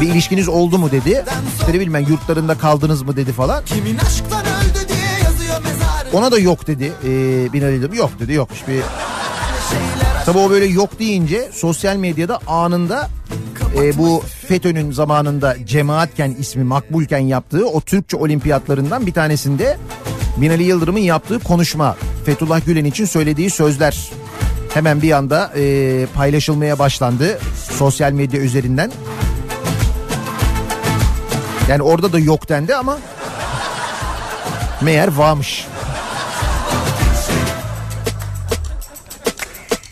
Bir 0.00 0.08
ilişkiniz 0.08 0.48
oldu 0.48 0.78
mu 0.78 0.90
dedi? 0.90 1.24
İşte 1.60 1.72
ben 1.94 2.06
yurtlarında 2.06 2.54
kaldınız 2.54 3.02
mı 3.02 3.16
dedi 3.16 3.32
falan. 3.32 3.64
Kimin 3.64 3.98
aşktan 3.98 4.40
öldü 4.40 4.88
diye 4.88 5.24
yazıyor 5.24 5.62
mezarı 5.62 6.16
ona 6.16 6.32
da 6.32 6.38
yok 6.38 6.66
dedi 6.66 6.92
ee, 7.04 7.52
Binali 7.52 7.74
Yıldırım 7.74 7.94
yok 7.94 8.10
dedi 8.20 8.32
yok 8.32 8.48
hiçbir 8.54 8.82
Tabii 10.26 10.38
o 10.38 10.50
böyle 10.50 10.64
yok 10.64 10.98
deyince 10.98 11.50
sosyal 11.52 11.96
medyada 11.96 12.38
anında 12.46 13.08
e, 13.76 13.98
bu 13.98 14.22
FETÖ'nün 14.48 14.92
zamanında 14.92 15.56
cemaatken 15.66 16.36
ismi 16.38 16.64
makbulken 16.64 17.18
yaptığı 17.18 17.68
o 17.68 17.80
Türkçe 17.80 18.16
olimpiyatlarından 18.16 19.06
bir 19.06 19.12
tanesinde 19.12 19.78
Binali 20.36 20.62
Yıldırım'ın 20.62 20.98
yaptığı 20.98 21.38
konuşma 21.38 21.96
Fethullah 22.26 22.66
Gülen 22.66 22.84
için 22.84 23.04
söylediği 23.04 23.50
sözler 23.50 24.10
hemen 24.74 25.02
bir 25.02 25.12
anda 25.12 25.52
e, 25.56 26.06
paylaşılmaya 26.06 26.78
başlandı 26.78 27.38
sosyal 27.70 28.12
medya 28.12 28.40
üzerinden. 28.40 28.92
Yani 31.68 31.82
orada 31.82 32.12
da 32.12 32.18
yok 32.18 32.48
dendi 32.48 32.74
ama 32.74 32.98
meğer 34.80 35.08
varmış. 35.08 35.66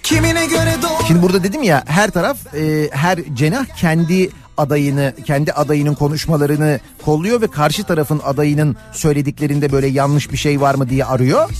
Kimine 0.02 0.46
göre 0.46 0.74
doğru 0.82 1.06
Şimdi 1.06 1.22
burada 1.22 1.42
dedim 1.42 1.62
ya 1.62 1.84
her 1.86 2.10
taraf 2.10 2.54
e, 2.54 2.90
her 2.92 3.18
cenah 3.34 3.66
kendi 3.76 4.30
adayını 4.60 5.12
kendi 5.24 5.52
adayının 5.52 5.94
konuşmalarını 5.94 6.80
kolluyor 7.04 7.40
ve 7.40 7.46
karşı 7.46 7.84
tarafın 7.84 8.20
adayının 8.24 8.76
söylediklerinde 8.92 9.72
böyle 9.72 9.86
yanlış 9.86 10.32
bir 10.32 10.36
şey 10.36 10.60
var 10.60 10.74
mı 10.74 10.88
diye 10.88 11.04
arıyor. 11.04 11.50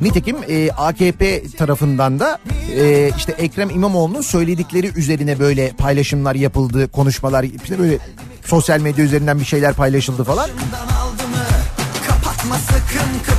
Nitekim 0.00 0.36
e, 0.48 0.70
AKP 0.70 1.42
tarafından 1.58 2.20
da 2.20 2.38
e, 2.76 3.10
işte 3.16 3.32
Ekrem 3.32 3.70
İmamoğlu'nun 3.70 4.22
söyledikleri 4.22 4.92
üzerine 4.96 5.38
böyle 5.38 5.70
paylaşımlar 5.70 6.34
yapıldı, 6.34 6.88
konuşmalar 6.88 7.44
işte 7.44 7.78
böyle 7.78 7.98
sosyal 8.44 8.80
medya 8.80 9.04
üzerinden 9.04 9.40
bir 9.40 9.44
şeyler 9.44 9.74
paylaşıldı 9.74 10.24
falan. 10.24 10.50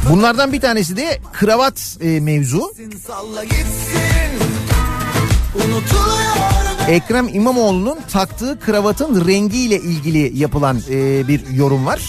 Bunlardan 0.10 0.54
bir 0.54 0.62
tanesi 0.62 0.98
de 0.98 1.20
kravat 1.34 1.98
e, 2.02 2.20
mevzu. 2.20 2.74
Unutuluyor 5.56 6.71
Ekrem 6.90 7.28
İmamoğlu'nun 7.28 8.00
taktığı 8.12 8.60
kravatın 8.60 9.28
rengiyle 9.28 9.76
ilgili 9.76 10.40
yapılan 10.40 10.82
e, 10.90 11.28
bir 11.28 11.48
yorum 11.50 11.86
var. 11.86 12.02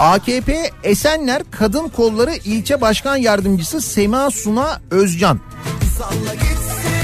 AKP 0.00 0.70
Esenler 0.82 1.42
Kadın 1.50 1.88
Kolları 1.88 2.34
İlçe 2.34 2.80
Başkan 2.80 3.16
Yardımcısı 3.16 3.80
Sema 3.80 4.30
Suna 4.30 4.80
Özcan. 4.90 5.40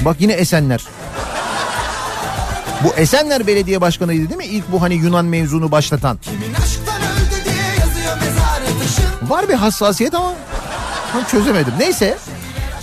Bak 0.04 0.16
yine 0.20 0.32
Esenler. 0.32 0.84
Bu 2.84 2.88
Esenler 2.96 3.46
Belediye 3.46 3.80
Başkanı'ydı 3.80 4.28
değil 4.28 4.36
mi? 4.38 4.44
İlk 4.46 4.72
bu 4.72 4.82
hani 4.82 4.94
Yunan 4.94 5.24
mevzunu 5.24 5.70
başlatan. 5.70 6.18
Var 9.22 9.48
bir 9.48 9.54
hassasiyet 9.54 10.14
ama 10.14 10.34
çözemedim. 11.30 11.72
Neyse. 11.78 12.18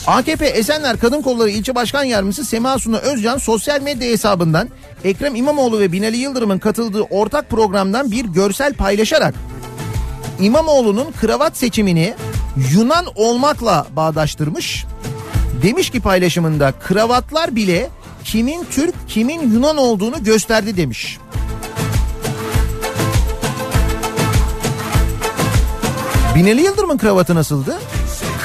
AKP 0.08 0.46
Esenler 0.46 0.98
Kadın 0.98 1.22
Kolları 1.22 1.50
İlçe 1.50 1.76
Başkan 1.76 2.04
Yardımcısı 2.04 2.46
Sema 2.46 2.80
Suna 2.80 2.98
Özcan 2.98 3.38
sosyal 3.38 3.82
medya 3.82 4.12
hesabından 4.12 4.70
Ekrem 5.04 5.36
İmamoğlu 5.36 5.80
ve 5.80 5.92
Binali 5.92 6.18
Yıldırım'ın 6.18 6.60
katıldığı 6.60 7.02
ortak 7.02 7.50
programdan 7.50 8.12
bir 8.12 8.26
görsel 8.26 8.74
paylaşarak 8.74 9.36
İmamoğlu'nun 10.40 11.12
kravat 11.22 11.58
seçimini 11.58 12.14
Yunan 12.74 13.06
olmakla 13.16 13.88
bağdaştırmış. 13.96 14.86
Demiş 15.62 15.90
ki 15.90 16.02
paylaşımında 16.02 16.72
kravatlar 16.72 17.56
bile 17.56 17.90
kimin 18.24 18.66
Türk 18.72 18.96
kimin 19.08 19.52
Yunan 19.52 19.78
olduğunu 19.78 20.24
gösterdi 20.24 20.78
demiş. 20.78 21.18
Binali 26.36 26.62
Yıldırım'ın 26.62 26.98
kravatı 26.98 27.36
nasıldı? 27.36 27.80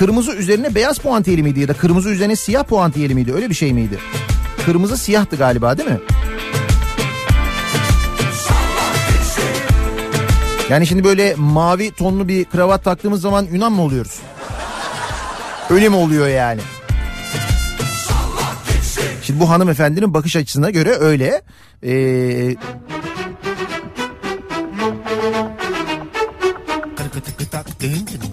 Kırmızı 0.01 0.32
üzerine 0.32 0.74
beyaz 0.74 0.98
puantiyeli 0.98 1.42
miydi 1.42 1.61
ya 1.61 1.68
da 1.68 1.74
kırmızı 1.74 2.11
üzerine 2.11 2.36
siyah 2.36 2.64
puantiyeli 2.64 3.14
miydi? 3.14 3.32
Öyle 3.32 3.51
bir 3.51 3.55
şey 3.55 3.72
miydi? 3.72 3.98
Kırmızı 4.66 4.96
siyahtı 4.96 5.36
galiba 5.36 5.78
değil 5.78 5.88
mi? 5.88 6.01
Yani 10.70 10.86
şimdi 10.86 11.05
böyle 11.05 11.34
mavi 11.34 11.90
tonlu 11.90 12.28
bir 12.28 12.44
kravat 12.44 12.84
taktığımız 12.84 13.20
zaman 13.20 13.46
Yunan 13.53 13.72
mı 13.72 13.82
oluyoruz? 13.82 14.18
Öyle 15.70 15.88
mi 15.88 15.96
oluyor 15.96 16.28
yani? 16.28 16.61
Şimdi 19.22 19.40
bu 19.40 19.51
hanımefendinin 19.51 20.14
bakış 20.14 20.36
açısına 20.36 20.70
göre 20.70 20.90
öyle. 20.90 21.42
Ee, 21.84 22.57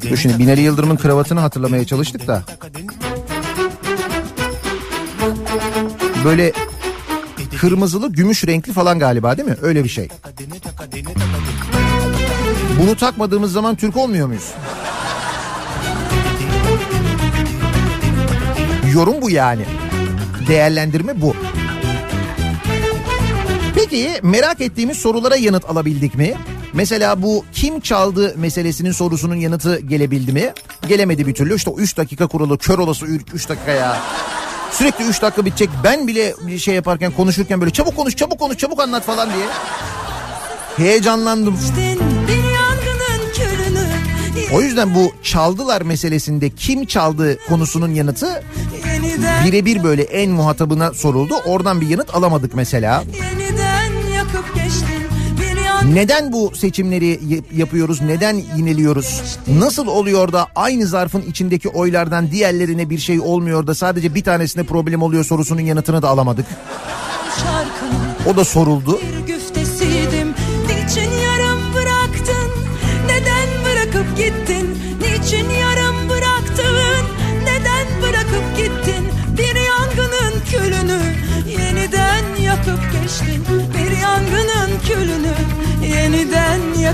Dur 0.10 0.18
şimdi 0.18 0.40
Binali 0.40 0.62
Yıldırım'ın 0.62 0.96
kravatını 0.96 1.40
hatırlamaya 1.40 1.86
çalıştık 1.86 2.28
da. 2.28 2.44
Böyle 6.26 6.54
kırmızılı 7.60 8.12
gümüş 8.14 8.48
renkli 8.48 8.74
falan 8.74 9.00
galiba 9.00 9.38
değil 9.38 9.50
mi? 9.50 9.56
Öyle 9.62 9.84
bir 9.84 9.90
şey. 9.90 10.08
Bunu 12.82 12.96
takmadığımız 12.96 13.52
zaman 13.52 13.76
Türk 13.76 13.98
olmuyor 13.98 14.28
muyuz? 14.28 14.52
Yorum 18.94 19.22
bu 19.22 19.30
yani. 19.30 19.66
Değerlendirme 20.48 21.22
bu. 21.22 21.36
Peki 23.76 24.20
merak 24.24 24.62
ettiğimiz 24.62 24.98
sorulara 24.98 25.36
yanıt 25.36 25.66
alabildik 25.66 26.16
mi? 26.16 26.34
Mesela 26.74 27.22
bu 27.22 27.46
kim 27.54 27.80
çaldı 27.80 28.34
meselesinin 28.38 28.92
sorusunun 28.92 29.36
yanıtı 29.36 29.80
gelebildi 29.80 30.34
mi? 30.34 30.54
Gelemedi 30.88 31.28
bir 31.28 31.34
türlü. 31.34 31.56
İşte 31.56 31.72
3 31.78 31.98
dakika 31.98 32.28
kuralı 32.28 32.58
kör 32.58 32.80
olası 32.80 33.06
3 33.06 33.50
dakika 33.50 33.72
ya. 33.72 33.98
Sürekli 34.72 35.06
3 35.06 35.22
dakika 35.22 35.46
bitecek. 35.46 35.70
Ben 35.84 36.08
bile 36.08 36.34
bir 36.48 36.60
şey 36.60 36.76
yaparken 36.76 37.12
konuşurken 37.12 37.62
böyle 37.62 37.72
çabuk 37.72 37.96
konuş 37.96 38.16
çabuk 38.16 38.40
konuş 38.40 38.58
çabuk 38.58 38.80
anlat 38.82 39.04
falan 39.04 39.30
diye. 39.34 39.46
Heyecanlandım. 40.78 41.60
O 44.54 44.62
yüzden 44.62 44.96
bu 44.96 45.12
çaldılar 45.24 45.82
meselesinde 45.82 46.50
kim 46.50 46.86
çaldı 46.86 47.38
konusunun 47.48 47.94
yanıtı 47.94 48.44
birebir 49.46 49.84
böyle 49.84 50.04
en 50.04 50.32
muhatabına 50.32 50.94
soruldu. 50.94 51.36
Oradan 51.46 51.82
bir 51.82 51.88
yanıt 51.88 52.16
alamadık 52.16 52.56
mesela. 52.56 53.04
yeniden 53.14 53.67
Neden 55.94 56.32
bu 56.32 56.52
seçimleri 56.56 57.20
yapıyoruz? 57.56 58.02
Neden 58.02 58.42
yineliyoruz? 58.58 59.38
Nasıl 59.48 59.88
oluyor 59.88 60.34
da 60.34 60.48
aynı 60.56 60.86
zarfın 60.88 61.22
içindeki 61.22 61.70
oylardan 61.70 62.32
diğerlerine 62.32 62.90
bir 62.90 62.98
şey 62.98 63.20
olmuyor 63.20 63.68
da 63.68 63.76
sadece 63.76 64.16
bir 64.16 64.24
tanesine 64.24 64.64
problem 64.64 65.02
oluyor 65.02 65.24
sorusunun 65.24 65.62
yanıtını 65.62 66.02
da 66.02 66.10
alamadık. 66.10 66.46
O 68.34 68.38
da 68.38 68.46
soruldu. 68.46 69.00
bir 69.56 69.57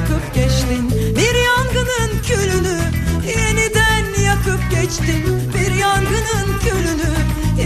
yakıp 0.04 0.34
geçtin 0.34 0.91
Bir 0.91 1.36
yangının 1.36 2.22
külünü 2.24 2.80
Yeniden 3.28 4.24
yakıp 4.24 4.60
geçtin 4.72 5.24
Bir 5.54 5.76
yangının 5.76 6.60
külünü 6.60 7.14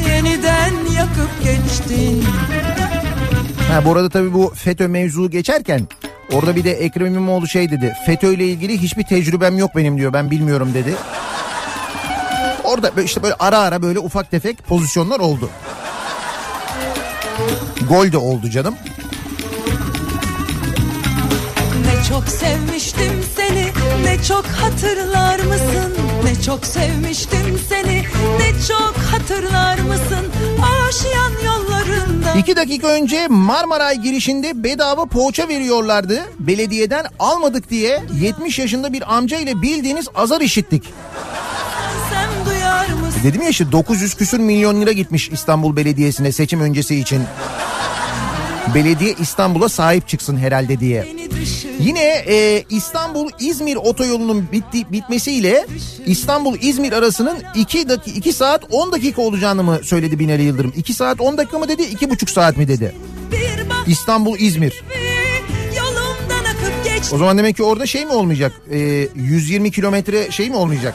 Yeniden 0.09 0.73
yakıp 0.97 1.43
geçtin 1.43 2.25
Ha, 3.71 3.85
bu 3.85 3.91
arada 3.91 4.09
tabii 4.09 4.33
bu 4.33 4.53
FETÖ 4.55 4.88
mevzu 4.88 5.29
geçerken 5.29 5.88
orada 6.33 6.55
bir 6.55 6.63
de 6.63 6.71
Ekrem 6.71 7.05
İmamoğlu 7.05 7.47
şey 7.47 7.71
dedi. 7.71 7.93
FETÖ 8.05 8.33
ile 8.33 8.45
ilgili 8.45 8.81
hiçbir 8.81 9.03
tecrübem 9.03 9.57
yok 9.57 9.75
benim 9.75 9.97
diyor 9.97 10.13
ben 10.13 10.31
bilmiyorum 10.31 10.73
dedi. 10.73 10.95
Orada 12.63 13.01
işte 13.01 13.23
böyle 13.23 13.35
ara 13.39 13.57
ara 13.59 13.81
böyle 13.81 13.99
ufak 13.99 14.31
tefek 14.31 14.67
pozisyonlar 14.67 15.19
oldu. 15.19 15.49
Gol 17.89 18.11
de 18.11 18.17
oldu 18.17 18.49
canım. 18.49 18.75
Çok 22.09 22.27
sevmiştim 22.27 23.23
seni 23.35 23.65
Ne 24.03 24.23
çok 24.23 24.45
hatırlar 24.45 25.39
mısın 25.39 25.93
Ne 26.23 26.41
çok 26.41 26.65
sevmiştim 26.65 27.59
seni 27.69 28.03
Ne 28.39 28.51
çok 28.67 28.95
hatırlar 29.11 29.79
mısın 29.79 30.27
Aşiyan 30.87 31.31
yollarında 31.45 32.33
İki 32.39 32.55
dakika 32.55 32.87
önce 32.87 33.27
Marmaray 33.27 33.97
girişinde 33.97 34.63
bedava 34.63 35.05
poğaça 35.05 35.47
veriyorlardı. 35.47 36.21
Belediyeden 36.39 37.05
almadık 37.19 37.69
diye 37.69 38.03
70 38.21 38.59
yaşında 38.59 38.93
bir 38.93 39.15
amca 39.15 39.37
ile 39.37 39.61
bildiğiniz 39.61 40.07
azar 40.15 40.41
işittik. 40.41 40.83
Mısın 43.01 43.23
Dedim 43.23 43.41
ya 43.41 43.49
işte 43.49 43.71
900 43.71 44.13
küsür 44.13 44.39
milyon 44.39 44.81
lira 44.81 44.91
gitmiş 44.91 45.29
İstanbul 45.29 45.75
Belediyesi'ne 45.75 46.31
seçim 46.31 46.61
öncesi 46.61 46.95
için. 46.95 47.23
Belediye 48.76 49.15
İstanbul'a 49.20 49.70
sahip 49.70 50.07
çıksın 50.07 50.38
herhalde 50.38 50.80
diye. 50.80 51.07
Yine 51.80 52.03
e, 52.28 52.63
İstanbul-İzmir 52.70 53.76
otoyolunun 53.76 54.47
bitti, 54.51 54.91
bitmesiyle 54.91 55.65
İstanbul-İzmir 56.05 56.91
arasının 56.93 57.38
2 57.55 57.89
dakika 57.89 58.18
2 58.18 58.34
saat 58.34 58.63
10 58.72 58.91
dakika 58.91 59.22
olacağını 59.22 59.63
mı 59.63 59.80
söyledi 59.84 60.20
Binali 60.20 60.43
Yıldırım? 60.43 60.74
2 60.76 60.93
saat 60.93 61.22
10 61.22 61.38
dakika 61.38 61.59
mı 61.59 61.68
dedi, 61.68 61.84
2,5 61.84 62.32
saat 62.32 62.57
mi 62.57 62.68
dedi? 62.68 62.95
İstanbul-İzmir. 63.88 64.84
O 67.13 67.18
zaman 67.18 67.38
demek 67.38 67.55
ki 67.55 67.63
orada 67.63 67.86
şey 67.86 68.05
mi 68.05 68.11
olmayacak? 68.11 68.53
E, 68.72 69.07
120 69.15 69.72
kilometre 69.72 70.32
şey 70.32 70.49
mi 70.49 70.55
olmayacak? 70.55 70.93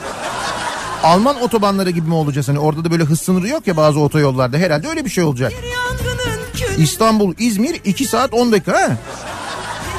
Alman 1.02 1.42
otobanları 1.42 1.90
gibi 1.90 2.08
mi 2.08 2.14
olacağız? 2.14 2.48
Hani 2.48 2.58
orada 2.58 2.84
da 2.84 2.90
böyle 2.90 3.04
hız 3.04 3.20
sınırı 3.20 3.48
yok 3.48 3.66
ya 3.66 3.76
bazı 3.76 4.00
otoyollarda. 4.00 4.56
Herhalde 4.58 4.88
öyle 4.88 5.04
bir 5.04 5.10
şey 5.10 5.24
olacak. 5.24 5.52
Bir 5.62 6.11
külünü 6.52 6.82
İstanbul-İzmir 6.82 7.80
2 7.84 8.04
saat 8.04 8.34
10 8.34 8.52
dakika 8.52 8.72
ha? 8.72 8.96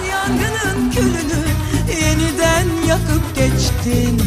Bir 0.02 0.10
yangının 0.10 0.92
külünü 0.92 1.44
Yeniden 2.02 2.88
yakıp 2.88 3.36
geçtin 3.36 4.22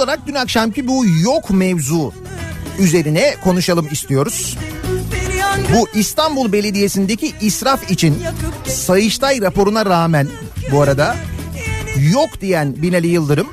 olarak 0.00 0.26
dün 0.26 0.34
akşamki 0.34 0.88
bu 0.88 1.04
yok 1.06 1.50
mevzu 1.50 2.12
üzerine 2.78 3.36
konuşalım 3.44 3.88
istiyoruz. 3.90 4.58
Bu 5.74 5.98
İstanbul 5.98 6.52
Belediyesi'ndeki 6.52 7.32
israf 7.40 7.90
için 7.90 8.22
Sayıştay 8.66 9.40
raporuna 9.40 9.86
rağmen 9.86 10.28
bu 10.72 10.82
arada 10.82 11.16
yok 12.12 12.40
diyen 12.40 12.82
Binali 12.82 13.06
Yıldırım 13.06 13.46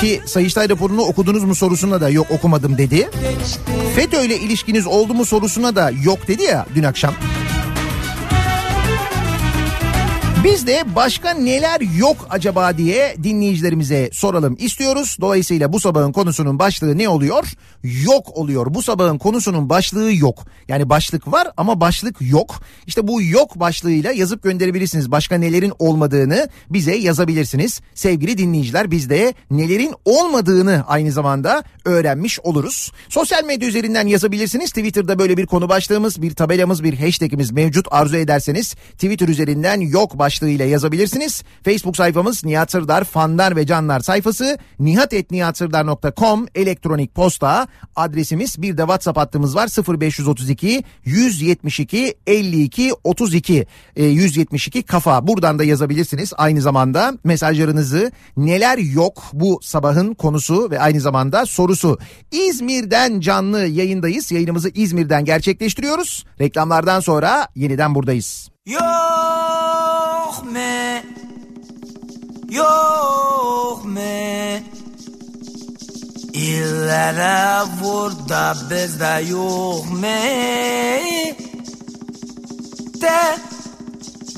ki 0.00 0.20
Sayıştay 0.26 0.68
raporunu 0.68 1.02
okudunuz 1.02 1.44
mu 1.44 1.54
sorusuna 1.54 2.00
da 2.00 2.10
yok 2.10 2.30
okumadım 2.30 2.78
dedi. 2.78 3.10
FETÖ 3.96 4.24
ile 4.24 4.38
ilişkiniz 4.38 4.86
oldu 4.86 5.14
mu 5.14 5.24
sorusuna 5.24 5.76
da 5.76 5.90
yok 6.04 6.28
dedi 6.28 6.42
ya 6.42 6.66
dün 6.74 6.82
akşam. 6.82 7.14
Biz 10.44 10.66
de 10.66 10.84
başka 10.96 11.30
neler 11.30 11.80
yok 11.98 12.26
acaba 12.30 12.78
diye 12.78 13.16
dinleyicilerimize 13.22 14.10
soralım 14.12 14.56
istiyoruz. 14.58 15.16
Dolayısıyla 15.20 15.72
bu 15.72 15.80
sabahın 15.80 16.12
konusunun 16.12 16.58
başlığı 16.58 16.98
ne 16.98 17.08
oluyor? 17.08 17.44
Yok 17.82 18.36
oluyor. 18.36 18.74
Bu 18.74 18.82
sabahın 18.82 19.18
konusunun 19.18 19.68
başlığı 19.68 20.12
yok. 20.14 20.44
Yani 20.68 20.88
başlık 20.88 21.32
var 21.32 21.48
ama 21.56 21.80
başlık 21.80 22.16
yok. 22.20 22.54
İşte 22.86 23.08
bu 23.08 23.22
yok 23.22 23.60
başlığıyla 23.60 24.12
yazıp 24.12 24.42
gönderebilirsiniz. 24.42 25.10
Başka 25.10 25.38
nelerin 25.38 25.72
olmadığını 25.78 26.48
bize 26.70 26.94
yazabilirsiniz. 26.94 27.80
Sevgili 27.94 28.38
dinleyiciler 28.38 28.90
biz 28.90 29.10
de 29.10 29.34
nelerin 29.50 29.94
olmadığını 30.04 30.84
aynı 30.86 31.12
zamanda 31.12 31.64
öğrenmiş 31.84 32.40
oluruz. 32.40 32.92
Sosyal 33.08 33.44
medya 33.44 33.68
üzerinden 33.68 34.06
yazabilirsiniz. 34.06 34.70
Twitter'da 34.70 35.18
böyle 35.18 35.36
bir 35.36 35.46
konu 35.46 35.68
başlığımız, 35.68 36.22
bir 36.22 36.34
tabelamız, 36.34 36.84
bir 36.84 36.98
hashtagimiz 36.98 37.50
mevcut. 37.50 37.86
Arzu 37.90 38.16
ederseniz 38.16 38.74
Twitter 38.74 39.28
üzerinden 39.28 39.80
yok 39.80 40.18
başlığıyla 40.34 40.64
yazabilirsiniz. 40.64 41.42
Facebook 41.64 41.96
sayfamız 41.96 42.44
Nihat 42.44 42.70
Sırdar 42.70 43.04
fanlar 43.04 43.56
ve 43.56 43.66
canlar 43.66 44.00
sayfası 44.00 44.58
nihatetnihatsırdar.com 44.78 46.46
elektronik 46.54 47.14
posta 47.14 47.66
adresimiz 47.96 48.62
bir 48.62 48.76
de 48.76 48.82
WhatsApp 48.82 49.18
hattımız 49.18 49.56
var 49.56 49.68
0532 50.00 50.84
172 51.04 52.14
52 52.26 52.92
32 53.04 53.66
e, 53.96 54.04
172 54.04 54.82
kafa 54.82 55.26
buradan 55.26 55.58
da 55.58 55.64
yazabilirsiniz. 55.64 56.32
Aynı 56.36 56.60
zamanda 56.60 57.12
mesajlarınızı 57.24 58.12
neler 58.36 58.78
yok 58.78 59.22
bu 59.32 59.60
sabahın 59.62 60.14
konusu 60.14 60.70
ve 60.70 60.80
aynı 60.80 61.00
zamanda 61.00 61.46
sorusu. 61.46 61.98
İzmir'den 62.32 63.20
canlı 63.20 63.66
yayındayız. 63.66 64.32
Yayınımızı 64.32 64.70
İzmir'den 64.74 65.24
gerçekleştiriyoruz. 65.24 66.24
Reklamlardan 66.40 67.00
sonra 67.00 67.48
yeniden 67.54 67.94
buradayız. 67.94 68.50
Yok 70.24 70.44
me. 70.44 71.02
Yok 72.48 73.84
me. 73.84 74.62
İllere 76.32 77.62
vur 77.80 78.10
da 78.28 78.54
bizde 78.70 79.30
yok 79.30 79.84
me. 80.00 80.20
De. 83.00 83.20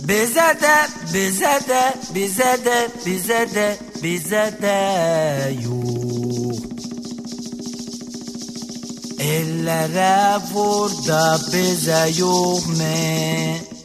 Bize 0.09 0.51
de 0.63 0.77
bize 1.15 1.61
de 1.69 1.95
bize 2.15 2.59
de 2.65 2.89
bize 3.07 3.49
de 3.55 3.79
bize 4.03 4.59
de 4.63 4.79
yok. 5.65 6.63
Ellere 9.21 10.39
vur 10.53 10.91
da 11.09 11.39
bize 11.53 12.11
yok 12.19 12.67
me 12.79 13.76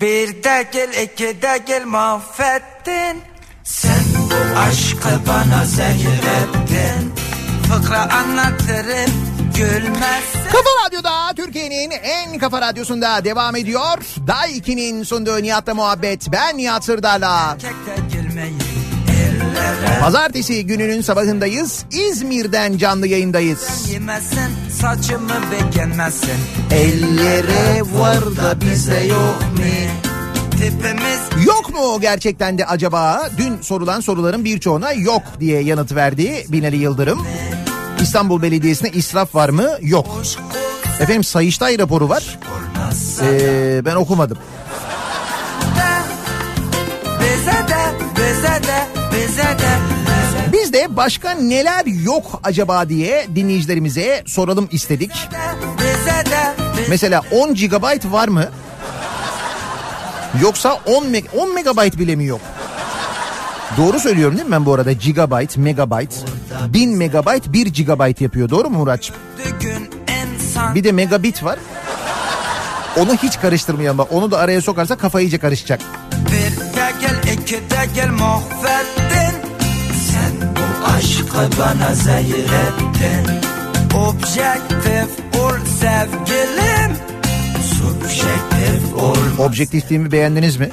Bir 0.00 0.42
değil 0.42 1.02
iki 1.02 1.42
değil 1.42 1.84
mahvettin 1.84 3.22
Sen 3.64 4.04
bu 4.16 4.58
aşkı 4.58 5.26
bana 5.28 5.64
zehir 5.64 6.18
ettin 6.18 7.12
Fıkra 7.68 8.12
anlatırım 8.14 9.12
gülmezsin 9.56 10.44
Kafa 10.52 10.86
Radyo'da 10.86 11.32
Türkiye'nin 11.36 11.90
en 11.90 12.38
kafa 12.38 12.60
radyosunda 12.60 13.24
devam 13.24 13.56
ediyor. 13.56 13.98
Day 14.26 14.58
2'nin 14.58 15.02
sunduğu 15.02 15.42
Nihat'la 15.42 15.74
muhabbet. 15.74 16.32
Ben 16.32 16.56
Nihat 16.56 16.84
Sırdar'la. 16.84 17.56
Kekte 17.58 18.16
gülmeyi 18.16 18.54
Eller 18.56 18.75
Pazartesi 20.00 20.66
gününün 20.66 21.00
sabahındayız. 21.00 21.84
İzmir'den 21.90 22.78
canlı 22.78 23.06
yayındayız. 23.06 23.88
Yemezsen 23.92 24.50
saçımı 24.80 25.34
beğenmezsin 25.50 26.30
Ellere 26.70 27.80
var 27.94 28.36
da 28.36 28.60
bize 28.60 29.04
yok 29.04 29.40
mu? 29.56 29.62
Tipimiz 30.50 31.46
Yok 31.46 31.70
mu 31.74 31.80
o 31.80 32.00
gerçekten 32.00 32.58
de 32.58 32.66
acaba? 32.66 33.30
Dün 33.38 33.58
sorulan 33.62 34.00
soruların 34.00 34.44
birçoğuna 34.44 34.92
yok 34.92 35.22
diye 35.40 35.62
yanıt 35.62 35.94
verdi 35.94 36.46
Binali 36.48 36.76
Yıldırım. 36.76 37.26
İstanbul 38.00 38.42
Belediyesi'ne 38.42 38.88
israf 38.88 39.34
var 39.34 39.48
mı? 39.48 39.68
Yok. 39.80 40.06
Efendim 41.00 41.24
Sayıştay 41.24 41.78
raporu 41.78 42.08
var. 42.08 42.38
Ee, 43.22 43.82
ben 43.84 43.94
okumadım. 43.94 44.38
bize 47.20 47.52
de 47.68 47.82
bize 48.16 48.68
de 48.68 48.75
Biz 50.52 50.72
de 50.72 50.96
başka 50.96 51.30
neler 51.30 51.86
yok 51.86 52.40
acaba 52.44 52.88
diye 52.88 53.26
dinleyicilerimize 53.34 54.22
soralım 54.26 54.68
istedik. 54.70 55.10
Mesela 56.88 57.22
10 57.32 57.54
GB 57.54 58.12
var 58.12 58.28
mı? 58.28 58.44
Yoksa 60.42 60.80
10, 60.86 61.06
meg 61.06 61.24
10 61.36 61.54
megabayt 61.54 61.98
bile 61.98 62.16
mi 62.16 62.24
yok? 62.24 62.40
Doğru 63.76 64.00
söylüyorum 64.00 64.36
değil 64.36 64.48
mi 64.48 64.52
ben 64.52 64.66
bu 64.66 64.74
arada? 64.74 64.92
Gigabyte, 64.92 65.60
megabyte. 65.60 66.16
1000 66.68 66.96
megabayt 66.96 67.52
1 67.52 67.66
GB 67.66 68.20
yapıyor. 68.22 68.50
Doğru 68.50 68.70
mu 68.70 68.78
Muratçım? 68.78 69.16
Bir 70.74 70.84
de 70.84 70.92
megabit 70.92 71.44
var. 71.44 71.58
Onu 72.96 73.14
hiç 73.14 73.40
karıştırmayalım. 73.40 74.06
Onu 74.10 74.30
da 74.30 74.38
araya 74.38 74.60
sokarsa 74.60 74.96
kafa 74.96 75.20
iyice 75.20 75.38
karışacak. 75.38 75.80
Bir 76.26 76.76
de 76.76 76.92
gel 77.00 77.32
iki 77.32 77.54
de 77.54 77.88
gel 77.94 78.10
bu 78.18 78.56
aşkı 80.96 81.58
bana 81.58 81.94
zehir 81.94 82.44
ettin 82.44 83.30
Objektif 83.98 85.40
ol 85.40 85.56
sevgilim 85.80 86.96
Subjektif 87.78 88.94
ol 89.02 89.44
Objektifliğimi 89.44 90.12
beğendiniz 90.12 90.56
mi? 90.56 90.70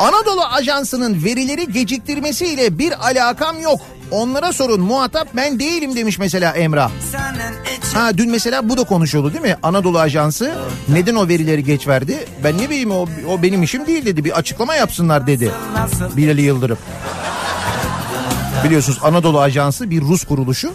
Anadolu 0.00 0.44
Ajansı'nın 0.44 1.24
verileri 1.24 1.72
geciktirmesiyle 1.72 2.78
bir 2.78 3.06
alakam 3.06 3.60
yok. 3.60 3.80
Onlara 4.10 4.52
sorun 4.52 4.80
muhatap 4.80 5.28
ben 5.36 5.58
değilim 5.58 5.96
demiş 5.96 6.18
mesela 6.18 6.52
Emrah. 6.52 6.90
Senin 7.12 7.73
Ha 7.94 8.18
dün 8.18 8.30
mesela 8.30 8.68
bu 8.68 8.76
da 8.76 8.84
konuşuldu 8.84 9.32
değil 9.32 9.42
mi? 9.42 9.56
Anadolu 9.62 9.98
Ajansı 9.98 10.54
neden 10.88 11.14
o 11.14 11.28
verileri 11.28 11.64
geç 11.64 11.88
verdi? 11.88 12.26
Ben 12.44 12.58
ne 12.58 12.70
bileyim 12.70 12.90
o, 12.90 13.06
o 13.28 13.42
benim 13.42 13.62
işim 13.62 13.86
değil 13.86 14.06
dedi. 14.06 14.24
Bir 14.24 14.38
açıklama 14.38 14.74
yapsınlar 14.74 15.26
dedi. 15.26 15.50
Bilal 16.16 16.38
Yıldırım. 16.38 16.78
Biliyorsunuz 18.64 18.98
Anadolu 19.02 19.40
Ajansı 19.40 19.90
bir 19.90 20.00
Rus 20.00 20.24
kuruluşu. 20.24 20.72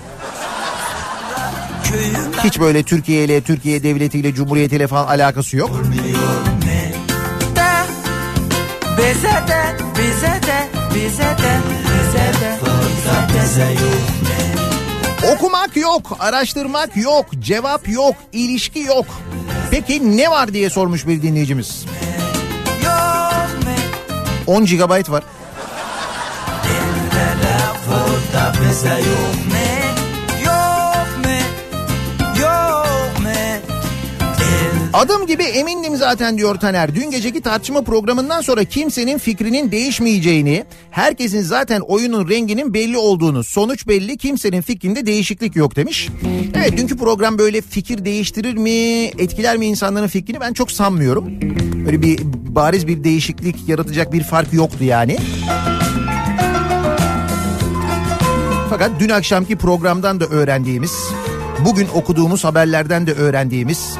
Hiç 2.43 2.59
böyle 2.59 2.83
Türkiye 2.83 3.23
ile, 3.23 3.41
Türkiye 3.41 3.83
devletiyle, 3.83 4.33
cumhuriyetiyle 4.33 4.87
falan 4.87 5.07
alakası 5.07 5.57
yok. 5.57 5.69
de 5.69 5.73
Bize 8.97 9.27
de 9.27 9.75
bize 9.97 10.27
de 10.27 10.67
bize 10.95 11.23
de 11.23 11.57
bize 11.85 12.41
de 12.41 12.57
bize 13.33 13.63
de 13.63 14.18
Okumak 15.27 15.77
yok, 15.77 16.17
araştırmak 16.19 16.97
yok, 16.97 17.25
cevap 17.39 17.89
yok, 17.89 18.15
ilişki 18.33 18.79
yok. 18.79 19.05
Peki 19.71 20.17
ne 20.17 20.31
var 20.31 20.53
diye 20.53 20.69
sormuş 20.69 21.07
bir 21.07 21.21
dinleyicimiz. 21.21 21.85
Yok 22.83 23.65
mu 23.65 24.55
10 24.55 24.65
GB 24.65 25.09
var. 25.09 25.23
Adım 34.93 35.27
gibi 35.27 35.43
emindim 35.43 35.95
zaten 35.95 36.37
diyor 36.37 36.55
Taner. 36.55 36.95
Dün 36.95 37.11
geceki 37.11 37.41
tartışma 37.41 37.81
programından 37.81 38.41
sonra 38.41 38.63
kimsenin 38.63 39.17
fikrinin 39.17 39.71
değişmeyeceğini, 39.71 40.65
herkesin 40.91 41.41
zaten 41.41 41.79
oyunun 41.79 42.29
renginin 42.29 42.73
belli 42.73 42.97
olduğunu, 42.97 43.43
sonuç 43.43 43.87
belli 43.87 44.17
kimsenin 44.17 44.61
fikrinde 44.61 45.05
değişiklik 45.05 45.55
yok 45.55 45.75
demiş. 45.75 46.09
Evet 46.55 46.77
dünkü 46.77 46.97
program 46.97 47.37
böyle 47.37 47.61
fikir 47.61 48.05
değiştirir 48.05 48.53
mi, 48.53 48.69
etkiler 49.23 49.57
mi 49.57 49.65
insanların 49.65 50.07
fikrini 50.07 50.39
ben 50.39 50.53
çok 50.53 50.71
sanmıyorum. 50.71 51.25
Öyle 51.87 52.01
bir 52.01 52.19
bariz 52.55 52.87
bir 52.87 53.03
değişiklik 53.03 53.69
yaratacak 53.69 54.13
bir 54.13 54.23
fark 54.23 54.53
yoktu 54.53 54.83
yani. 54.83 55.17
Fakat 58.69 58.91
dün 58.99 59.09
akşamki 59.09 59.55
programdan 59.55 60.19
da 60.19 60.25
öğrendiğimiz, 60.25 60.93
bugün 61.65 61.87
okuduğumuz 61.93 62.43
haberlerden 62.43 63.07
de 63.07 63.13
öğrendiğimiz, 63.13 63.97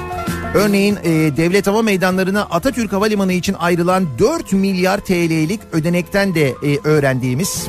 örneğin 0.54 0.96
e, 1.04 1.38
devlet 1.38 1.68
hava 1.68 1.82
meydanlarına 1.82 2.42
Atatürk 2.42 2.94
Havalimanı 2.94 3.34
için 3.34 3.54
ayrılan 3.54 4.08
4 4.20 4.54
milyar 4.54 4.98
TL'lik 4.98 5.60
ödenekten 5.72 6.36
de 6.36 6.48
e, 6.48 6.80
öğrendiğimiz 6.84 7.68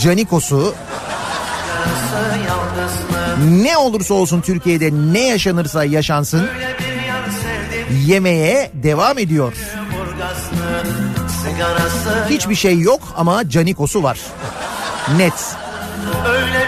Canikos'u 0.00 0.74
ne 3.62 3.76
olursa 3.76 4.14
olsun 4.14 4.40
Türkiye'de 4.40 4.90
ne 5.12 5.26
yaşanırsa 5.26 5.84
yaşansın 5.84 6.48
yemeye 8.06 8.70
devam 8.74 9.18
ediyor. 9.18 9.52
Hiçbir 12.30 12.54
şey 12.54 12.80
yok 12.80 13.00
ama 13.16 13.48
Canikos'u 13.48 14.02
var. 14.02 14.20
Net. 15.16 15.32
Öyle 16.28 16.61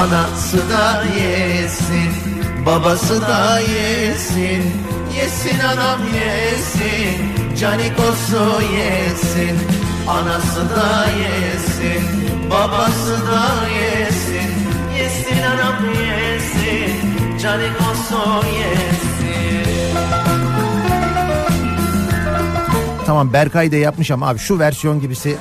Anası 0.00 0.56
da 0.70 1.04
yesin, 1.04 2.12
babası 2.66 3.22
da 3.22 3.60
yesin 3.60 4.62
Yesin 5.16 5.58
anam 5.58 6.00
yesin, 6.14 7.56
canikosu 7.56 8.62
yesin 8.76 9.58
Anası 10.08 10.70
da 10.76 11.06
yesin, 11.10 12.02
babası 12.50 13.26
da 13.26 13.68
yesin 13.74 14.50
Yesin 14.98 15.42
anam 15.42 15.76
yesin, 15.84 17.38
canikosu 17.42 18.46
yesin 18.46 19.96
Tamam 23.06 23.32
Berkay 23.32 23.72
da 23.72 23.76
yapmış 23.76 24.10
ama 24.10 24.28
abi 24.28 24.38
şu 24.38 24.58
versiyon 24.58 25.00
gibisi 25.00 25.36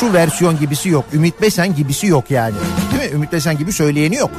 şu 0.00 0.12
versiyon 0.12 0.58
gibisi 0.58 0.88
yok. 0.88 1.04
Ümit 1.12 1.42
Besen 1.42 1.74
gibisi 1.74 2.06
yok 2.06 2.30
yani. 2.30 2.54
Mi? 3.06 3.14
Ümit 3.14 3.32
Besen 3.32 3.58
gibi 3.58 3.72
söyleyeni 3.72 4.16
yok. 4.16 4.30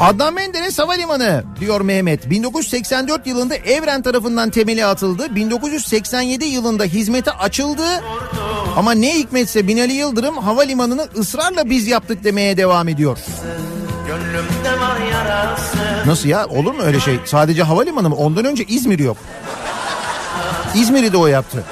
Adnan 0.00 0.34
Menderes 0.34 0.78
Havalimanı 0.78 1.44
diyor 1.60 1.80
Mehmet. 1.80 2.30
1984 2.30 3.26
yılında 3.26 3.54
Evren 3.54 4.02
tarafından 4.02 4.50
temeli 4.50 4.84
atıldı. 4.84 5.34
1987 5.34 6.44
yılında 6.44 6.84
hizmete 6.84 7.30
açıldı. 7.30 7.84
Ama 8.76 8.92
ne 8.92 9.14
hikmetse 9.14 9.68
Binali 9.68 9.92
Yıldırım 9.92 10.36
havalimanını 10.36 11.08
ısrarla 11.18 11.70
biz 11.70 11.86
yaptık 11.86 12.24
demeye 12.24 12.56
devam 12.56 12.88
ediyor. 12.88 13.18
Nasıl 16.06 16.28
ya? 16.28 16.46
Olur 16.46 16.74
mu 16.74 16.82
öyle 16.82 17.00
şey? 17.00 17.18
Sadece 17.24 17.62
havalimanı 17.62 18.08
mı? 18.08 18.14
Ondan 18.14 18.44
önce 18.44 18.64
İzmir 18.64 18.98
yok. 18.98 19.16
İzmir'i 20.74 21.12
de 21.12 21.16
o 21.16 21.26
yaptı. 21.26 21.64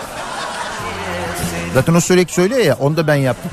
Zaten 1.74 1.94
o 1.94 2.00
sürekli 2.00 2.32
söylüyor 2.32 2.60
ya 2.60 2.76
onu 2.80 2.96
da 2.96 3.06
ben 3.06 3.14
yaptım. 3.14 3.50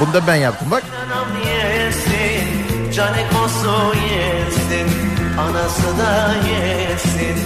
Bunu 0.00 0.12
da 0.12 0.26
ben 0.26 0.34
yaptım 0.34 0.68
bak. 0.70 0.82
Anam 1.06 1.28
yesin, 1.46 2.92
canikosu 2.92 3.94
yesin 4.10 4.88
Anası 5.38 5.98
da 5.98 6.34
yesin, 6.50 7.36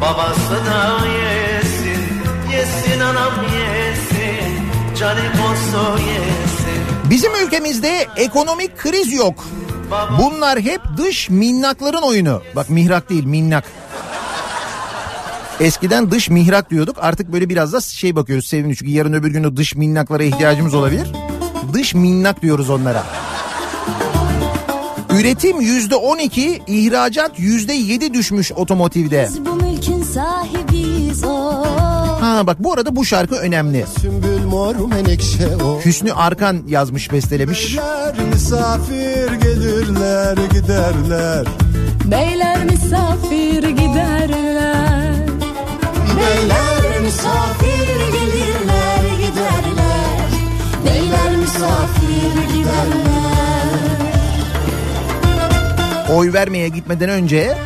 babası 0.00 0.66
da 0.66 0.98
yesin 1.06 2.22
Yesin 2.52 3.00
anam 3.00 3.32
yesin, 3.42 4.68
canikosu 4.98 6.02
yesin 6.02 6.82
Bizim 7.10 7.32
ülkemizde 7.46 8.06
ekonomik 8.16 8.78
kriz 8.78 9.12
yok. 9.12 9.44
Bunlar 10.18 10.60
hep 10.60 10.80
dış 10.96 11.30
minnakların 11.30 12.02
oyunu. 12.02 12.42
Bak 12.56 12.70
mihrak 12.70 13.10
değil 13.10 13.24
minnak. 13.24 13.64
Eskiden 15.60 16.10
dış 16.10 16.30
mihrak 16.30 16.70
diyorduk. 16.70 16.96
Artık 17.00 17.32
böyle 17.32 17.48
biraz 17.48 17.72
da 17.72 17.80
şey 17.80 18.16
bakıyoruz 18.16 18.46
sevin 18.46 18.74
çünkü 18.74 18.90
yarın 18.92 19.12
öbür 19.12 19.30
gün 19.30 19.44
o 19.44 19.56
dış 19.56 19.74
minnaklara 19.74 20.22
ihtiyacımız 20.22 20.74
olabilir. 20.74 21.08
Dış 21.72 21.94
minnak 21.94 22.42
diyoruz 22.42 22.70
onlara. 22.70 23.04
Üretim 25.20 25.60
yüzde 25.60 25.94
on 25.94 26.18
iki, 26.18 26.62
ihracat 26.66 27.38
yüzde 27.38 27.72
yedi 27.72 28.14
düşmüş 28.14 28.52
otomotivde. 28.52 29.28
Biz 29.30 29.46
bu 29.46 29.54
mülkün 29.54 30.02
sahibiyiz 30.02 31.24
o. 31.24 31.64
Ha 32.20 32.38
Ha 32.38 32.46
bak 32.46 32.64
bu 32.64 32.72
arada 32.72 32.96
bu 32.96 33.04
şarkı 33.04 33.34
önemli. 33.34 33.84
Sümbül 34.00 34.44
mor 34.44 34.74
menekşe 34.74 35.56
o. 35.56 35.80
Hüsnü 35.84 36.12
Arkan 36.12 36.62
yazmış 36.68 37.12
bestelemiş. 37.12 37.76
Beyler 37.76 38.14
misafir 38.32 39.32
gelirler 39.32 40.36
giderler. 40.52 41.46
Beyler 42.04 42.64
misafir 42.64 43.68
giderler. 43.68 45.07
Beyler 46.20 47.00
misafir 47.00 47.88
gelirler 48.12 49.02
giderler. 49.18 50.28
Beyler 50.84 51.36
misafir 51.36 52.54
giderler. 52.54 53.68
Oy 56.14 56.32
vermeye 56.32 56.68
gitmeden 56.68 57.08
önce 57.08 57.56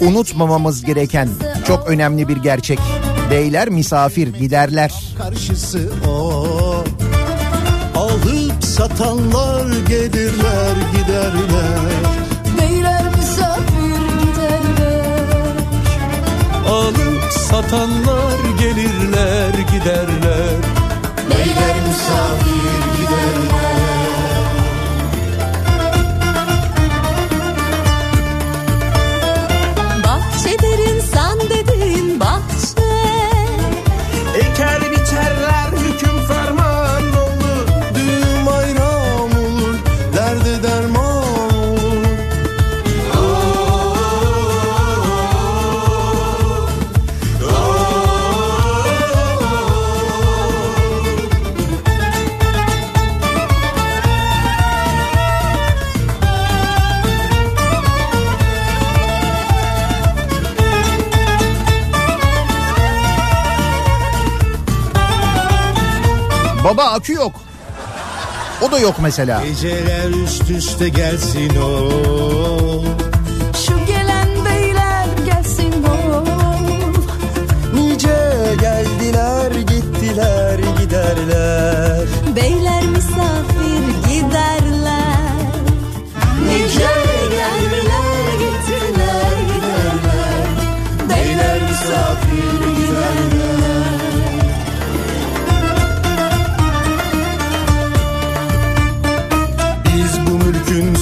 unutmamamız 0.00 0.84
gereken 0.84 1.28
çok 1.66 1.88
önemli 1.88 2.28
bir 2.28 2.36
gerçek. 2.36 2.78
Beyler 3.30 3.68
misafir 3.68 4.28
giderler. 4.28 5.14
Karşısı 5.18 5.92
o. 6.08 6.84
Alıp 7.94 8.64
satanlar 8.64 9.66
gelirler 9.88 10.74
giderler. 10.92 12.17
Alıp 16.68 17.32
satanlar 17.32 18.38
gelirler 18.60 19.54
giderler. 19.72 20.58
Beyler 21.30 21.76
misafir 21.88 22.87
Baba 66.68 66.84
akü 66.84 67.12
yok. 67.12 67.32
O 68.62 68.72
da 68.72 68.78
yok 68.78 68.94
mesela. 69.00 69.44
Geceler 69.44 70.10
üst 70.24 70.50
üste 70.50 70.88
gelsin 70.88 71.56
o. 71.56 71.90
Şu 73.66 73.86
gelen 73.86 74.28
beyler 74.44 75.06
gelsin 75.26 75.84
o. 75.84 76.24
Nice 77.74 78.16
geldiler 78.60 79.50
gittiler 79.50 80.58
giderler. 80.80 82.06
Beyler 82.36 82.82
misafir 82.82 83.57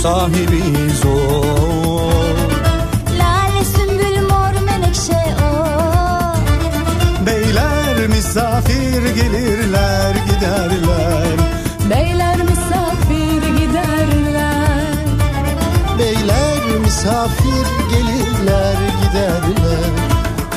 sahibiyiz 0.07 1.05
o. 1.05 1.43
Lale 3.19 3.65
sümbül 3.65 4.21
mor 4.31 4.55
menekşe 4.67 5.23
o. 5.43 5.55
Beyler 7.27 8.07
misafir 8.07 9.15
gelirler 9.15 10.15
giderler. 10.29 11.37
Beyler 11.91 12.37
misafir 12.37 13.43
giderler. 13.59 14.95
Beyler 15.99 16.79
misafir 16.85 17.67
gelirler 17.91 18.77
giderler. 19.03 19.91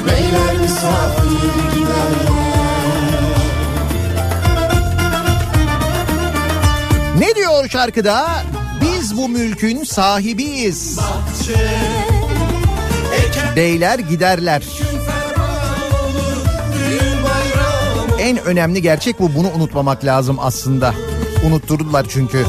Beyler 0.07 0.57
misafir 0.61 1.53
giderler. 1.73 2.39
Ne 7.19 7.35
diyor 7.35 7.69
şarkıda? 7.69 8.43
Bu 9.19 9.29
mülkün 9.29 9.83
sahibiyiz. 9.83 10.99
Beyler 13.55 13.99
giderler. 13.99 14.63
En 18.19 18.37
önemli 18.45 18.81
gerçek 18.81 19.19
bu. 19.19 19.35
Bunu 19.35 19.51
unutmamak 19.51 20.05
lazım 20.05 20.37
aslında. 20.39 20.93
Unutturdular 21.45 22.05
çünkü. 22.09 22.45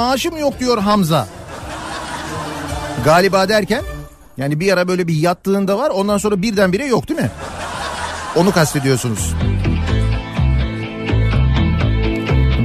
Maaşım 0.00 0.36
yok 0.36 0.60
diyor 0.60 0.78
Hamza. 0.78 1.26
Galiba 3.04 3.48
derken 3.48 3.82
yani 4.36 4.60
bir 4.60 4.72
ara 4.72 4.88
böyle 4.88 5.08
bir 5.08 5.14
yattığında 5.14 5.78
var 5.78 5.90
ondan 5.90 6.18
sonra 6.18 6.42
birdenbire 6.42 6.86
yok 6.86 7.08
değil 7.08 7.20
mi? 7.20 7.30
Onu 8.36 8.52
kastediyorsunuz. 8.52 9.34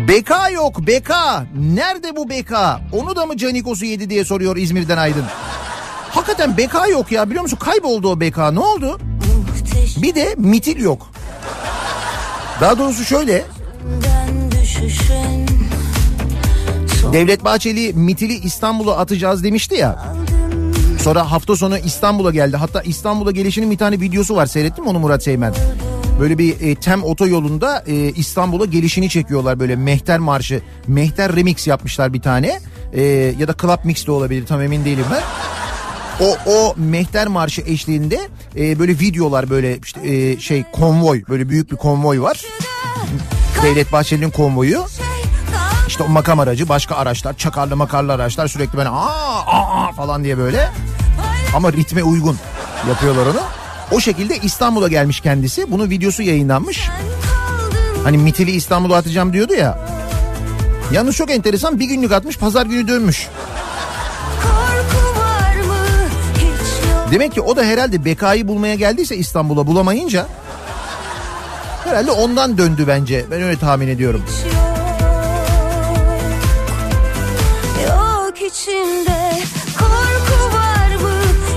Beka 0.08 0.50
yok 0.50 0.88
beka. 0.88 1.46
Nerede 1.56 2.16
bu 2.16 2.30
beka? 2.30 2.82
Onu 2.92 3.16
da 3.16 3.26
mı 3.26 3.38
Canikos'u 3.38 3.86
yedi 3.86 4.10
diye 4.10 4.26
soruyor 4.26 4.58
İzmir'den 4.58 4.98
Aydın. 4.98 5.26
Hakikaten 6.10 6.58
beka 6.58 6.88
yok 6.88 7.12
ya 7.12 7.26
biliyor 7.30 7.44
musun? 7.44 7.58
Kayboldu 7.58 8.10
o 8.10 8.20
beka. 8.20 8.52
Ne 8.52 8.60
oldu? 8.60 9.00
Bir 9.98 10.16
de 10.16 10.36
mitil 10.38 10.80
yok. 10.82 11.12
Daha 12.62 12.78
doğrusu 12.78 13.06
şöyle. 13.06 13.46
Devlet 17.14 17.44
Bahçeli 17.44 17.94
mitili 17.94 18.34
İstanbul'a 18.34 18.98
atacağız 18.98 19.44
demişti 19.44 19.76
ya. 19.76 20.06
Sonra 21.02 21.32
hafta 21.32 21.56
sonu 21.56 21.78
İstanbul'a 21.78 22.32
geldi. 22.32 22.58
Hatta 22.58 22.82
İstanbul'a 22.82 23.32
gelişinin 23.32 23.72
bir 23.72 23.78
tane 23.78 24.00
videosu 24.00 24.36
var. 24.36 24.46
Seyrettin 24.46 24.84
mi 24.84 24.90
onu 24.90 25.00
Murat 25.00 25.24
Seymen? 25.24 25.54
Böyle 26.20 26.38
bir 26.38 26.62
e, 26.62 26.76
TEM 26.76 27.04
otoyolunda 27.04 27.84
e, 27.88 27.94
İstanbul'a 27.96 28.66
gelişini 28.66 29.10
çekiyorlar 29.10 29.60
böyle 29.60 29.76
Mehter 29.76 30.20
Marşı. 30.20 30.62
Mehter 30.88 31.36
Remix 31.36 31.68
yapmışlar 31.68 32.14
bir 32.14 32.22
tane. 32.22 32.60
E, 32.94 33.04
ya 33.40 33.48
da 33.48 33.56
Club 33.62 33.80
Mix 33.84 34.08
de 34.08 34.12
olabilir 34.12 34.46
tam 34.46 34.62
emin 34.62 34.86
değilim 34.86 35.06
ben. 35.12 35.24
O 36.26 36.38
o 36.52 36.74
Mehter 36.78 37.28
Marşı 37.28 37.62
eşliğinde 37.62 38.20
e, 38.58 38.80
böyle 38.80 38.92
videolar 38.92 39.50
böyle 39.50 39.78
işte 39.78 40.14
e, 40.14 40.40
şey 40.40 40.64
konvoy 40.72 41.24
böyle 41.30 41.50
büyük 41.50 41.72
bir 41.72 41.76
konvoy 41.76 42.22
var. 42.22 42.42
Devlet 43.64 43.92
Bahçeli'nin 43.92 44.30
konvoyu. 44.30 44.86
İşte 45.96 46.04
o 46.04 46.08
makam 46.08 46.40
aracı 46.40 46.70
başka 46.70 46.96
araçlar 46.96 47.38
çakarlı 47.38 47.76
makarlı 47.76 48.14
araçlar 48.14 48.48
sürekli 48.48 48.78
böyle 48.78 48.90
aa, 48.90 49.46
aa, 49.48 49.92
falan 49.92 50.24
diye 50.24 50.38
böyle 50.38 50.70
ama 51.56 51.74
ritme 51.74 52.04
uygun 52.04 52.38
yapıyorlar 52.90 53.26
onu. 53.26 53.40
O 53.92 54.00
şekilde 54.00 54.38
İstanbul'a 54.38 54.88
gelmiş 54.88 55.20
kendisi. 55.20 55.72
Bunun 55.72 55.90
videosu 55.90 56.24
yayınlanmış. 56.24 56.90
Hani 58.04 58.18
mitili 58.18 58.52
İstanbul'a 58.52 58.98
atacağım 58.98 59.34
diyordu 59.34 59.54
ya. 59.54 59.80
Yalnız 60.92 61.16
çok 61.16 61.32
enteresan 61.32 61.80
bir 61.80 61.86
günlük 61.86 62.12
atmış 62.12 62.38
pazar 62.38 62.66
günü 62.66 62.88
dönmüş. 62.88 63.28
Hiç. 66.38 67.12
Demek 67.12 67.34
ki 67.34 67.42
o 67.42 67.56
da 67.56 67.64
herhalde 67.64 68.06
bekayı 68.06 68.48
bulmaya 68.48 68.76
geldiyse 68.76 69.16
İstanbul'a 69.18 69.68
bulamayınca 69.68 70.28
herhalde 71.84 72.12
ondan 72.12 72.58
döndü 72.58 72.86
bence. 72.88 73.26
Ben 73.32 73.42
öyle 73.42 73.58
tahmin 73.60 73.88
ediyorum. 73.88 74.26
Yok 74.46 74.55
içimde 78.56 79.32
korku 79.78 80.56
var 80.56 80.96
mı? 81.02 81.12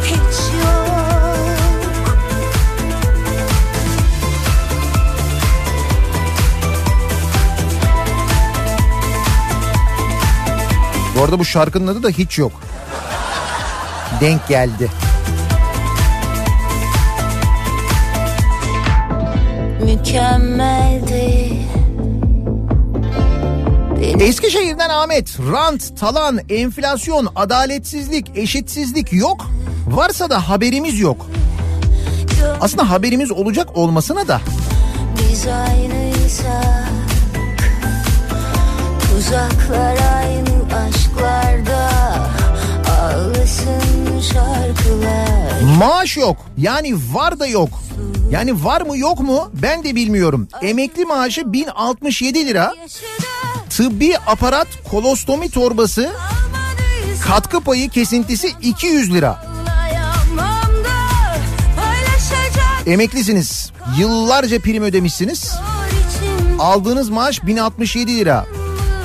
Hiç 0.04 0.54
yok. 0.64 1.58
Bu 11.16 11.22
arada 11.24 11.38
bu 11.38 11.44
şarkının 11.44 11.86
adı 11.86 12.02
da 12.02 12.08
hiç 12.08 12.38
yok. 12.38 12.52
Denk 14.20 14.48
geldi. 14.48 14.90
Mükemmeldi. 19.84 21.07
Eskişehir'den 24.20 24.88
Ahmet, 24.88 25.38
rant, 25.52 26.00
talan, 26.00 26.40
enflasyon, 26.48 27.28
adaletsizlik, 27.36 28.30
eşitsizlik 28.34 29.12
yok. 29.12 29.46
Varsa 29.88 30.30
da 30.30 30.48
haberimiz 30.48 31.00
yok. 31.00 31.26
Aslında 32.60 32.90
haberimiz 32.90 33.30
olacak 33.30 33.76
olmasına 33.76 34.28
da 34.28 34.40
Biz 35.18 35.46
aynıysak 35.46 36.88
Tuzaklar 39.00 39.96
aynı 40.16 40.48
aşklarda 40.76 41.90
Ağlasın 43.00 44.20
şarkılar 44.32 45.38
maaş 45.78 46.16
yok. 46.16 46.36
Yani 46.56 46.94
var 47.12 47.40
da 47.40 47.46
yok. 47.46 47.68
Yani 48.30 48.64
var 48.64 48.80
mı 48.80 48.98
yok 48.98 49.20
mu 49.20 49.50
ben 49.62 49.84
de 49.84 49.94
bilmiyorum. 49.94 50.48
Emekli 50.62 51.04
maaşı 51.04 51.52
1067 51.52 52.46
lira. 52.46 52.74
Tıbbi 53.78 54.18
aparat 54.26 54.68
kolostomi 54.90 55.50
torbası 55.50 56.12
katkı 57.26 57.60
payı 57.60 57.88
kesintisi 57.88 58.52
200 58.62 59.14
lira. 59.14 59.44
Emeklisiniz. 62.86 63.72
Yıllarca 63.98 64.60
prim 64.60 64.82
ödemişsiniz. 64.82 65.54
Aldığınız 66.58 67.08
maaş 67.08 67.46
1067 67.46 68.16
lira. 68.16 68.46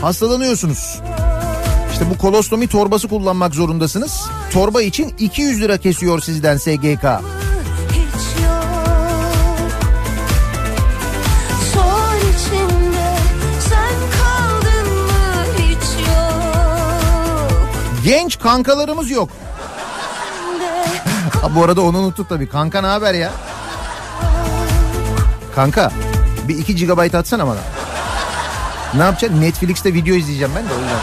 Hastalanıyorsunuz. 0.02 1.00
İşte 1.92 2.10
bu 2.10 2.18
kolostomi 2.18 2.68
torbası 2.68 3.08
kullanmak 3.08 3.56
zorundasınız. 3.56 4.22
Torba 4.54 4.82
için 4.82 5.16
200 5.20 5.62
lira 5.62 5.78
kesiyor 5.78 6.22
sizden 6.22 6.58
SGK. 6.58 7.06
Genç 18.04 18.40
kankalarımız 18.40 19.10
yok. 19.10 19.30
Ha, 21.42 21.56
bu 21.56 21.64
arada 21.64 21.82
onu 21.82 21.98
unuttuk 21.98 22.30
tabii. 22.30 22.50
Kanka 22.50 22.82
ne 22.82 22.88
haber 22.88 23.14
ya? 23.14 23.32
Kanka 25.56 25.92
bir 26.48 26.58
2 26.58 26.76
GB 26.76 27.16
atsana 27.16 27.48
bana. 27.48 27.60
Ne 28.94 29.04
yapacaksın? 29.04 29.42
Netflix'te 29.42 29.94
video 29.94 30.16
izleyeceğim 30.16 30.54
ben 30.56 30.70
de 30.70 30.74
o 30.74 30.80
yüzden. 30.80 30.98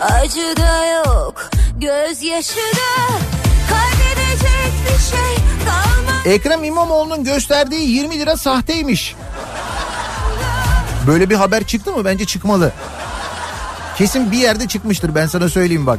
Acı 0.00 0.56
da 0.56 0.84
yok 0.86 1.50
Gözyaşı 1.80 2.56
da 2.56 3.27
Ekrem 6.24 6.64
İmamoğlu'nun 6.64 7.24
gösterdiği 7.24 7.90
20 7.90 8.18
lira 8.18 8.36
sahteymiş. 8.36 9.14
Böyle 11.06 11.30
bir 11.30 11.34
haber 11.34 11.64
çıktı 11.64 11.92
mı? 11.92 12.04
Bence 12.04 12.24
çıkmalı. 12.24 12.72
Kesin 13.98 14.32
bir 14.32 14.38
yerde 14.38 14.68
çıkmıştır 14.68 15.14
ben 15.14 15.26
sana 15.26 15.48
söyleyeyim 15.48 15.86
bak. 15.86 15.98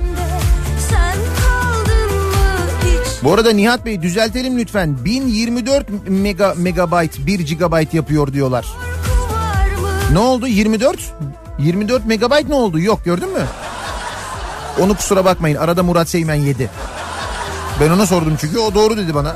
Bu 3.23 3.33
arada 3.33 3.51
Nihat 3.51 3.85
Bey 3.85 4.01
düzeltelim 4.01 4.57
lütfen. 4.57 5.05
1024 5.05 5.87
mega, 6.07 6.53
megabayt 6.57 7.25
1 7.25 7.39
gigabayt 7.39 7.93
yapıyor 7.93 8.33
diyorlar. 8.33 8.65
Ne 10.11 10.19
oldu 10.19 10.47
24? 10.47 10.99
24 11.59 12.05
megabayt 12.05 12.49
ne 12.49 12.55
oldu? 12.55 12.79
Yok 12.79 13.05
gördün 13.05 13.33
mü? 13.33 13.45
Onu 14.79 14.95
kusura 14.95 15.25
bakmayın 15.25 15.55
arada 15.55 15.83
Murat 15.83 16.09
Seymen 16.09 16.35
yedi. 16.35 16.69
Ben 17.82 17.89
ona 17.89 18.05
sordum 18.05 18.38
çünkü 18.41 18.59
o 18.59 18.75
doğru 18.75 18.97
dedi 18.97 19.15
bana. 19.15 19.36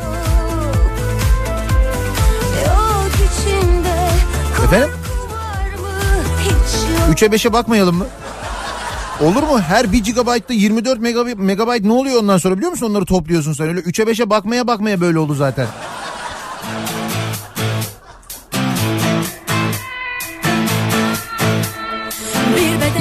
Efendim? 4.66 4.90
3'e 7.12 7.28
5'e 7.28 7.54
bakmayalım 7.54 7.96
mı? 7.96 8.06
Olur 9.22 9.44
mu? 9.44 9.62
Her 9.62 9.92
1 9.92 10.04
GB'da 10.04 10.54
24 10.54 11.00
megabayt, 11.00 11.38
megabayt 11.38 11.84
ne 11.86 11.92
oluyor 11.92 12.22
ondan 12.22 12.38
sonra 12.38 12.56
biliyor 12.58 12.72
musun? 12.72 12.90
Onları 12.90 13.06
topluyorsun 13.06 13.54
sen. 13.54 13.68
Öyle 13.68 13.80
3'e 13.80 14.04
5'e 14.04 14.30
bakmaya 14.30 14.68
bakmaya 14.68 15.02
böyle 15.02 15.20
oldu 15.20 15.34
zaten. 15.34 15.68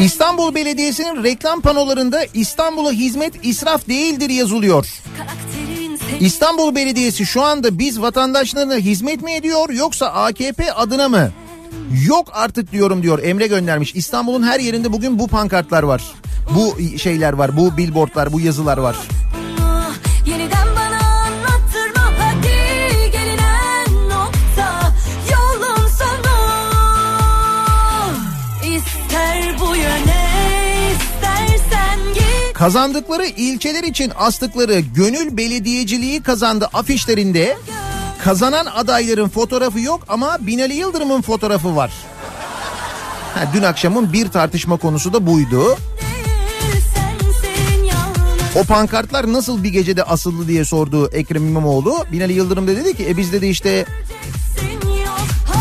İstanbul 0.01 0.55
Belediyesi'nin 0.55 1.25
reklam 1.25 1.61
panolarında 1.61 2.25
İstanbul'a 2.35 2.93
hizmet 2.93 3.47
israf 3.47 3.89
değildir 3.89 4.31
yazılıyor. 4.31 5.03
İstanbul 6.21 6.75
Belediyesi 6.75 7.27
şu 7.27 7.43
anda 7.43 7.79
biz 7.79 8.01
vatandaşlarına 8.01 8.75
hizmet 8.75 9.23
mi 9.23 9.33
ediyor 9.33 9.71
yoksa 9.71 10.07
AKP 10.07 10.73
adına 10.73 11.09
mı? 11.09 11.31
Yok 12.07 12.29
artık 12.33 12.73
diyorum 12.73 13.03
diyor 13.03 13.23
Emre 13.23 13.47
göndermiş. 13.47 13.95
İstanbul'un 13.95 14.43
her 14.43 14.61
yerinde 14.61 14.93
bugün 14.93 15.19
bu 15.19 15.29
pankartlar 15.29 15.83
var. 15.83 16.03
Bu 16.51 16.99
şeyler 16.99 17.33
var, 17.33 17.57
bu 17.57 17.77
billboardlar, 17.77 18.33
bu 18.33 18.41
yazılar 18.41 18.79
var. 18.79 18.97
Kazandıkları 32.63 33.27
ilçeler 33.27 33.85
için 33.85 34.13
astıkları 34.17 34.81
gönül 34.81 35.37
belediyeciliği 35.37 36.23
kazandı 36.23 36.69
afişlerinde 36.73 37.57
kazanan 38.25 38.67
adayların 38.67 39.29
fotoğrafı 39.29 39.81
yok 39.81 40.05
ama 40.09 40.39
Binali 40.41 40.75
Yıldırım'ın 40.75 41.23
fotoğrafı 41.23 41.77
var. 41.77 41.93
Ha, 43.35 43.41
dün 43.55 43.63
akşamın 43.63 44.13
bir 44.13 44.29
tartışma 44.29 44.77
konusu 44.77 45.13
da 45.13 45.27
buydu. 45.27 45.77
O 48.55 48.65
pankartlar 48.65 49.33
nasıl 49.33 49.63
bir 49.63 49.69
gecede 49.69 50.03
asıldı 50.03 50.49
diye 50.49 50.65
sordu 50.65 51.11
Ekrem 51.13 51.49
İmamoğlu. 51.49 52.05
Binali 52.13 52.33
Yıldırım 52.33 52.67
da 52.67 52.77
dedi 52.77 52.97
ki 52.97 53.09
e 53.09 53.17
biz 53.17 53.33
dedi 53.33 53.47
işte 53.47 53.85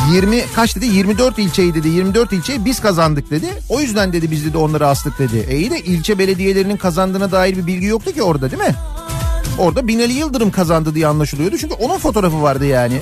20 0.10 0.46
kaç 0.56 0.76
dedi 0.76 0.86
24 0.86 1.40
ilçeyi 1.40 1.74
dedi 1.74 1.88
24 1.88 2.34
ilçeyi 2.34 2.66
biz 2.66 2.80
kazandık 2.80 3.32
dedi. 3.32 3.48
O 3.70 3.80
yüzden 3.80 4.14
dedi 4.14 4.32
biz 4.32 4.46
dedi 4.46 4.58
onları 4.58 4.88
astık 4.88 5.20
dedi. 5.20 5.46
E 5.50 5.58
iyi 5.58 5.72
de 5.72 5.80
ilçe 5.80 6.20
belediyelerinin 6.20 6.78
kazandığına 6.78 7.32
dair 7.32 7.58
bir 7.58 7.68
bilgi 7.68 7.86
yoktu 7.86 8.12
ki 8.12 8.24
orada 8.24 8.52
değil 8.52 8.64
mi? 8.64 8.76
Orada 9.58 9.88
Binali 9.88 10.14
Yıldırım 10.14 10.52
kazandı 10.52 10.96
diye 10.96 11.08
anlaşılıyordu. 11.08 11.58
Çünkü 11.58 11.74
onun 11.74 11.98
fotoğrafı 11.98 12.42
vardı 12.42 12.66
yani. 12.66 13.02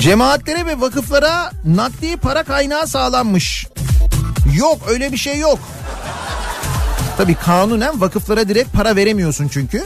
Cemaatlere 0.00 0.66
ve 0.66 0.80
vakıflara 0.80 1.50
nakdi 1.64 2.16
para 2.16 2.42
kaynağı 2.42 2.86
sağlanmış. 2.86 3.66
Yok 4.54 4.78
öyle 4.88 5.12
bir 5.12 5.16
şey 5.16 5.38
yok. 5.38 5.58
Tabii 7.20 7.34
kanunen 7.34 8.00
vakıflara 8.00 8.48
direkt 8.48 8.72
para 8.72 8.96
veremiyorsun 8.96 9.48
çünkü. 9.48 9.84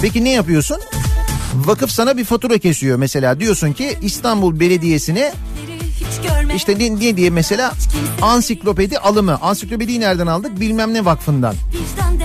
Peki 0.00 0.24
ne 0.24 0.30
yapıyorsun? 0.30 0.80
Vakıf 1.54 1.90
sana 1.90 2.16
bir 2.16 2.24
fatura 2.24 2.58
kesiyor 2.58 2.98
mesela. 2.98 3.40
Diyorsun 3.40 3.72
ki 3.72 3.98
İstanbul 4.02 4.60
Belediyesi'ne 4.60 5.32
işte 6.56 6.78
ne, 6.78 6.94
ne 6.96 7.16
diye 7.16 7.30
mesela 7.30 7.72
ansiklopedi 8.22 8.98
alımı. 8.98 9.38
Ansiklopediyi 9.42 10.00
nereden 10.00 10.26
aldık? 10.26 10.60
Bilmem 10.60 10.94
ne 10.94 11.04
vakfından. 11.04 11.54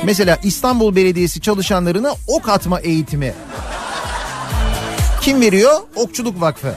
Mesela 0.03 0.37
İstanbul 0.43 0.95
Belediyesi 0.95 1.41
çalışanlarına 1.41 2.13
ok 2.27 2.49
atma 2.49 2.79
eğitimi. 2.79 3.33
Kim 5.21 5.41
veriyor? 5.41 5.79
Okçuluk 5.95 6.41
Vakfı. 6.41 6.73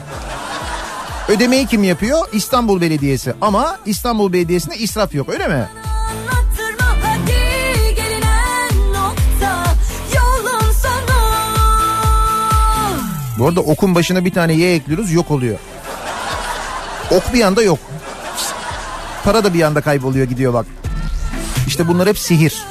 Ödemeyi 1.27 1.67
kim 1.67 1.83
yapıyor? 1.83 2.27
İstanbul 2.33 2.81
Belediyesi. 2.81 3.33
Ama 3.41 3.77
İstanbul 3.85 4.33
Belediyesi'nde 4.33 4.77
israf 4.77 5.15
yok 5.15 5.29
öyle 5.29 5.47
mi? 5.47 5.67
Bu 13.37 13.47
arada 13.47 13.61
okun 13.61 13.95
başına 13.95 14.25
bir 14.25 14.31
tane 14.31 14.53
Y 14.53 14.75
ekliyoruz 14.75 15.11
yok 15.11 15.31
oluyor. 15.31 15.57
Ok 17.11 17.33
bir 17.33 17.41
anda 17.41 17.63
yok. 17.63 17.79
Para 19.23 19.43
da 19.43 19.53
bir 19.53 19.61
anda 19.61 19.81
kayboluyor 19.81 20.27
gidiyor 20.27 20.53
bak. 20.53 20.65
İşte 21.67 21.87
bunlar 21.87 22.07
hep 22.07 22.19
sihir. 22.19 22.63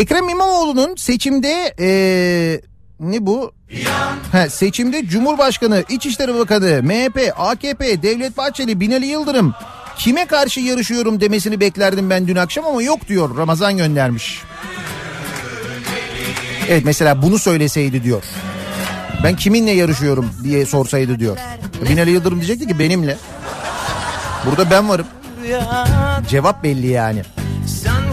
Ekrem 0.00 0.28
İmamoğlu'nun 0.28 0.96
seçimde 0.96 1.74
eee, 1.78 2.60
ne 3.00 3.26
bu? 3.26 3.52
Ha, 4.32 4.48
seçimde 4.48 5.06
Cumhurbaşkanı, 5.06 5.84
İçişleri 5.88 6.34
Bakanı, 6.34 6.82
MHP, 6.82 7.32
AKP, 7.36 8.02
Devlet 8.02 8.36
Bahçeli, 8.36 8.80
Binali 8.80 9.06
Yıldırım 9.06 9.54
kime 9.98 10.26
karşı 10.26 10.60
yarışıyorum 10.60 11.20
demesini 11.20 11.60
beklerdim 11.60 12.10
ben 12.10 12.28
dün 12.28 12.36
akşam 12.36 12.66
ama 12.66 12.82
yok 12.82 13.08
diyor 13.08 13.36
Ramazan 13.36 13.76
göndermiş. 13.76 14.42
Evet 16.68 16.84
mesela 16.84 17.22
bunu 17.22 17.38
söyleseydi 17.38 18.04
diyor. 18.04 18.22
Ben 19.24 19.36
kiminle 19.36 19.70
yarışıyorum 19.70 20.30
diye 20.44 20.66
sorsaydı 20.66 21.18
diyor. 21.18 21.36
Binali 21.90 22.10
Yıldırım 22.10 22.38
diyecekti 22.38 22.66
ki 22.66 22.78
benimle. 22.78 23.16
Burada 24.46 24.70
ben 24.70 24.88
varım. 24.88 25.06
Cevap 26.28 26.64
belli 26.64 26.86
yani. 26.86 27.22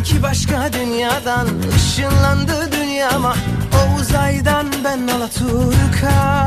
Sanki 0.08 0.24
başka 0.24 0.74
dünyadan 0.74 1.48
ışınlandı 1.76 2.72
dünyama 2.72 3.36
O 3.74 4.00
uzaydan 4.00 4.66
ben 4.84 5.08
Alaturka 5.08 6.38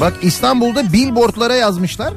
Bak 0.00 0.14
İstanbul'da 0.22 0.92
billboardlara 0.92 1.54
yazmışlar. 1.54 2.14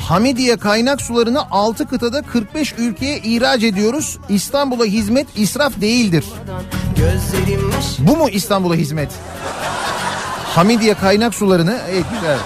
Hamidiye 0.00 0.56
kaynak 0.56 1.02
sularını 1.02 1.50
6 1.50 1.88
kıtada 1.88 2.22
45 2.22 2.74
ülkeye 2.78 3.18
ihraç 3.18 3.62
ediyoruz. 3.62 4.18
İstanbul'a 4.28 4.84
hizmet 4.84 5.26
israf 5.36 5.80
değildir. 5.80 6.24
Bu 7.98 8.16
mu 8.16 8.28
İstanbul'a 8.28 8.74
hizmet? 8.74 9.10
Hamidiye 10.44 10.94
kaynak 10.94 11.34
sularını 11.34 11.78
evet 11.90 12.04
güzel. 12.14 12.38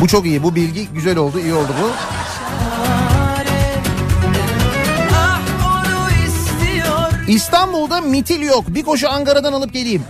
Bu 0.00 0.08
çok 0.08 0.26
iyi. 0.26 0.42
Bu 0.42 0.54
bilgi 0.54 0.88
güzel 0.88 1.16
oldu. 1.16 1.40
iyi 1.40 1.54
oldu 1.54 1.72
bu. 1.82 1.90
İstanbul'da 7.28 8.00
mitil 8.00 8.40
yok. 8.42 8.64
Bir 8.68 8.82
koşu 8.82 9.10
Ankara'dan 9.10 9.52
alıp 9.52 9.72
geleyim. 9.72 10.02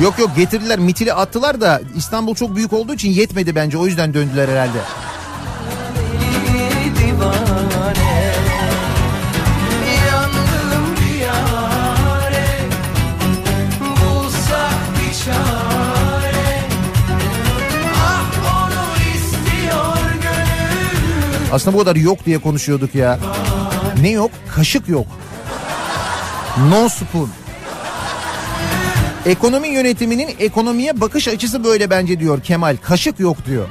Yok 0.00 0.18
yok 0.18 0.30
getirdiler 0.36 0.78
mitili 0.78 1.12
attılar 1.12 1.60
da 1.60 1.80
İstanbul 1.96 2.34
çok 2.34 2.56
büyük 2.56 2.72
olduğu 2.72 2.94
için 2.94 3.10
yetmedi 3.10 3.54
bence. 3.54 3.78
O 3.78 3.86
yüzden 3.86 4.14
döndüler 4.14 4.48
herhalde. 4.48 4.78
Ah 17.96 18.32
Aslında 21.52 21.76
bu 21.76 21.80
kadar 21.80 21.96
yok 21.96 22.26
diye 22.26 22.38
konuşuyorduk 22.38 22.94
ya. 22.94 23.18
Ne 24.02 24.10
yok? 24.10 24.30
Kaşık 24.54 24.88
yok. 24.88 25.06
No 26.58 26.88
spoon. 26.88 27.28
Ekonomi 29.26 29.68
yönetiminin 29.68 30.30
ekonomiye 30.38 31.00
bakış 31.00 31.28
açısı 31.28 31.64
böyle 31.64 31.90
bence 31.90 32.20
diyor 32.20 32.42
Kemal. 32.42 32.76
Kaşık 32.82 33.20
yok 33.20 33.46
diyor. 33.46 33.68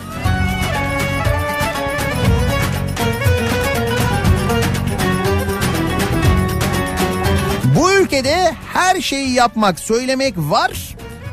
Bu 7.80 7.93
ülkede 7.93 8.53
her 8.73 9.01
şeyi 9.01 9.34
yapmak, 9.34 9.80
söylemek 9.80 10.38
var 10.38 10.72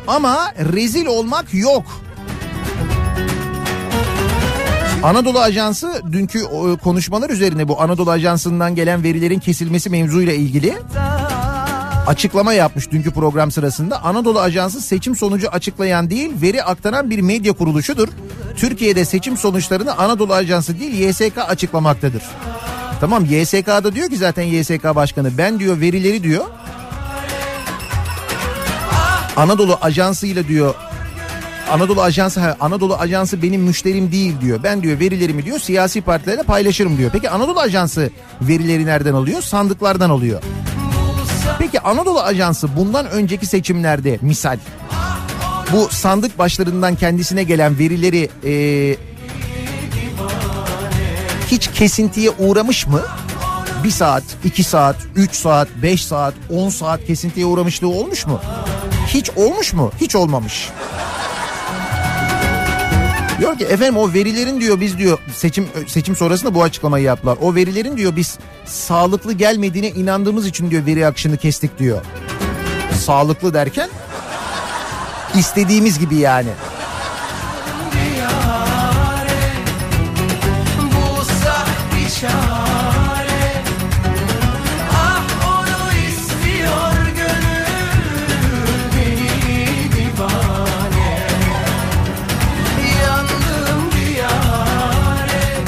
ama 0.06 0.52
rezil 0.58 1.06
olmak 1.06 1.54
yok. 1.54 1.84
Anadolu 5.02 5.38
Ajansı 5.40 6.02
dünkü 6.12 6.44
o, 6.44 6.76
konuşmalar 6.76 7.30
üzerine 7.30 7.68
bu 7.68 7.80
Anadolu 7.80 8.10
Ajansı'ndan 8.10 8.74
gelen 8.74 9.02
verilerin 9.02 9.38
kesilmesi 9.38 9.90
mevzuyla 9.90 10.32
ilgili 10.32 10.74
açıklama 12.06 12.52
yapmış 12.52 12.90
dünkü 12.90 13.10
program 13.10 13.50
sırasında. 13.50 14.04
Anadolu 14.04 14.40
Ajansı 14.40 14.80
seçim 14.80 15.16
sonucu 15.16 15.48
açıklayan 15.48 16.10
değil 16.10 16.30
veri 16.42 16.62
aktaran 16.62 17.10
bir 17.10 17.20
medya 17.20 17.52
kuruluşudur. 17.52 18.08
Türkiye'de 18.56 19.04
seçim 19.04 19.36
sonuçlarını 19.36 19.96
Anadolu 19.98 20.34
Ajansı 20.34 20.80
değil 20.80 21.08
YSK 21.08 21.38
açıklamaktadır. 21.38 22.22
Tamam 23.00 23.24
YSK'da 23.24 23.94
diyor 23.94 24.08
ki 24.08 24.16
zaten 24.16 24.42
YSK 24.42 24.84
Başkanı 24.84 25.38
ben 25.38 25.58
diyor 25.58 25.80
verileri 25.80 26.22
diyor 26.22 26.44
Anadolu 29.36 29.78
Ajansı'yla 29.80 30.48
diyor 30.48 30.74
Anadolu 31.70 32.02
Ajansı 32.02 32.56
Anadolu 32.60 32.96
Ajansı 32.96 33.42
benim 33.42 33.62
müşterim 33.62 34.12
değil 34.12 34.40
diyor. 34.40 34.62
Ben 34.62 34.82
diyor 34.82 35.00
verilerimi 35.00 35.44
diyor 35.44 35.58
siyasi 35.58 36.00
partilerle 36.00 36.42
paylaşırım 36.42 36.98
diyor. 36.98 37.10
Peki 37.12 37.30
Anadolu 37.30 37.60
Ajansı 37.60 38.10
verileri 38.40 38.86
nereden 38.86 39.14
alıyor? 39.14 39.42
Sandıklardan 39.42 40.10
alıyor. 40.10 40.42
Peki 41.58 41.80
Anadolu 41.80 42.20
Ajansı 42.20 42.76
bundan 42.76 43.06
önceki 43.10 43.46
seçimlerde 43.46 44.18
misal 44.22 44.58
bu 45.72 45.88
sandık 45.90 46.38
başlarından 46.38 46.94
kendisine 46.94 47.42
gelen 47.42 47.78
verileri 47.78 48.28
e, 48.44 48.52
hiç 51.50 51.70
kesintiye 51.70 52.30
uğramış 52.30 52.86
mı? 52.86 53.02
Bir 53.84 53.90
saat, 53.90 54.22
iki 54.44 54.62
saat, 54.62 54.96
üç 55.16 55.34
saat, 55.34 55.68
beş 55.82 56.04
saat, 56.04 56.34
on 56.50 56.68
saat 56.68 57.04
kesintiye 57.06 57.46
uğramışlığı 57.46 57.88
olmuş 57.88 58.26
mu? 58.26 58.40
Hiç 59.06 59.30
olmuş 59.30 59.72
mu? 59.72 59.90
Hiç 60.00 60.16
olmamış. 60.16 60.70
Diyor 63.38 63.58
ki 63.58 63.64
efendim 63.64 63.96
o 63.96 64.12
verilerin 64.12 64.60
diyor 64.60 64.80
biz 64.80 64.98
diyor 64.98 65.18
seçim 65.34 65.68
seçim 65.86 66.16
sonrasında 66.16 66.54
bu 66.54 66.62
açıklamayı 66.62 67.04
yaptılar. 67.04 67.38
O 67.40 67.54
verilerin 67.54 67.96
diyor 67.96 68.16
biz 68.16 68.38
sağlıklı 68.66 69.32
gelmediğine 69.32 69.88
inandığımız 69.88 70.46
için 70.46 70.70
diyor 70.70 70.86
veri 70.86 71.06
akışını 71.06 71.36
kestik 71.36 71.78
diyor. 71.78 72.00
Sağlıklı 73.04 73.54
derken 73.54 73.90
istediğimiz 75.34 75.98
gibi 75.98 76.16
yani. 76.16 76.50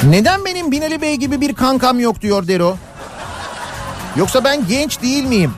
Neden 0.09 0.45
benim 0.45 0.71
Binali 0.71 1.01
Bey 1.01 1.15
gibi 1.15 1.41
bir 1.41 1.55
kankam 1.55 1.99
yok 1.99 2.21
diyor 2.21 2.47
Dero. 2.47 2.77
Yoksa 4.15 4.43
ben 4.43 4.67
genç 4.67 5.01
değil 5.01 5.23
miyim? 5.23 5.53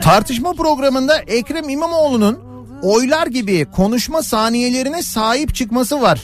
Tartışma 0.00 0.52
programında 0.52 1.18
Ekrem 1.18 1.68
İmamoğlu'nun 1.68 2.40
oylar 2.82 3.26
gibi 3.26 3.66
konuşma 3.76 4.22
saniyelerine 4.22 5.02
sahip 5.02 5.54
çıkması 5.54 6.00
var. 6.00 6.20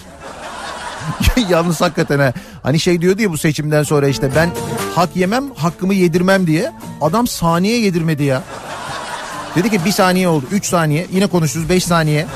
Yalnız 1.48 1.80
hakikaten 1.80 2.18
ha. 2.18 2.32
Hani 2.62 2.80
şey 2.80 3.00
diyordu 3.00 3.22
ya 3.22 3.30
bu 3.30 3.38
seçimden 3.38 3.82
sonra 3.82 4.08
işte 4.08 4.30
ben 4.36 4.50
hak 4.94 5.16
yemem 5.16 5.44
hakkımı 5.56 5.94
yedirmem 5.94 6.46
diye. 6.46 6.72
Adam 7.00 7.26
saniye 7.26 7.80
yedirmedi 7.80 8.24
ya. 8.24 8.42
Dedi 9.56 9.70
ki 9.70 9.84
bir 9.84 9.92
saniye 9.92 10.28
oldu. 10.28 10.44
Üç 10.52 10.66
saniye. 10.66 11.06
Yine 11.12 11.26
konuşuruz 11.26 11.68
beş 11.68 11.84
saniye. 11.84 12.26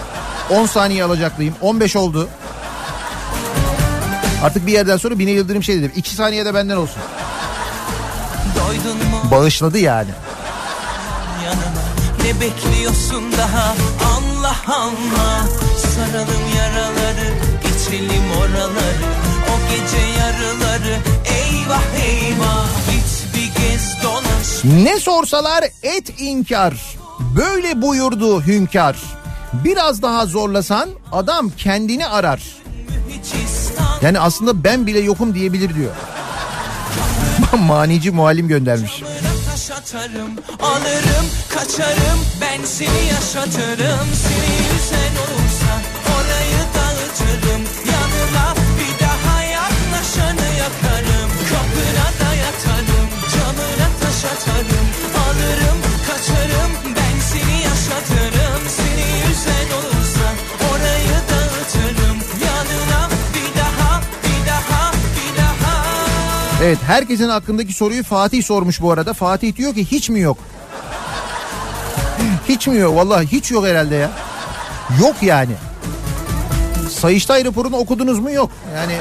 On 0.51 0.67
saniye 0.67 1.05
alacaklıyım. 1.05 1.55
On 1.61 1.81
beş 1.81 1.97
oldu. 1.97 2.29
Artık 4.43 4.67
bir 4.67 4.73
yerden 4.73 4.97
sonra 4.97 5.19
Bine 5.19 5.31
Yıldırım 5.31 5.63
şey 5.63 5.83
dedi. 5.83 5.93
İki 5.97 6.15
saniye 6.15 6.45
de 6.45 6.55
benden 6.55 6.77
olsun. 6.77 7.03
Bağışladı 9.31 9.79
yani. 9.79 10.11
Ne 12.25 12.41
bekliyorsun 12.41 13.33
daha 13.39 13.75
Allah 14.17 14.57
Allah 14.67 15.45
Saralım 15.79 16.43
yaraları 16.57 17.56
geçelim 17.91 18.31
oraları 18.41 19.07
O 19.51 19.71
gece 19.71 20.07
yarıları 20.19 20.99
eyvah 21.25 21.83
eyvah 22.05 22.67
Git 22.91 23.35
bir 23.35 23.61
gez 23.63 24.03
dolaş 24.03 24.65
Ne 24.85 25.01
sorsalar 25.01 25.65
et 25.83 26.21
inkar. 26.21 26.97
Böyle 27.37 27.83
buyurdu 27.83 28.43
hünkâr. 28.43 28.97
Biraz 29.53 30.03
daha 30.03 30.27
zorlasan 30.27 30.89
adam 31.13 31.51
kendini 31.51 32.07
arar. 32.07 32.43
Yani 34.03 34.21
aslında 34.21 34.65
ben 34.65 34.87
bile 34.87 35.01
yokum 35.01 35.35
diyebilir 35.35 35.75
diyor. 35.75 35.93
Manici 37.59 38.11
muallim 38.11 38.49
göndermiş. 38.49 39.03
atarım 39.73 40.31
Alırım 40.63 41.27
kaçarım 41.55 42.21
ben 42.41 42.65
seni 42.65 43.07
yaşatırım 43.13 44.09
Seni 44.15 44.66
yaşatarım 54.27 54.86
Alırım 55.27 55.78
kaçarım 56.07 56.73
ben 56.97 57.20
seni 57.20 57.62
yaşatırım 57.62 58.62
Seni 58.69 59.28
yüzen 59.28 59.77
olursa 59.78 60.27
orayı 60.70 61.16
dağıtırım 61.31 62.19
Yanına 62.47 63.09
bir 63.35 63.61
daha 63.61 64.01
bir 64.24 64.47
daha 64.47 64.93
bir 64.93 65.39
daha 65.39 65.85
Evet 66.62 66.78
herkesin 66.86 67.28
aklındaki 67.28 67.73
soruyu 67.73 68.05
Fatih 68.05 68.44
sormuş 68.44 68.81
bu 68.81 68.93
arada. 68.93 69.12
Fatih 69.12 69.57
diyor 69.57 69.74
ki 69.74 69.85
hiç 69.90 70.11
mi 70.11 70.20
yok? 70.20 70.39
hiç 72.48 72.66
mi 72.66 72.78
yok? 72.78 72.97
Vallahi 72.97 73.27
hiç 73.27 73.51
yok 73.51 73.66
herhalde 73.66 73.94
ya. 73.94 74.11
Yok 75.01 75.16
yani. 75.23 75.53
Sayıştay 76.90 77.44
raporunu 77.44 77.77
okudunuz 77.77 78.19
mu? 78.19 78.31
Yok. 78.31 78.51
Yani 78.77 78.98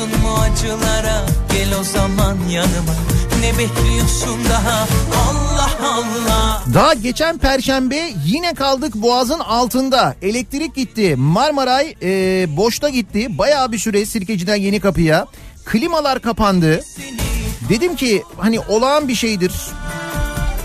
Doydun 0.00 0.20
mu 0.20 0.34
acılara 0.34 1.26
gel 1.52 1.78
o 1.80 1.84
zaman 1.84 2.36
yanıma 2.50 2.94
Ne 3.40 3.58
bekliyorsun 3.58 4.44
daha 4.50 4.86
Allah 5.30 5.70
Allah 5.82 6.62
Daha 6.74 6.94
geçen 6.94 7.38
perşembe 7.38 8.10
yine 8.26 8.54
kaldık 8.54 8.94
boğazın 8.94 9.38
altında. 9.38 10.14
Elektrik 10.22 10.74
gitti. 10.74 11.16
Marmaray 11.16 11.94
e, 12.02 12.08
boşta 12.56 12.88
gitti. 12.88 13.38
Bayağı 13.38 13.72
bir 13.72 13.78
süre 13.78 14.06
Sirkeci'den 14.06 14.56
yeni 14.56 14.80
kapıya. 14.80 15.26
Klimalar 15.64 16.20
kapandı. 16.20 16.80
Dedim 17.68 17.96
ki 17.96 18.22
hani 18.38 18.60
olağan 18.60 19.08
bir 19.08 19.14
şeydir. 19.14 19.52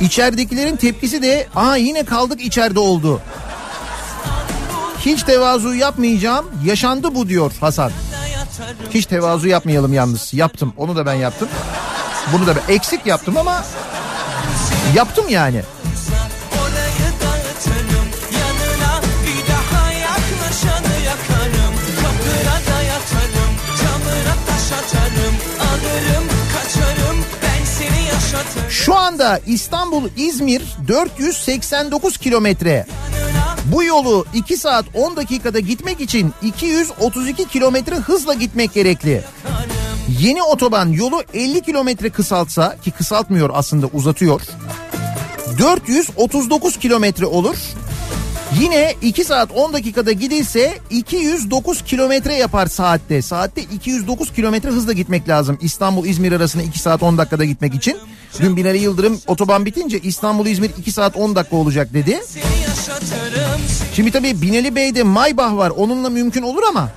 İçeridekilerin 0.02 0.76
tepkisi 0.76 1.22
de 1.22 1.48
aa 1.56 1.76
yine 1.76 2.06
kaldık 2.06 2.42
içeride 2.42 2.80
oldu. 2.80 3.22
Hiç 5.00 5.24
tevazu 5.24 5.74
yapmayacağım. 5.74 6.46
Yaşandı 6.66 7.16
bu 7.16 7.30
diyor 7.30 7.52
Hasan. 7.62 7.92
Hiç 8.94 9.06
tevazu 9.06 9.48
yapmayalım 9.48 9.94
yalnız. 9.94 10.34
Yaptım. 10.34 10.74
Onu 10.78 10.96
da 10.96 11.06
ben 11.06 11.14
yaptım. 11.14 11.48
Bunu 12.34 12.48
da 12.48 12.56
ben 12.56 12.74
eksik 12.74 13.06
yaptım 13.06 13.38
ama 13.38 13.64
yaptım 14.96 15.26
yani. 15.30 15.62
Şu 28.70 28.96
anda 28.96 29.40
İstanbul 29.48 30.10
İzmir 30.18 30.62
489 30.88 32.18
kilometre. 32.18 32.86
Bu 33.72 33.84
yolu 33.84 34.26
2 34.34 34.58
saat 34.58 34.86
10 34.94 35.16
dakikada 35.16 35.60
gitmek 35.60 36.02
için 36.02 36.34
232 36.42 37.48
kilometre 37.48 37.96
hızla 37.96 38.34
gitmek 38.34 38.74
gerekli. 38.74 39.24
Yeni 40.20 40.44
otoban 40.44 40.90
yolu 40.90 41.24
50 41.34 41.62
kilometre 41.62 42.10
kısaltsa 42.10 42.78
ki 42.84 42.92
kısaltmıyor 42.92 43.50
aslında 43.54 43.88
uzatıyor. 43.94 44.42
439 45.60 46.78
kilometre 46.78 47.26
olur. 47.26 47.56
Yine 48.62 48.96
2 49.02 49.24
saat 49.24 49.52
10 49.52 49.74
dakikada 49.74 50.12
gidilse 50.12 50.78
209 50.90 51.82
kilometre 51.82 52.34
yapar 52.34 52.66
saatte. 52.68 53.22
Saatte 53.22 53.62
209 53.62 54.34
kilometre 54.34 54.70
hızla 54.70 54.94
gitmek 54.94 55.30
lazım. 55.30 55.58
İstanbul 55.62 56.06
İzmir 56.06 56.32
arasında 56.32 56.64
2 56.64 56.80
saat 56.80 57.04
10 57.04 57.18
dakikada 57.18 57.46
gitmek 57.46 57.76
için. 57.76 57.98
Dün 58.40 58.58
Binali 58.58 58.78
Yıldırım 58.78 59.22
otoban 59.28 59.66
bitince 59.66 60.00
İstanbul 60.00 60.46
İzmir 60.46 60.72
2 60.78 60.92
saat 60.92 61.16
10 61.18 61.36
dakika 61.36 61.56
olacak 61.56 61.94
dedi. 61.94 62.22
Şimdi 63.94 64.12
tabii 64.12 64.42
Binali 64.42 64.76
Bey'de 64.76 65.04
Maybach 65.04 65.56
var 65.56 65.70
onunla 65.70 66.10
mümkün 66.10 66.42
olur 66.42 66.64
ama 66.70 66.90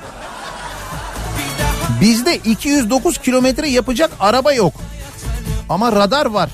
bizde 2.01 2.37
209 2.37 3.19
kilometre 3.19 3.69
yapacak 3.69 4.11
araba 4.21 4.53
yok. 4.53 4.73
Ama 5.69 5.93
radar 5.93 6.27
var. 6.27 6.51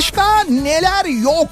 Başka 0.00 0.42
neler 0.50 1.04
yok? 1.04 1.48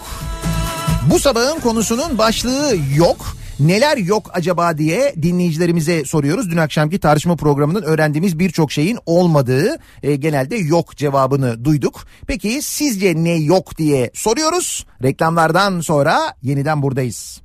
Bu 1.11 1.19
sabahın 1.19 1.61
konusunun 1.61 2.19
başlığı 2.19 2.77
yok. 2.97 3.17
Neler 3.61 3.97
yok 3.97 4.31
acaba 4.33 4.79
diye 4.79 5.15
dinleyicilerimize 5.23 6.05
soruyoruz. 6.05 6.51
Dün 6.51 6.57
akşamki 6.57 6.99
tartışma 6.99 7.37
programının 7.37 7.83
öğrendiğimiz 7.83 8.39
birçok 8.39 8.73
şeyin 8.73 8.99
olmadığı 9.07 9.77
e, 10.03 10.17
genelde 10.17 10.57
yok 10.57 10.97
cevabını 10.97 11.65
duyduk. 11.65 12.07
Peki 12.27 12.63
sizce 12.63 13.15
ne 13.17 13.35
yok 13.35 13.79
diye 13.79 14.11
soruyoruz. 14.15 14.87
Reklamlardan 15.03 15.81
sonra 15.81 16.35
yeniden 16.43 16.83
buradayız. 16.83 17.41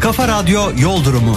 Kafa 0.00 0.28
Radyo 0.28 0.62
Yol 0.78 1.04
Durumu. 1.04 1.36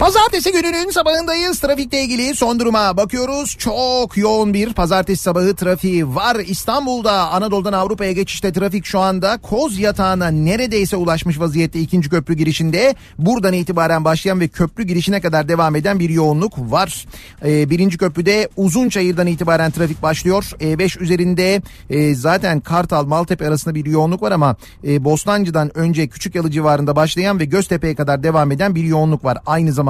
Pazartesi 0.00 0.52
gününün 0.52 0.90
sabahındayız. 0.90 1.60
Trafikle 1.60 2.02
ilgili 2.02 2.34
son 2.34 2.60
duruma 2.60 2.96
bakıyoruz. 2.96 3.56
Çok 3.58 4.16
yoğun 4.16 4.54
bir 4.54 4.72
pazartesi 4.72 5.22
sabahı 5.22 5.56
trafiği 5.56 6.14
var. 6.14 6.36
İstanbul'da 6.36 7.30
Anadolu'dan 7.30 7.72
Avrupa'ya 7.72 8.12
geçişte 8.12 8.52
trafik 8.52 8.84
şu 8.84 8.98
anda 8.98 9.38
Koz 9.42 9.78
Yatağı'na 9.78 10.28
neredeyse 10.28 10.96
ulaşmış 10.96 11.40
vaziyette 11.40 11.80
ikinci 11.80 12.10
köprü 12.10 12.34
girişinde. 12.34 12.94
Buradan 13.18 13.52
itibaren 13.52 14.04
başlayan 14.04 14.40
ve 14.40 14.48
köprü 14.48 14.84
girişine 14.84 15.20
kadar 15.20 15.48
devam 15.48 15.76
eden 15.76 15.98
bir 15.98 16.10
yoğunluk 16.10 16.58
var. 16.58 17.06
Ee, 17.44 17.70
birinci 17.70 17.98
köprüde 17.98 18.48
Uzunçayır'dan 18.56 19.26
itibaren 19.26 19.70
trafik 19.70 20.02
başlıyor. 20.02 20.52
E5 20.60 21.02
üzerinde 21.02 21.62
e, 21.90 22.14
zaten 22.14 22.60
Kartal 22.60 23.06
Maltepe 23.06 23.48
arasında 23.48 23.74
bir 23.74 23.86
yoğunluk 23.86 24.22
var 24.22 24.32
ama 24.32 24.56
e, 24.86 25.04
Bostancı'dan 25.04 25.78
önce 25.78 26.08
Küçükyalı 26.08 26.50
civarında 26.50 26.96
başlayan 26.96 27.40
ve 27.40 27.44
Göztepe'ye 27.44 27.94
kadar 27.94 28.22
devam 28.22 28.52
eden 28.52 28.74
bir 28.74 28.84
yoğunluk 28.84 29.24
var. 29.24 29.38
Aynı 29.46 29.72
zamanda 29.72 29.85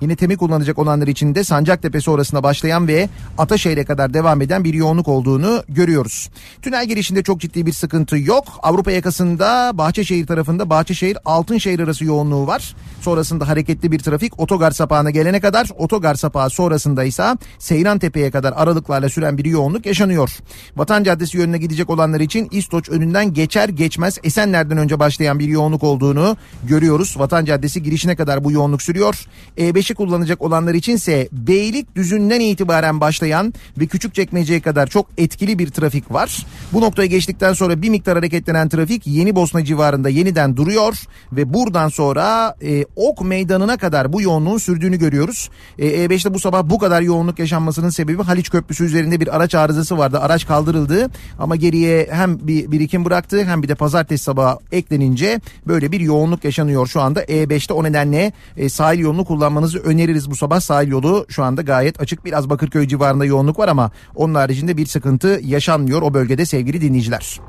yine 0.00 0.16
temi 0.16 0.36
kullanacak 0.36 0.78
olanlar 0.78 1.06
için 1.06 1.34
de 1.34 1.44
Sancaktepe 1.44 2.00
sonrasında 2.00 2.42
başlayan 2.42 2.88
ve 2.88 3.08
Ataşehir'e 3.38 3.84
kadar 3.84 4.14
devam 4.14 4.40
eden 4.40 4.64
bir 4.64 4.74
yoğunluk 4.74 5.08
olduğunu 5.08 5.62
görüyoruz. 5.68 6.30
Tünel 6.62 6.86
girişinde 6.86 7.22
çok 7.22 7.40
ciddi 7.40 7.66
bir 7.66 7.72
sıkıntı 7.72 8.18
yok. 8.18 8.44
Avrupa 8.62 8.90
yakasında 8.90 9.70
Bahçeşehir 9.74 10.26
tarafında 10.26 10.70
Bahçeşehir 10.70 11.18
Altınşehir 11.24 11.80
arası 11.80 12.04
yoğunluğu 12.04 12.46
var. 12.46 12.76
Sonrasında 13.00 13.48
hareketli 13.48 13.92
bir 13.92 13.98
trafik 13.98 14.40
otogar 14.40 14.70
sapağına 14.70 15.10
gelene 15.10 15.40
kadar 15.40 15.68
otogar 15.78 16.14
sapağı 16.14 16.50
sonrasında 16.50 17.04
ise 17.04 17.24
Seyran 17.58 17.98
Tepe'ye 17.98 18.30
kadar 18.30 18.52
aralıklarla 18.56 19.08
süren 19.08 19.38
bir 19.38 19.44
yoğunluk 19.44 19.86
yaşanıyor. 19.86 20.38
Vatan 20.76 21.04
Caddesi 21.04 21.38
yönüne 21.38 21.58
gidecek 21.58 21.90
olanlar 21.90 22.20
için 22.20 22.48
İstoç 22.50 22.88
önünden 22.88 23.34
geçer 23.34 23.68
geçmez 23.68 24.18
Esenler'den 24.24 24.78
önce 24.78 24.98
başlayan 24.98 25.38
bir 25.38 25.48
yoğunluk 25.48 25.82
olduğunu 25.84 26.36
görüyoruz. 26.62 27.14
Vatan 27.18 27.44
Caddesi 27.44 27.82
girişine 27.82 28.16
kadar 28.16 28.44
bu 28.44 28.52
yoğunluk 28.52 28.82
sürüyor. 28.82 29.23
E5'i 29.58 29.94
kullanacak 29.94 30.42
olanlar 30.42 30.74
içinse 30.74 31.28
Beylikdüzü'nden 31.32 32.40
itibaren 32.40 33.00
başlayan 33.00 33.54
ve 33.78 33.86
Küçükçekmece'ye 33.86 34.60
kadar 34.60 34.86
çok 34.86 35.06
etkili 35.18 35.58
bir 35.58 35.68
trafik 35.68 36.12
var. 36.12 36.46
Bu 36.72 36.80
noktaya 36.80 37.06
geçtikten 37.06 37.52
sonra 37.52 37.82
bir 37.82 37.88
miktar 37.88 38.16
hareketlenen 38.16 38.68
trafik 38.68 39.06
Yeni 39.06 39.36
Bosna 39.36 39.64
civarında 39.64 40.08
yeniden 40.08 40.56
duruyor 40.56 40.98
ve 41.32 41.54
buradan 41.54 41.88
sonra 41.88 42.54
e, 42.62 42.84
Ok 42.96 43.20
Meydanı'na 43.20 43.76
kadar 43.76 44.12
bu 44.12 44.22
yoğunluğun 44.22 44.58
sürdüğünü 44.58 44.98
görüyoruz. 44.98 45.50
E, 45.78 45.86
E5'te 45.86 46.34
bu 46.34 46.40
sabah 46.40 46.62
bu 46.70 46.78
kadar 46.78 47.02
yoğunluk 47.02 47.38
yaşanmasının 47.38 47.90
sebebi 47.90 48.22
Haliç 48.22 48.50
Köprüsü 48.50 48.84
üzerinde 48.84 49.20
bir 49.20 49.36
araç 49.36 49.54
arızası 49.54 49.98
vardı. 49.98 50.18
Araç 50.20 50.46
kaldırıldı 50.46 51.10
ama 51.38 51.56
geriye 51.56 52.08
hem 52.10 52.46
bir 52.46 52.72
birikim 52.72 53.04
bıraktı 53.04 53.44
hem 53.44 53.62
bir 53.62 53.68
de 53.68 53.74
pazartesi 53.74 54.24
sabahı 54.24 54.58
eklenince 54.72 55.40
böyle 55.66 55.92
bir 55.92 56.00
yoğunluk 56.00 56.44
yaşanıyor 56.44 56.86
şu 56.86 57.00
anda 57.00 57.24
E5'te. 57.24 57.74
O 57.74 57.84
nedenle 57.84 58.32
e, 58.56 58.68
sahil 58.68 58.98
yolunu 59.14 59.24
kullanmanızı 59.24 59.78
öneririz 59.78 60.30
bu 60.30 60.36
sabah. 60.36 60.60
Sahil 60.60 60.88
yolu 60.88 61.26
şu 61.28 61.44
anda 61.44 61.62
gayet 61.62 62.00
açık. 62.00 62.24
Biraz 62.24 62.50
Bakırköy 62.50 62.88
civarında 62.88 63.24
yoğunluk 63.24 63.58
var 63.58 63.68
ama 63.68 63.90
onun 64.14 64.34
haricinde 64.34 64.76
bir 64.76 64.86
sıkıntı 64.86 65.40
yaşanmıyor 65.44 66.02
o 66.02 66.14
bölgede 66.14 66.46
sevgili 66.46 66.80
dinleyiciler. 66.80 67.40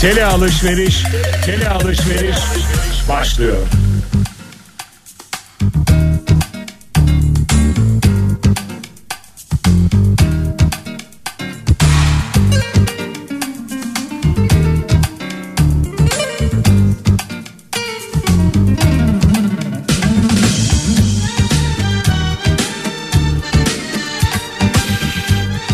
Tele 0.00 0.24
alışveriş, 0.24 1.04
tele 1.44 1.68
alışveriş 1.68 2.36
başlıyor. 3.08 3.56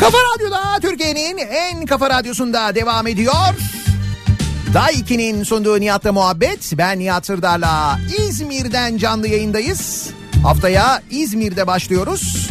Kafa 0.03 0.19
Radyo'da 0.35 0.81
Türkiye'nin 0.81 1.39
en 1.39 1.87
kafa 1.87 2.11
radyosunda 2.11 2.75
devam 2.75 3.07
ediyor. 3.07 3.35
Day 4.75 4.95
2'nin 4.95 5.43
sunduğu 5.43 5.81
Nihat'la 5.81 6.13
muhabbet. 6.13 6.73
Ben 6.79 6.99
Nihat 6.99 7.27
Sırdar'la 7.27 7.99
İzmir'den 8.19 8.97
canlı 8.99 9.29
yayındayız. 9.29 10.11
Haftaya 10.43 11.03
İzmir'de 11.11 11.67
başlıyoruz. 11.67 12.49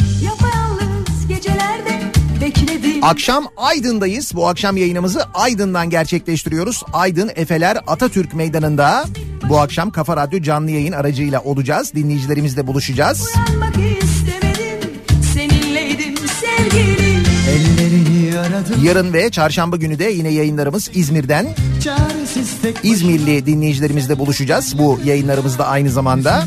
Akşam 3.02 3.46
Aydın'dayız. 3.56 4.32
Bu 4.34 4.48
akşam 4.48 4.76
yayınımızı 4.76 5.24
Aydın'dan 5.34 5.90
gerçekleştiriyoruz. 5.90 6.82
Aydın 6.92 7.30
Efeler 7.36 7.78
Atatürk 7.86 8.34
Meydanı'nda 8.34 9.04
bu 9.48 9.60
akşam 9.60 9.90
Kafa 9.90 10.16
Radyo 10.16 10.42
canlı 10.42 10.70
yayın 10.70 10.92
aracıyla 10.92 11.40
olacağız. 11.40 11.94
Dinleyicilerimizle 11.94 12.66
buluşacağız. 12.66 13.28
Uyanmak 13.48 13.76
Yarın 18.82 19.12
ve 19.12 19.30
çarşamba 19.30 19.76
günü 19.76 19.98
de 19.98 20.04
yine 20.04 20.28
yayınlarımız 20.28 20.90
İzmir'den. 20.94 21.46
İzmirli 22.82 23.46
dinleyicilerimizle 23.46 24.18
buluşacağız. 24.18 24.78
Bu 24.78 25.00
yayınlarımızda 25.04 25.66
aynı 25.66 25.90
zamanda 25.90 26.44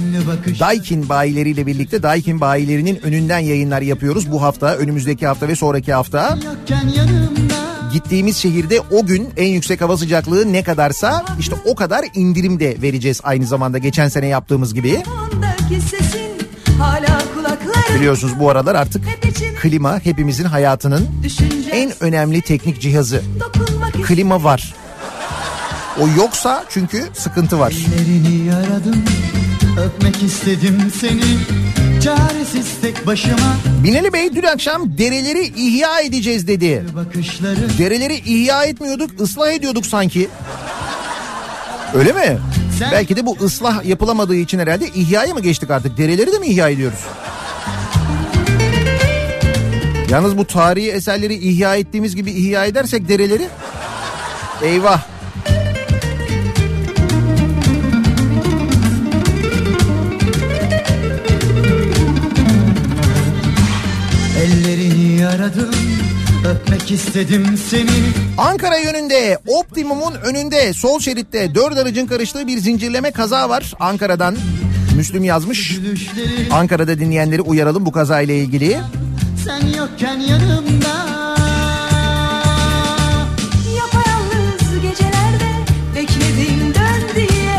Daikin 0.60 1.10
bayileriyle 1.10 1.66
birlikte 1.66 2.04
Daikin 2.04 2.42
bayilerinin 2.42 3.00
önünden 3.06 3.40
yayınlar 3.40 3.82
yapıyoruz. 3.82 4.32
Bu 4.32 4.42
hafta, 4.42 4.76
önümüzdeki 4.76 5.28
hafta 5.28 5.48
ve 5.48 5.56
sonraki 5.56 5.94
hafta. 5.94 6.38
Gittiğimiz 7.94 8.38
şehirde 8.38 8.82
o 8.92 9.06
gün 9.06 9.30
en 9.38 9.48
yüksek 9.48 9.82
hava 9.82 9.98
sıcaklığı 9.98 10.54
ne 10.54 10.64
kadarsa 10.64 11.26
işte 11.40 11.56
o 11.66 11.76
kadar 11.76 12.06
indirim 12.14 12.60
de 12.60 12.82
vereceğiz 12.82 13.22
aynı 13.24 13.46
zamanda 13.46 13.78
geçen 13.78 14.08
sene 14.08 14.28
yaptığımız 14.28 14.74
gibi. 14.74 15.04
Hala 16.80 17.05
Biliyorsunuz 17.96 18.40
bu 18.40 18.50
aralar 18.50 18.76
artık 18.76 19.04
klima 19.62 20.00
hepimizin 20.00 20.44
hayatının 20.44 21.08
en 21.72 21.92
önemli 22.00 22.42
teknik 22.42 22.82
cihazı. 22.82 23.22
Klima 24.08 24.44
var. 24.44 24.74
O 26.00 26.08
yoksa 26.18 26.66
çünkü 26.70 27.04
sıkıntı 27.14 27.60
var. 27.60 27.72
Ellerini 27.72 28.54
aradım 28.56 29.04
öpmek 29.86 30.24
istedim 30.24 30.92
seni 31.00 31.22
çaresiz 32.02 32.68
tek 32.82 33.08
başıma 33.08 33.56
Binali 33.84 34.14
Bey 34.14 34.36
dün 34.36 34.44
akşam 34.44 34.98
dereleri 34.98 35.54
ihya 35.56 36.00
edeceğiz 36.00 36.48
dedi. 36.48 36.84
bakışları 36.96 37.78
Dereleri 37.78 38.16
ihya 38.16 38.64
etmiyorduk, 38.64 39.22
ıslah 39.22 39.52
ediyorduk 39.52 39.86
sanki. 39.86 40.30
Öyle 41.94 42.12
mi? 42.12 42.38
Belki 42.92 43.16
de 43.16 43.26
bu 43.26 43.38
ıslah 43.42 43.86
yapılamadığı 43.86 44.36
için 44.36 44.60
herhalde 44.60 44.88
ihyaya 44.88 45.34
mı 45.34 45.42
geçtik 45.42 45.72
artık? 45.72 45.98
Dereleri 45.98 46.32
de 46.32 46.40
mi 46.40 46.48
ihya 46.48 46.70
ediyoruz? 46.70 47.00
Yalnız 50.10 50.38
bu 50.38 50.46
tarihi 50.46 50.92
eserleri 50.92 51.34
ihya 51.34 51.76
ettiğimiz 51.76 52.16
gibi 52.16 52.32
ihya 52.32 52.66
edersek 52.66 53.10
dereleri 53.10 53.48
eyvah. 54.64 55.02
ellerini 64.46 65.28
aradım 65.28 65.72
öpmek 66.48 66.92
istedim 66.92 67.60
seni 67.70 67.90
Ankara 68.38 68.78
yönünde 68.78 69.38
Optimum'un 69.48 70.14
önünde 70.14 70.74
sol 70.74 71.00
şeritte 71.00 71.56
dört 71.56 71.78
aracın 71.78 72.08
karıştığı 72.08 72.48
bir 72.48 72.58
zincirleme 72.58 73.12
kaza 73.12 73.50
var 73.50 73.74
Ankara'dan. 73.80 74.38
Müslüm 74.96 75.24
yazmış. 75.24 75.78
Ankara'da 76.52 77.00
dinleyenleri 77.00 77.42
uyaralım 77.42 77.86
bu 77.86 77.92
kazayla 77.92 78.34
ilgili. 78.34 78.80
Sen 79.46 79.68
yokken 79.78 80.20
yanımda. 80.20 80.96
Yapayalnız 83.78 84.82
gecelerde 84.82 85.52
bekledim 85.96 86.74
dön 86.76 87.04
diye. 87.16 87.58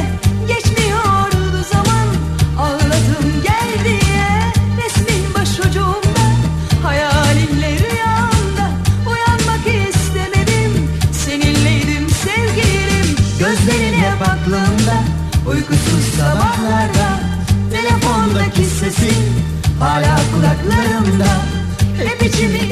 Geçmiyordu 0.48 1.64
zaman 1.72 2.06
ağladım 2.58 3.26
gel 3.42 3.84
diye. 3.84 4.26
Resmin 4.78 5.34
başucumda 5.34 6.26
hayalinle 6.82 7.70
rüyamda. 7.78 8.66
Uyanmak 9.10 9.66
istemedim 9.88 10.90
seninleydim 11.12 12.08
sevgilim. 12.10 13.16
Gözlerin 13.38 13.94
hep 13.94 14.22
aklımda 14.22 14.96
uykusuz 15.46 16.04
sabahlarda 16.18 17.20
Telefondaki 17.72 18.64
sesin 18.64 19.24
hala 19.80 20.16
kulaklarımda 20.34 21.26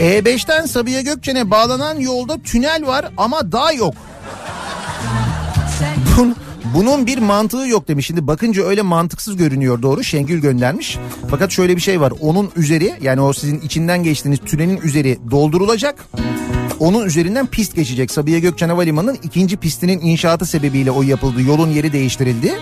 E5'ten 0.00 0.66
Sabiha 0.66 1.00
Gökçen'e 1.00 1.50
bağlanan 1.50 1.98
yolda 2.00 2.38
tünel 2.42 2.86
var 2.86 3.08
ama 3.16 3.52
dağ 3.52 3.72
yok. 3.72 3.94
Bun- 6.16 6.34
Bunun 6.74 7.06
bir 7.06 7.18
mantığı 7.18 7.68
yok 7.68 7.88
demiş. 7.88 8.06
Şimdi 8.06 8.26
bakınca 8.26 8.62
öyle 8.64 8.82
mantıksız 8.82 9.36
görünüyor 9.36 9.82
doğru. 9.82 10.04
Şengül 10.04 10.38
göndermiş. 10.40 10.98
Fakat 11.30 11.50
şöyle 11.50 11.76
bir 11.76 11.80
şey 11.80 12.00
var. 12.00 12.12
Onun 12.20 12.50
üzeri 12.56 12.94
yani 13.00 13.20
o 13.20 13.32
sizin 13.32 13.60
içinden 13.60 14.02
geçtiğiniz 14.02 14.38
tünelin 14.40 14.80
üzeri 14.82 15.18
doldurulacak. 15.30 16.04
Onun 16.80 17.06
üzerinden 17.06 17.46
pist 17.46 17.74
geçecek. 17.76 18.10
Sabiha 18.10 18.38
Gökçen 18.38 18.68
Havalimanı'nın 18.68 19.18
ikinci 19.22 19.56
pistinin 19.56 20.00
inşaatı 20.00 20.46
sebebiyle 20.46 20.90
o 20.90 21.02
yapıldı. 21.02 21.42
Yolun 21.42 21.70
yeri 21.70 21.92
değiştirildi. 21.92 22.54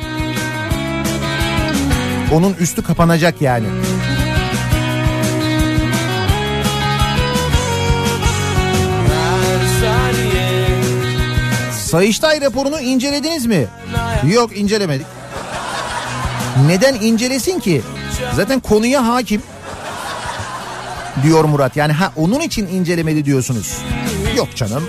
Onun 2.33 2.55
üstü 2.61 2.83
kapanacak 2.83 3.43
yani. 3.43 3.67
Sayıştay 11.93 12.41
raporunu 12.41 12.81
incelediniz 12.81 13.47
mi? 13.47 13.67
Yok 14.35 14.57
incelemedik. 14.57 15.07
Neden 16.67 16.95
incelesin 16.95 17.61
ki? 17.61 17.83
Zaten 18.37 18.61
konuya 18.61 19.07
hakim. 19.09 19.43
Diyor 21.23 21.45
Murat. 21.45 21.77
Yani 21.77 21.93
ha 21.93 22.13
onun 22.17 22.41
için 22.41 22.67
incelemedi 22.67 23.25
diyorsunuz. 23.25 23.79
Yok 24.37 24.49
canım. 24.57 24.85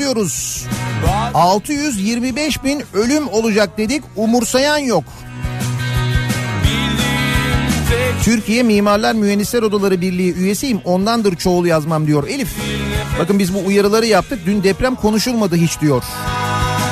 Bekliyoruz. 0.00 0.66
625 1.34 2.64
bin 2.64 2.82
ölüm 2.94 3.28
olacak 3.28 3.78
dedik 3.78 4.02
umursayan 4.16 4.78
yok. 4.78 5.04
Türkiye 8.24 8.62
Mimarlar 8.62 9.14
Mühendisler 9.14 9.62
Odaları 9.62 10.00
Birliği 10.00 10.34
üyesiyim 10.34 10.80
ondandır 10.84 11.36
çoğul 11.36 11.66
yazmam 11.66 12.06
diyor 12.06 12.28
Elif. 12.28 12.48
Bakın 13.18 13.38
biz 13.38 13.54
bu 13.54 13.58
uyarıları 13.66 14.06
yaptık 14.06 14.38
dün 14.46 14.62
deprem 14.62 14.94
konuşulmadı 14.94 15.56
hiç 15.56 15.80
diyor. 15.80 16.02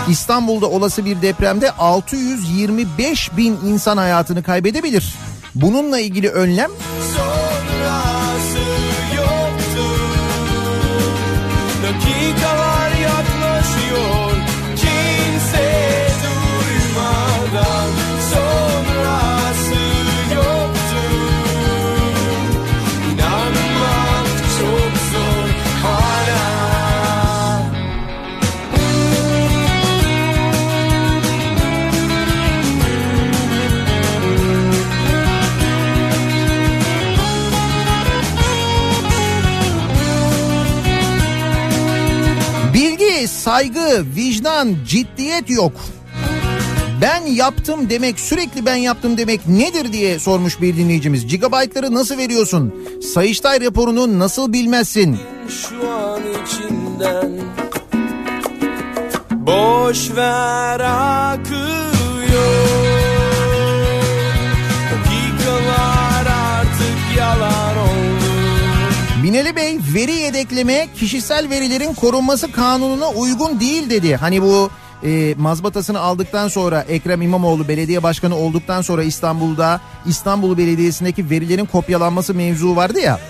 İstanbul'da 0.08 0.66
olası 0.66 1.04
bir 1.04 1.22
depremde 1.22 1.70
625 1.70 3.36
bin 3.36 3.58
insan 3.66 3.96
hayatını 3.96 4.42
kaybedebilir. 4.42 5.14
Bununla 5.54 6.00
ilgili 6.00 6.28
önlem 6.28 6.70
saygı, 43.48 44.04
vicdan, 44.16 44.76
ciddiyet 44.86 45.50
yok. 45.50 45.72
Ben 47.02 47.26
yaptım 47.26 47.90
demek, 47.90 48.20
sürekli 48.20 48.66
ben 48.66 48.76
yaptım 48.76 49.18
demek 49.18 49.48
nedir 49.48 49.92
diye 49.92 50.18
sormuş 50.18 50.60
bir 50.60 50.76
dinleyicimiz. 50.76 51.26
Gigabaytları 51.26 51.94
nasıl 51.94 52.18
veriyorsun? 52.18 52.74
Sayıştay 53.14 53.60
raporunu 53.60 54.18
nasıl 54.18 54.52
bilmezsin? 54.52 55.18
şu 55.48 55.90
an 55.90 56.20
içinden 56.44 57.32
Boş 59.30 60.16
ver 60.16 60.80
akıyor 60.80 62.77
Binali 69.28 69.56
Bey 69.56 69.78
veri 69.94 70.12
yedekleme 70.12 70.88
kişisel 70.94 71.50
verilerin 71.50 71.94
korunması 71.94 72.52
kanununa 72.52 73.08
uygun 73.10 73.60
değil 73.60 73.90
dedi. 73.90 74.16
Hani 74.16 74.42
bu 74.42 74.70
e, 75.04 75.34
mazbatasını 75.38 76.00
aldıktan 76.00 76.48
sonra 76.48 76.80
Ekrem 76.80 77.22
İmamoğlu 77.22 77.68
belediye 77.68 78.02
başkanı 78.02 78.36
olduktan 78.36 78.82
sonra 78.82 79.02
İstanbul'da 79.02 79.80
İstanbul 80.06 80.58
Belediyesi'ndeki 80.58 81.30
verilerin 81.30 81.64
kopyalanması 81.64 82.34
mevzu 82.34 82.76
vardı 82.76 83.00
ya. 83.00 83.20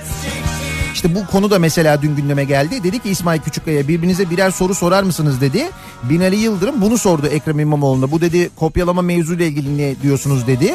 İşte 0.94 1.14
bu 1.14 1.26
konu 1.26 1.50
da 1.50 1.58
mesela 1.58 2.02
dün 2.02 2.16
gündeme 2.16 2.44
geldi. 2.44 2.84
Dedi 2.84 2.98
ki 2.98 3.10
İsmail 3.10 3.40
Küçükkaya 3.40 3.88
birbirinize 3.88 4.30
birer 4.30 4.50
soru 4.50 4.74
sorar 4.74 5.02
mısınız 5.02 5.40
dedi. 5.40 5.66
Binali 6.02 6.36
Yıldırım 6.36 6.80
bunu 6.80 6.98
sordu 6.98 7.26
Ekrem 7.26 7.60
İmamoğlu'na. 7.60 8.10
Bu 8.10 8.20
dedi 8.20 8.50
kopyalama 8.56 9.02
mevzuyla 9.02 9.46
ilgili 9.46 9.78
ne 9.78 10.02
diyorsunuz 10.02 10.46
dedi. 10.46 10.74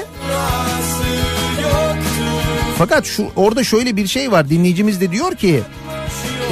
Fakat 2.83 3.05
şu 3.05 3.27
orada 3.35 3.63
şöyle 3.63 3.95
bir 3.95 4.07
şey 4.07 4.31
var 4.31 4.49
dinleyicimiz 4.49 5.01
de 5.01 5.11
diyor 5.11 5.35
ki 5.35 5.61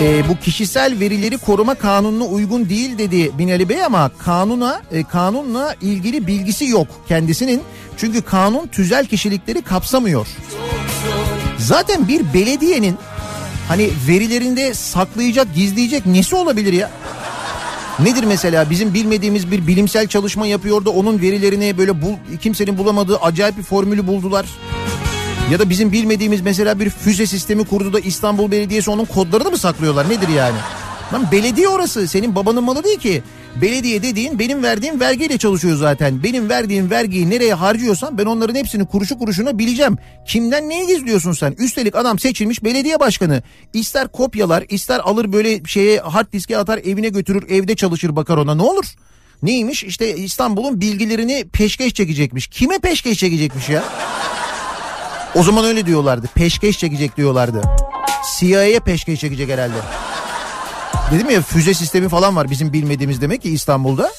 e, 0.01 0.29
bu 0.29 0.39
kişisel 0.39 0.99
verileri 0.99 1.37
koruma 1.37 1.75
kanununa 1.75 2.23
uygun 2.23 2.69
değil 2.69 2.97
dedi 2.97 3.37
Binali 3.37 3.69
Bey 3.69 3.83
ama 3.83 4.11
kanuna 4.17 4.81
e, 4.91 5.03
kanunla 5.03 5.75
ilgili 5.81 6.27
bilgisi 6.27 6.65
yok 6.65 6.87
kendisinin. 7.07 7.61
Çünkü 7.97 8.21
kanun 8.21 8.67
tüzel 8.67 9.05
kişilikleri 9.05 9.61
kapsamıyor. 9.61 10.27
Zaten 11.57 12.07
bir 12.07 12.33
belediyenin 12.33 12.97
hani 13.67 13.89
verilerinde 14.07 14.73
saklayacak, 14.73 15.55
gizleyecek 15.55 16.05
nesi 16.05 16.35
olabilir 16.35 16.73
ya? 16.73 16.91
Nedir 17.99 18.23
mesela 18.23 18.69
bizim 18.69 18.93
bilmediğimiz 18.93 19.51
bir 19.51 19.67
bilimsel 19.67 20.07
çalışma 20.07 20.47
yapıyor 20.47 20.85
da 20.85 20.89
onun 20.89 21.21
verilerini 21.21 21.77
böyle 21.77 22.01
bul, 22.01 22.13
kimsenin 22.41 22.77
bulamadığı 22.77 23.17
acayip 23.17 23.57
bir 23.57 23.63
formülü 23.63 24.07
buldular. 24.07 24.45
Ya 25.51 25.59
da 25.59 25.69
bizim 25.69 25.91
bilmediğimiz 25.91 26.41
mesela 26.41 26.79
bir 26.79 26.89
füze 26.89 27.27
sistemi 27.27 27.65
kurdu 27.65 27.93
da 27.93 27.99
İstanbul 27.99 28.51
Belediyesi 28.51 28.91
onun 28.91 29.05
kodlarını 29.05 29.51
mı 29.51 29.57
saklıyorlar 29.57 30.09
nedir 30.09 30.27
yani? 30.27 30.57
Lan 31.13 31.27
belediye 31.31 31.67
orası 31.67 32.07
senin 32.07 32.35
babanın 32.35 32.63
malı 32.63 32.83
değil 32.83 32.99
ki. 32.99 33.23
Belediye 33.61 34.03
dediğin 34.03 34.39
benim 34.39 34.63
verdiğim 34.63 34.99
vergiyle 34.99 35.37
çalışıyor 35.37 35.77
zaten. 35.77 36.23
Benim 36.23 36.49
verdiğim 36.49 36.91
vergiyi 36.91 37.29
nereye 37.29 37.53
harcıyorsam 37.53 38.17
ben 38.17 38.25
onların 38.25 38.55
hepsini 38.55 38.85
kuruşu 38.85 39.17
kuruşuna 39.17 39.57
bileceğim. 39.59 39.97
Kimden 40.27 40.69
neyi 40.69 40.87
gizliyorsun 40.87 41.31
sen? 41.31 41.55
Üstelik 41.57 41.95
adam 41.95 42.19
seçilmiş 42.19 42.63
belediye 42.63 42.99
başkanı. 42.99 43.43
İster 43.73 44.07
kopyalar 44.07 44.63
ister 44.69 44.99
alır 44.99 45.33
böyle 45.33 45.63
şeye 45.63 45.99
hard 45.99 46.33
diske 46.33 46.57
atar 46.57 46.77
evine 46.77 47.09
götürür 47.09 47.49
evde 47.49 47.75
çalışır 47.75 48.15
bakar 48.15 48.37
ona 48.37 48.55
ne 48.55 48.63
olur? 48.63 48.85
Neymiş 49.43 49.83
işte 49.83 50.15
İstanbul'un 50.15 50.81
bilgilerini 50.81 51.45
peşkeş 51.53 51.93
çekecekmiş. 51.93 52.47
Kime 52.47 52.79
peşkeş 52.79 53.19
çekecekmiş 53.19 53.69
ya? 53.69 53.83
O 55.35 55.43
zaman 55.43 55.65
öyle 55.65 55.85
diyorlardı. 55.85 56.27
Peşkeş 56.35 56.79
çekecek 56.79 57.17
diyorlardı. 57.17 57.61
CIA'ya 58.39 58.79
peşkeş 58.79 59.19
çekecek 59.19 59.49
herhalde. 59.49 59.75
Dedim 61.11 61.29
ya 61.29 61.41
füze 61.41 61.73
sistemi 61.73 62.09
falan 62.09 62.35
var 62.35 62.49
bizim 62.49 62.73
bilmediğimiz 62.73 63.21
demek 63.21 63.41
ki 63.41 63.49
İstanbul'da. 63.49 64.11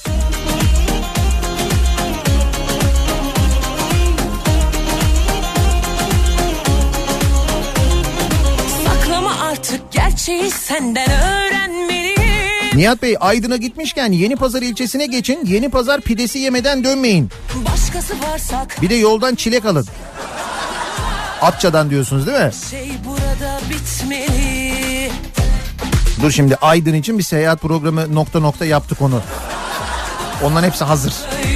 Saklama 8.85 9.35
artık 9.41 9.91
gerçeği 9.91 10.51
senden 10.51 11.11
öğrenmeliyim. 11.11 12.77
Nihat 12.77 13.01
Bey 13.01 13.15
Aydın'a 13.19 13.57
gitmişken 13.57 14.11
Yeni 14.11 14.35
Pazar 14.35 14.61
ilçesine 14.61 15.05
geçin. 15.05 15.45
Yeni 15.45 15.69
Pazar 15.69 16.01
pidesi 16.01 16.39
yemeden 16.39 16.83
dönmeyin. 16.83 17.29
Bir 18.81 18.89
de 18.89 18.95
yoldan 18.95 19.35
çilek 19.35 19.65
alın. 19.65 19.85
Atça'dan 21.43 21.89
diyorsunuz 21.89 22.27
değil 22.27 22.39
mi? 22.39 22.51
şey 22.69 22.91
burada 23.05 23.59
bitmeli. 23.69 25.11
Dur 26.21 26.31
şimdi 26.31 26.55
Aydın 26.55 26.93
için 26.93 27.17
bir 27.17 27.23
seyahat 27.23 27.61
programı 27.61 28.15
nokta 28.15 28.39
nokta 28.39 28.65
yaptık 28.65 29.01
onu. 29.01 29.21
Onların 30.43 30.67
hepsi 30.67 30.83
hazır. 30.83 31.13
Öyle 31.37 31.52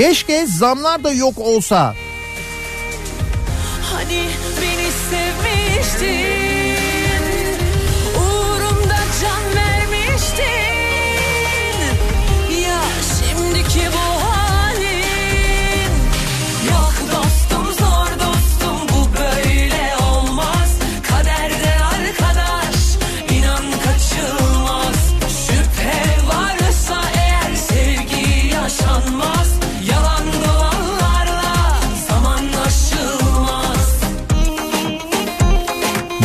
Keşke 0.00 0.46
zamlar 0.46 1.04
da 1.04 1.12
yok 1.12 1.38
olsa. 1.38 1.94
hani 3.92 4.22
beni 4.60 4.88
sevmiştin 5.10 6.49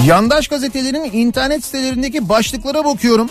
Yandaş 0.05 0.47
gazetelerin 0.47 1.03
internet 1.03 1.65
sitelerindeki 1.65 2.29
başlıklara 2.29 2.85
bakıyorum. 2.85 3.29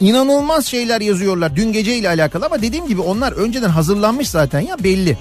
İnanılmaz 0.00 0.66
şeyler 0.66 1.00
yazıyorlar 1.00 1.56
dün 1.56 1.72
gece 1.72 1.96
ile 1.96 2.08
alakalı 2.08 2.46
ama 2.46 2.62
dediğim 2.62 2.86
gibi 2.86 3.00
onlar 3.00 3.32
önceden 3.32 3.68
hazırlanmış 3.68 4.28
zaten 4.28 4.60
ya 4.60 4.76
belli. 4.84 5.18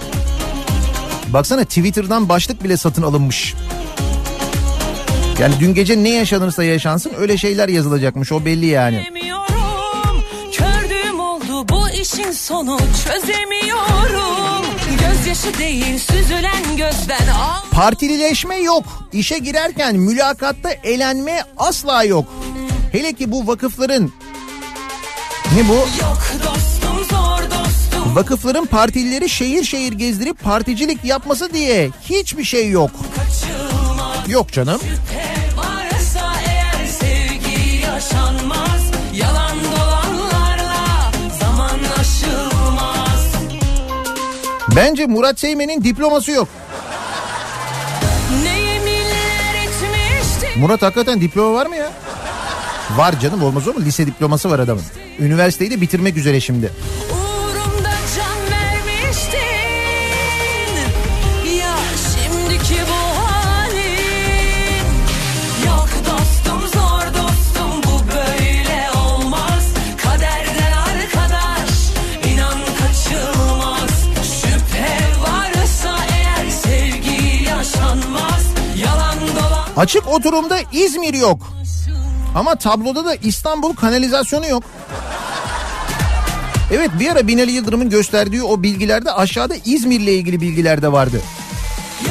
Baksana 1.28 1.64
Twitter'dan 1.64 2.30
başlık 2.30 2.64
bile 2.64 2.78
satın 2.78 3.04
alınmış. 3.04 3.54
Yani 5.40 5.54
dün 5.60 5.74
gece 5.74 6.04
ne 6.04 6.10
yaşanırsa 6.10 6.64
yaşansın 6.64 7.12
öyle 7.18 7.38
şeyler 7.38 7.70
yazılacakmış 7.70 8.32
o 8.32 8.46
belli 8.46 8.66
yani. 8.66 9.06
Kördüğüm 10.52 11.20
oldu 11.20 11.70
bu 11.70 11.90
işin 11.90 12.32
sonu 12.32 12.78
çözemiyorum. 13.06 14.67
Gözyaşı 15.28 15.58
değil 15.58 16.00
süzülen 16.00 16.78
gözden 16.78 17.28
al. 17.28 17.62
Partilileşme 17.72 18.56
yok. 18.56 18.84
İşe 19.14 19.38
girerken 19.38 19.96
mülakatta 19.96 20.70
elenme 20.84 21.44
asla 21.58 22.04
yok. 22.04 22.26
Hele 22.92 23.14
ki 23.14 23.32
bu 23.32 23.48
vakıfların 23.48 24.12
ne 25.56 25.68
bu? 25.68 25.74
Yok 25.74 26.18
dostum 26.44 27.04
zor 27.10 27.40
dostum. 27.44 28.16
Vakıfların 28.16 28.66
partilileri 28.66 29.30
şehir 29.30 29.64
şehir 29.64 29.94
gezdirip 29.94 30.44
particilik 30.44 31.06
yapması 31.06 31.54
diye 31.54 31.90
hiçbir 32.10 32.44
şey 32.44 32.70
yok. 32.70 32.92
Kaçılmaz. 33.16 34.30
Yok 34.30 34.52
canım. 34.52 34.80
Şüphe 34.82 35.17
Bence 44.78 45.06
Murat 45.06 45.40
Seymen'in 45.40 45.84
diploması 45.84 46.32
yok. 46.32 46.48
Murat 50.58 50.82
hakikaten 50.82 51.22
diploma 51.22 51.54
var 51.54 51.66
mı 51.66 51.76
ya? 51.76 51.92
Var 52.98 53.20
canım 53.20 53.44
olmaz 53.44 53.68
olur 53.68 53.76
mu? 53.76 53.86
Lise 53.86 54.08
diploması 54.08 54.50
var 54.50 54.60
adamın. 54.60 54.84
Üniversiteyi 55.20 55.72
de 55.72 55.82
bitirmek 55.82 56.18
üzere 56.18 56.40
şimdi. 56.40 56.72
Açık 79.78 80.08
oturumda 80.08 80.58
İzmir 80.72 81.14
yok. 81.14 81.54
Ama 82.36 82.56
tabloda 82.56 83.06
da 83.06 83.16
İstanbul 83.16 83.76
kanalizasyonu 83.76 84.48
yok. 84.48 84.64
Evet 86.72 86.92
bir 87.00 87.10
ara 87.12 87.28
Binali 87.28 87.52
Yıldırım'ın 87.52 87.90
gösterdiği 87.90 88.44
o 88.44 88.64
bilgilerde 88.64 89.12
aşağıda 89.12 89.54
İzmir'le 89.66 90.08
ilgili 90.08 90.42
bilgiler 90.42 90.82
de 90.82 90.92
vardı. 90.92 91.22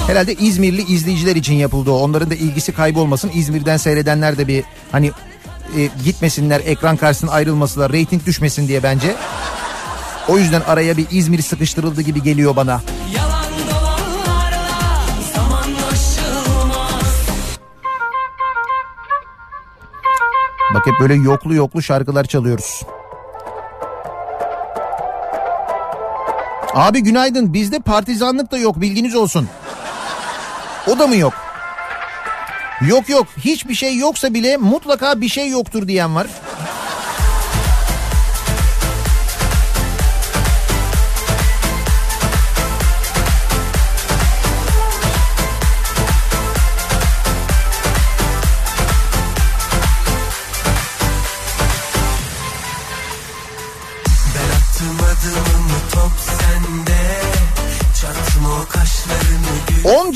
Herhalde 0.07 0.35
İzmirli 0.35 0.93
izleyiciler 0.93 1.37
için 1.37 1.55
yapıldı 1.55 1.91
o. 1.91 1.95
Onların 1.95 2.31
da 2.31 2.35
ilgisi 2.35 2.73
kaybolmasın. 2.73 3.31
İzmir'den 3.35 3.77
seyredenler 3.77 4.39
de 4.39 4.49
bir 4.49 4.65
hani 4.93 5.11
e, 5.77 5.89
gitmesinler 6.05 6.63
ekran 6.67 6.97
karşısına 6.97 7.31
ayrılmasınlar. 7.31 7.93
Rating 7.93 8.27
düşmesin 8.27 8.69
diye 8.69 8.83
bence. 8.83 9.15
O 10.29 10.39
yüzden 10.39 10.61
araya 10.61 10.97
bir 10.97 11.07
İzmir 11.11 11.43
sıkıştırıldı 11.43 12.03
gibi 12.03 12.23
geliyor 12.23 12.57
bana. 12.57 12.81
Bak 20.77 20.87
hep 20.87 21.01
böyle 21.01 21.15
yoklu 21.15 21.55
yoklu 21.55 21.83
şarkılar 21.83 22.25
çalıyoruz. 22.25 22.83
Abi 26.75 27.01
günaydın 27.01 27.55
bizde 27.55 27.79
partizanlık 27.79 28.51
da 28.51 28.59
yok 28.59 28.81
bilginiz 28.81 29.15
olsun. 29.15 29.49
O 30.87 30.99
da 30.99 31.07
mı 31.07 31.17
yok? 31.17 31.33
Yok 32.89 33.09
yok 33.09 33.27
hiçbir 33.39 33.75
şey 33.75 33.97
yoksa 33.97 34.35
bile 34.35 34.57
mutlaka 34.57 35.21
bir 35.21 35.29
şey 35.29 35.49
yoktur 35.49 35.89
diyen 35.89 36.15
var. 36.15 36.27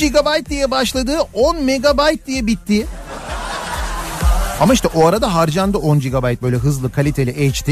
GB 0.00 0.50
diye 0.50 0.70
başladı 0.70 1.18
10 1.34 1.56
MB 1.56 2.26
diye 2.26 2.46
bitti. 2.46 2.86
Ama 4.60 4.72
işte 4.72 4.88
o 4.94 5.06
arada 5.06 5.34
harcandı 5.34 5.78
10 5.78 6.00
GB 6.00 6.42
böyle 6.42 6.56
hızlı 6.56 6.92
kaliteli 6.92 7.52
HD. 7.52 7.68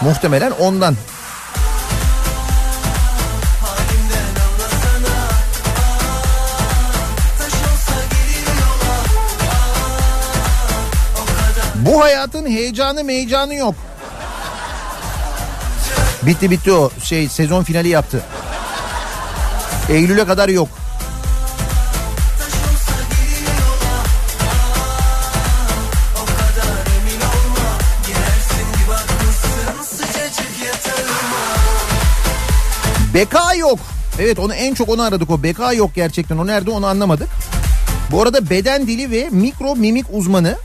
Muhtemelen 0.00 0.50
ondan. 0.50 0.94
Bu 11.74 12.02
hayatın 12.02 12.46
heyecanı 12.46 13.04
meyecanı 13.04 13.54
yok. 13.54 13.74
Bitti 16.22 16.50
bitti 16.50 16.72
o 16.72 16.90
şey 17.02 17.28
sezon 17.28 17.62
finali 17.62 17.88
yaptı. 17.88 18.22
Eylül'e 19.88 20.24
kadar 20.26 20.48
yok. 20.48 20.68
Beka 33.14 33.54
yok. 33.54 33.78
Evet 34.20 34.38
onu 34.38 34.54
en 34.54 34.74
çok 34.74 34.88
onu 34.88 35.02
aradık 35.02 35.30
o. 35.30 35.42
Beka 35.42 35.72
yok 35.72 35.90
gerçekten. 35.94 36.38
O 36.38 36.46
nerede 36.46 36.70
onu 36.70 36.86
anlamadık. 36.86 37.28
Bu 38.10 38.22
arada 38.22 38.50
beden 38.50 38.86
dili 38.86 39.10
ve 39.10 39.28
mikro 39.30 39.76
mimik 39.76 40.06
uzmanı 40.12 40.56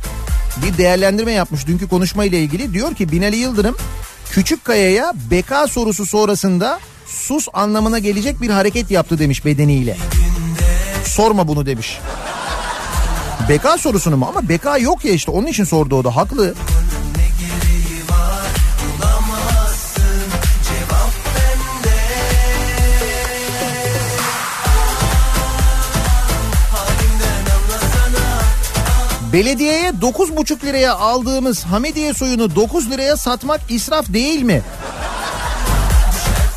bir 0.66 0.78
değerlendirme 0.78 1.32
yapmış 1.32 1.68
dünkü 1.68 1.90
konuşmayla 1.90 2.38
ilgili. 2.38 2.74
Diyor 2.74 2.96
ki 2.96 3.12
Binali 3.12 3.36
Yıldırım 3.36 3.76
Küçük 4.32 4.66
Kaya'ya 4.66 5.14
beka 5.32 5.68
sorusu 5.68 6.06
sonrasında 6.06 6.80
sus 7.08 7.48
anlamına 7.54 8.00
gelecek 8.00 8.42
bir 8.42 8.50
hareket 8.50 8.92
yaptı 8.92 9.20
demiş 9.20 9.46
bedeniyle. 9.46 9.98
Sorma 11.06 11.48
bunu 11.48 11.66
demiş. 11.66 12.00
Beka 13.50 13.78
sorusunu 13.78 14.18
mu? 14.18 14.26
Ama 14.30 14.50
beka 14.50 14.78
yok 14.78 15.06
ya 15.06 15.12
işte 15.12 15.32
onun 15.32 15.48
için 15.48 15.64
sordu 15.64 15.96
o 15.96 16.04
da 16.04 16.16
haklı. 16.16 16.54
Belediyeye 29.34 29.90
9,5 29.90 30.66
liraya 30.66 30.96
aldığımız 30.96 31.64
Hamidiye 31.64 32.14
suyunu 32.14 32.56
9 32.56 32.92
liraya 32.92 33.18
satmak 33.18 33.62
israf 33.70 34.14
değil 34.14 34.42
mi? 34.42 34.62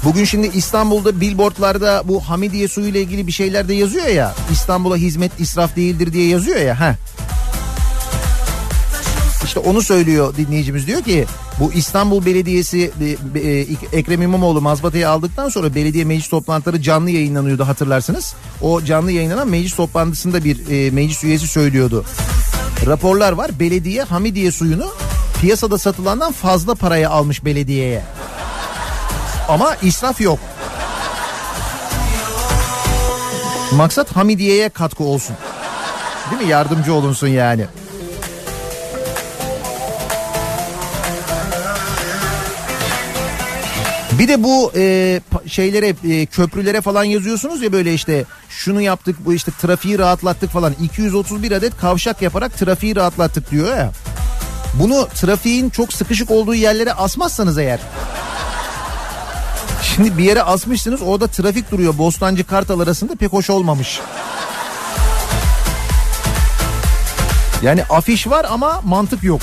Bugün 0.06 0.24
şimdi 0.24 0.46
İstanbul'da 0.46 1.20
billboardlarda 1.20 2.02
bu 2.04 2.20
Hamidiye 2.20 2.68
suyu 2.68 2.86
ile 2.86 3.00
ilgili 3.00 3.26
bir 3.26 3.32
şeyler 3.32 3.68
de 3.68 3.74
yazıyor 3.74 4.06
ya. 4.06 4.34
İstanbul'a 4.52 4.96
hizmet 4.96 5.40
israf 5.40 5.76
değildir 5.76 6.12
diye 6.12 6.28
yazıyor 6.28 6.56
ya. 6.56 6.80
Heh. 6.80 6.94
İşte 9.44 9.60
onu 9.60 9.82
söylüyor 9.82 10.36
dinleyicimiz 10.36 10.86
diyor 10.86 11.02
ki 11.02 11.26
bu 11.60 11.72
İstanbul 11.72 12.26
Belediyesi 12.26 12.90
e, 13.34 13.40
e, 13.40 13.66
Ekrem 13.92 14.22
İmamoğlu 14.22 14.60
mazbatayı 14.60 15.08
aldıktan 15.08 15.48
sonra 15.48 15.74
belediye 15.74 16.04
meclis 16.04 16.28
toplantıları 16.28 16.82
canlı 16.82 17.10
yayınlanıyordu 17.10 17.68
hatırlarsınız. 17.68 18.34
O 18.62 18.82
canlı 18.82 19.12
yayınlanan 19.12 19.48
meclis 19.48 19.74
toplantısında 19.76 20.44
bir 20.44 20.70
e, 20.70 20.90
meclis 20.90 21.24
üyesi 21.24 21.46
söylüyordu. 21.46 22.04
Raporlar 22.86 23.32
var 23.32 23.50
belediye 23.60 24.02
Hamidiye 24.02 24.52
suyunu 24.52 24.86
piyasada 25.40 25.78
satılandan 25.78 26.32
fazla 26.32 26.74
paraya 26.74 27.10
almış 27.10 27.44
belediyeye. 27.44 28.02
Ama 29.48 29.76
israf 29.82 30.20
yok. 30.20 30.38
Maksat 33.72 34.16
Hamidiye'ye 34.16 34.68
katkı 34.68 35.04
olsun. 35.04 35.36
Değil 36.30 36.42
mi? 36.42 36.48
Yardımcı 36.48 36.94
olunsun 36.94 37.28
yani. 37.28 37.66
Bir 44.18 44.28
de 44.28 44.42
bu 44.42 44.72
e, 44.76 45.20
şeylere 45.46 45.94
e, 46.04 46.26
köprülere 46.26 46.80
falan 46.80 47.04
yazıyorsunuz 47.04 47.62
ya 47.62 47.72
böyle 47.72 47.94
işte 47.94 48.24
şunu 48.48 48.80
yaptık 48.80 49.16
bu 49.24 49.34
işte 49.34 49.52
trafiği 49.60 49.98
rahatlattık 49.98 50.50
falan 50.50 50.74
231 50.82 51.52
adet 51.52 51.76
kavşak 51.76 52.22
yaparak 52.22 52.58
trafiği 52.58 52.96
rahatlattık 52.96 53.50
diyor 53.50 53.76
ya. 53.76 53.92
Bunu 54.74 55.08
trafiğin 55.14 55.70
çok 55.70 55.92
sıkışık 55.92 56.30
olduğu 56.30 56.54
yerlere 56.54 56.92
asmazsanız 56.92 57.58
eğer 57.58 57.80
Şimdi 59.94 60.18
bir 60.18 60.24
yere 60.24 60.42
asmışsınız 60.42 61.02
orada 61.02 61.26
trafik 61.26 61.70
duruyor 61.70 61.98
Bostancı 61.98 62.44
Kartal 62.44 62.80
arasında 62.80 63.14
pek 63.14 63.32
hoş 63.32 63.50
olmamış. 63.50 64.00
Yani 67.62 67.84
afiş 67.84 68.26
var 68.26 68.46
ama 68.50 68.80
mantık 68.84 69.24
yok. 69.24 69.40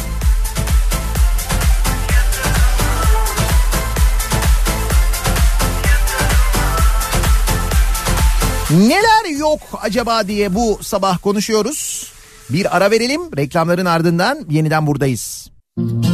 Neler 8.72 9.38
yok 9.40 9.60
acaba 9.82 10.28
diye 10.28 10.56
bu 10.56 10.80
sabah 10.82 11.18
konuşuyoruz. 11.22 12.12
Bir 12.50 12.78
ara 12.78 12.92
verelim 12.92 13.38
reklamların 13.38 13.86
ardından 13.86 14.46
yeniden 14.50 14.88
buradayız. 14.88 15.52
Dedi 15.78 16.13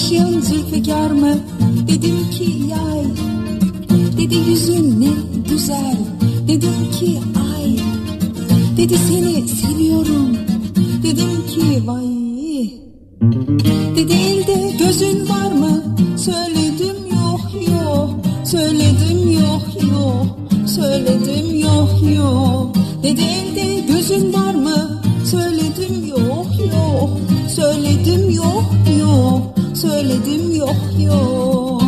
kaşın 0.00 0.40
zülfikar 0.40 1.10
mı? 1.10 1.34
Dedim 1.88 2.30
ki 2.30 2.52
yay. 2.70 3.04
Dedi 4.18 4.50
yüzün 4.50 5.00
ne 5.00 5.10
güzel. 5.50 5.96
Dedim 6.48 6.90
ki 6.98 7.18
ay. 7.54 7.76
Dedi 8.76 8.98
seni 8.98 9.48
seviyorum. 9.48 10.36
Dedim 11.02 11.46
ki 11.46 11.86
vay. 11.86 12.70
Dedi 13.96 14.12
elde 14.12 14.76
gözün 14.78 15.28
var 15.28 15.52
mı? 15.52 15.82
Söyledim 16.16 16.96
yok 17.12 17.68
yok. 17.68 18.10
Söyledim 18.44 19.30
yok 19.32 19.92
yok. 19.92 20.26
Söyledim 20.66 21.60
yok 21.60 22.16
yok. 22.16 22.76
Dedi 23.02 23.20
elde 23.20 23.92
gözün 23.92 24.32
var 24.32 24.54
mı? 24.54 25.02
Söyledim 25.24 26.06
yok 26.06 26.46
yok. 26.58 27.10
Söyledim 27.56 28.30
yok 28.30 28.64
yok. 29.00 29.59
Söyledim 29.74 30.54
yok 30.56 30.76
yok. 30.98 31.82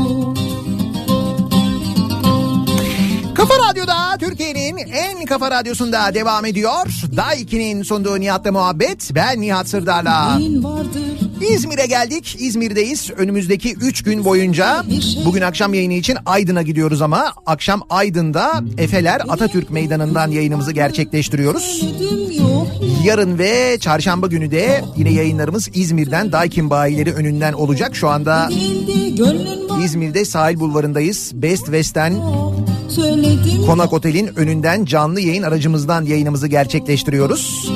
Kafa 3.34 3.54
Radyo'da 3.70 4.16
Türkiye'nin 4.20 4.76
en 4.76 5.24
kafa 5.26 5.50
radyosunda 5.50 6.14
devam 6.14 6.44
ediyor. 6.44 6.86
Daiki'nin 7.16 7.82
sunduğu 7.82 8.20
Nihat'la 8.20 8.52
muhabbet. 8.52 9.10
Ben 9.14 9.40
Nihat 9.40 9.68
Sırdar'la. 9.68 10.36
Neyin 10.36 10.64
vardır? 10.64 11.11
İzmir'e 11.50 11.86
geldik. 11.86 12.36
İzmir'deyiz. 12.38 13.10
Önümüzdeki 13.16 13.74
3 13.74 14.02
gün 14.02 14.24
boyunca 14.24 14.84
bugün 15.24 15.42
akşam 15.42 15.74
yayını 15.74 15.92
için 15.92 16.18
Aydın'a 16.26 16.62
gidiyoruz 16.62 17.02
ama 17.02 17.32
akşam 17.46 17.82
Aydın'da 17.90 18.62
Efeler 18.78 19.20
Atatürk 19.28 19.70
Meydanı'ndan 19.70 20.30
yayınımızı 20.30 20.72
gerçekleştiriyoruz. 20.72 21.82
Yarın 23.04 23.38
ve 23.38 23.78
çarşamba 23.80 24.26
günü 24.26 24.50
de 24.50 24.84
yine 24.96 25.12
yayınlarımız 25.12 25.68
İzmir'den 25.74 26.32
Daikin 26.32 26.70
bayileri 26.70 27.12
önünden 27.12 27.52
olacak. 27.52 27.96
Şu 27.96 28.08
anda 28.08 28.50
İzmir'de 29.84 30.24
sahil 30.24 30.60
bulvarındayız. 30.60 31.30
Best 31.34 31.64
West'ten 31.64 32.14
Konak 33.66 33.92
Otel'in 33.92 34.30
önünden 34.36 34.84
canlı 34.84 35.20
yayın 35.20 35.42
aracımızdan 35.42 36.04
yayınımızı 36.04 36.46
gerçekleştiriyoruz. 36.48 37.70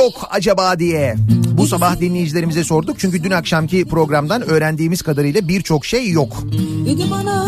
Yok 0.00 0.28
acaba 0.30 0.78
diye 0.78 1.16
bu 1.52 1.66
sabah 1.66 2.00
dinleyicilerimize 2.00 2.64
sorduk. 2.64 2.98
Çünkü 2.98 3.24
dün 3.24 3.30
akşamki 3.30 3.84
programdan 3.84 4.42
öğrendiğimiz 4.42 5.02
kadarıyla 5.02 5.48
birçok 5.48 5.86
şey 5.86 6.10
yok. 6.10 6.44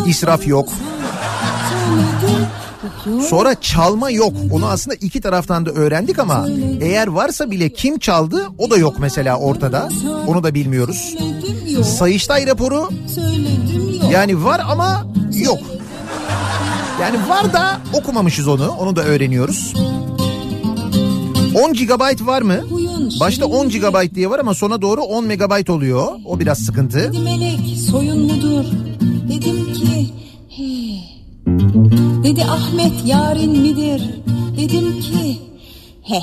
İsraf 0.06 0.46
yok. 0.46 0.68
Sonra 3.28 3.60
çalma 3.60 4.10
yok. 4.10 4.32
Onu 4.50 4.66
aslında 4.66 4.96
iki 5.00 5.20
taraftan 5.20 5.66
da 5.66 5.70
öğrendik 5.70 6.18
ama 6.18 6.46
eğer 6.80 7.06
varsa 7.06 7.50
bile 7.50 7.68
kim 7.68 7.98
çaldı 7.98 8.48
o 8.58 8.70
da 8.70 8.76
yok 8.76 8.94
mesela 8.98 9.38
ortada. 9.38 9.88
Onu 10.26 10.44
da 10.44 10.54
bilmiyoruz. 10.54 11.14
Sayıştay 11.84 12.46
raporu 12.46 12.88
yani 14.10 14.44
var 14.44 14.60
ama 14.68 15.06
yok. 15.34 15.58
Yani 17.00 17.28
var 17.28 17.52
da 17.52 17.80
okumamışız 17.92 18.48
onu. 18.48 18.70
Onu 18.70 18.96
da 18.96 19.02
öğreniyoruz. 19.02 19.74
10 21.54 21.72
GB 21.72 22.26
var 22.26 22.42
mı? 22.42 22.60
Başta 23.20 23.46
10 23.46 23.68
GB 23.68 24.14
diye 24.14 24.30
var 24.30 24.38
ama 24.38 24.54
sona 24.54 24.82
doğru 24.82 25.00
10 25.02 25.24
MB 25.24 25.70
oluyor. 25.70 26.06
O 26.26 26.40
biraz 26.40 26.58
sıkıntı. 26.58 26.98
Dedi 26.98 27.18
melek 27.18 27.78
soyun 27.90 28.18
mudur? 28.18 28.64
Dedim 29.28 29.72
ki 29.72 30.10
he. 30.48 31.02
Dedi 32.24 32.44
Ahmet 32.44 32.92
yarın 33.06 33.50
midir? 33.58 34.10
Dedim 34.56 35.00
ki 35.00 35.38
he. 36.02 36.20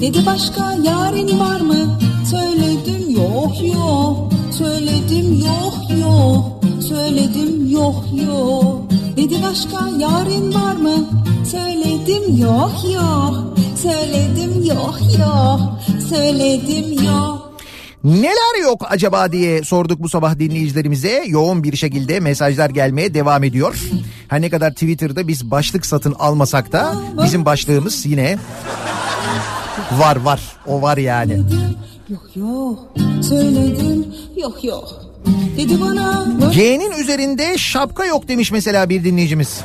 Dedi 0.00 0.26
başka 0.26 0.72
yarın 0.84 1.40
var 1.40 1.60
mı? 1.60 1.98
Söyledim 2.30 3.10
yok 3.10 3.52
yok. 3.74 4.32
Söyledim 4.58 5.44
yok 5.46 6.00
yok 6.00 6.57
söyledim 6.80 7.70
yok 7.70 8.04
yok 8.26 8.90
Dedi 9.16 9.42
başka 9.42 9.88
yarın 9.98 10.54
var 10.54 10.76
mı 10.76 11.08
söyledim 11.50 12.36
yok 12.36 12.72
yok 12.94 13.54
söyledim 13.82 14.64
yok 14.64 14.98
yok 15.18 15.60
söyledim 16.08 17.04
yok 17.04 17.48
Neler 18.04 18.62
yok 18.62 18.82
acaba 18.88 19.32
diye 19.32 19.64
sorduk 19.64 20.02
bu 20.02 20.08
sabah 20.08 20.38
dinleyicilerimize. 20.38 21.24
Yoğun 21.26 21.64
bir 21.64 21.76
şekilde 21.76 22.20
mesajlar 22.20 22.70
gelmeye 22.70 23.14
devam 23.14 23.44
ediyor. 23.44 23.90
Her 24.28 24.40
ne 24.40 24.50
kadar 24.50 24.70
Twitter'da 24.70 25.28
biz 25.28 25.50
başlık 25.50 25.86
satın 25.86 26.14
almasak 26.18 26.72
da 26.72 26.94
bizim 27.24 27.44
başlığımız 27.44 28.06
yine 28.06 28.38
var 29.98 30.16
var. 30.16 30.40
O 30.66 30.82
var 30.82 30.96
yani. 30.96 31.42
Yok 32.08 32.36
yok 32.36 32.78
söyledim 33.22 34.06
yok 34.36 34.64
yok 34.64 35.07
dedi 35.56 35.80
bana 35.80 36.26
G'nin 36.54 36.92
üzerinde 36.92 37.58
şapka 37.58 38.04
yok 38.04 38.28
demiş 38.28 38.52
mesela 38.52 38.88
bir 38.88 39.04
dinleyicimiz. 39.04 39.60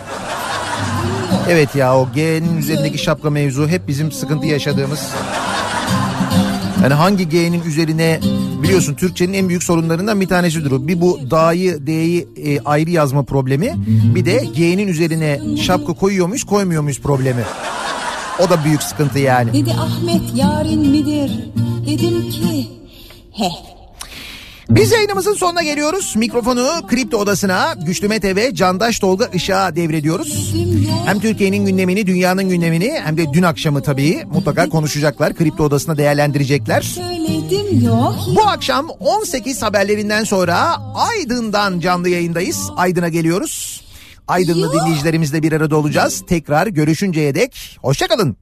Evet 1.49 1.76
ya 1.76 1.98
o 1.98 2.07
G'nin 2.15 2.57
üzerindeki 2.57 2.98
şapka 2.98 3.30
mevzu 3.30 3.68
hep 3.68 3.88
bizim 3.88 4.11
sıkıntı 4.11 4.45
yaşadığımız. 4.45 4.99
Yani 6.84 6.94
hangi 6.94 7.30
G'nin 7.30 7.64
üzerine 7.64 8.19
biliyorsun 8.64 8.94
Türkçenin 8.94 9.34
en 9.34 9.49
büyük 9.49 9.64
sorunlarından 9.64 10.22
bir 10.22 10.27
tanesidir 10.27 10.72
o. 10.72 10.88
Bir 10.88 11.02
bu 11.02 11.19
da'yı 11.31 11.88
D'yi 11.88 12.27
e, 12.45 12.60
ayrı 12.60 12.91
yazma 12.91 13.23
problemi. 13.23 13.73
Bir 14.15 14.26
de 14.26 14.45
G'nin 14.56 14.88
üzerine 14.88 15.40
şapka 15.61 15.94
koyuyor 15.94 16.27
muyuz 16.27 16.44
koymuyor 16.44 16.81
muyuz 16.81 17.02
problemi. 17.02 17.44
O 18.40 18.49
da 18.49 18.64
büyük 18.64 18.84
sıkıntı 18.84 19.19
yani. 19.19 19.53
Dedi 19.53 19.72
Ahmet 19.73 20.22
yarın 20.35 20.88
midir 20.88 21.31
dedim 21.88 22.30
ki 22.30 22.68
he 23.31 23.49
Biz 24.75 24.91
yayınımızın 24.91 25.33
sonuna 25.33 25.63
geliyoruz. 25.63 26.15
Mikrofonu 26.15 26.87
Kripto 26.87 27.17
Odası'na 27.17 27.73
Güçlü 27.85 28.07
Mete 28.07 28.35
ve 28.35 28.55
Candaş 28.55 28.99
Tolga 28.99 29.25
Işık'a 29.25 29.75
devrediyoruz. 29.75 30.55
Hem 31.05 31.19
Türkiye'nin 31.19 31.65
gündemini, 31.65 32.07
dünyanın 32.07 32.49
gündemini 32.49 32.99
hem 33.03 33.17
de 33.17 33.33
dün 33.33 33.43
akşamı 33.43 33.81
tabii 33.83 34.23
mutlaka 34.25 34.69
konuşacaklar. 34.69 35.35
Kripto 35.35 35.63
Odası'na 35.63 35.97
değerlendirecekler. 35.97 36.95
Bu 38.35 38.41
akşam 38.41 38.89
18 38.89 39.61
haberlerinden 39.61 40.23
sonra 40.23 40.77
Aydın'dan 40.95 41.79
canlı 41.79 42.09
yayındayız. 42.09 42.69
Aydın'a 42.75 43.09
geliyoruz. 43.09 43.83
Aydınlı 44.27 44.73
dinleyicilerimizle 44.73 45.43
bir 45.43 45.51
arada 45.51 45.75
olacağız. 45.77 46.23
Tekrar 46.27 46.67
görüşünceye 46.67 47.35
dek 47.35 47.77
hoşçakalın. 47.81 48.37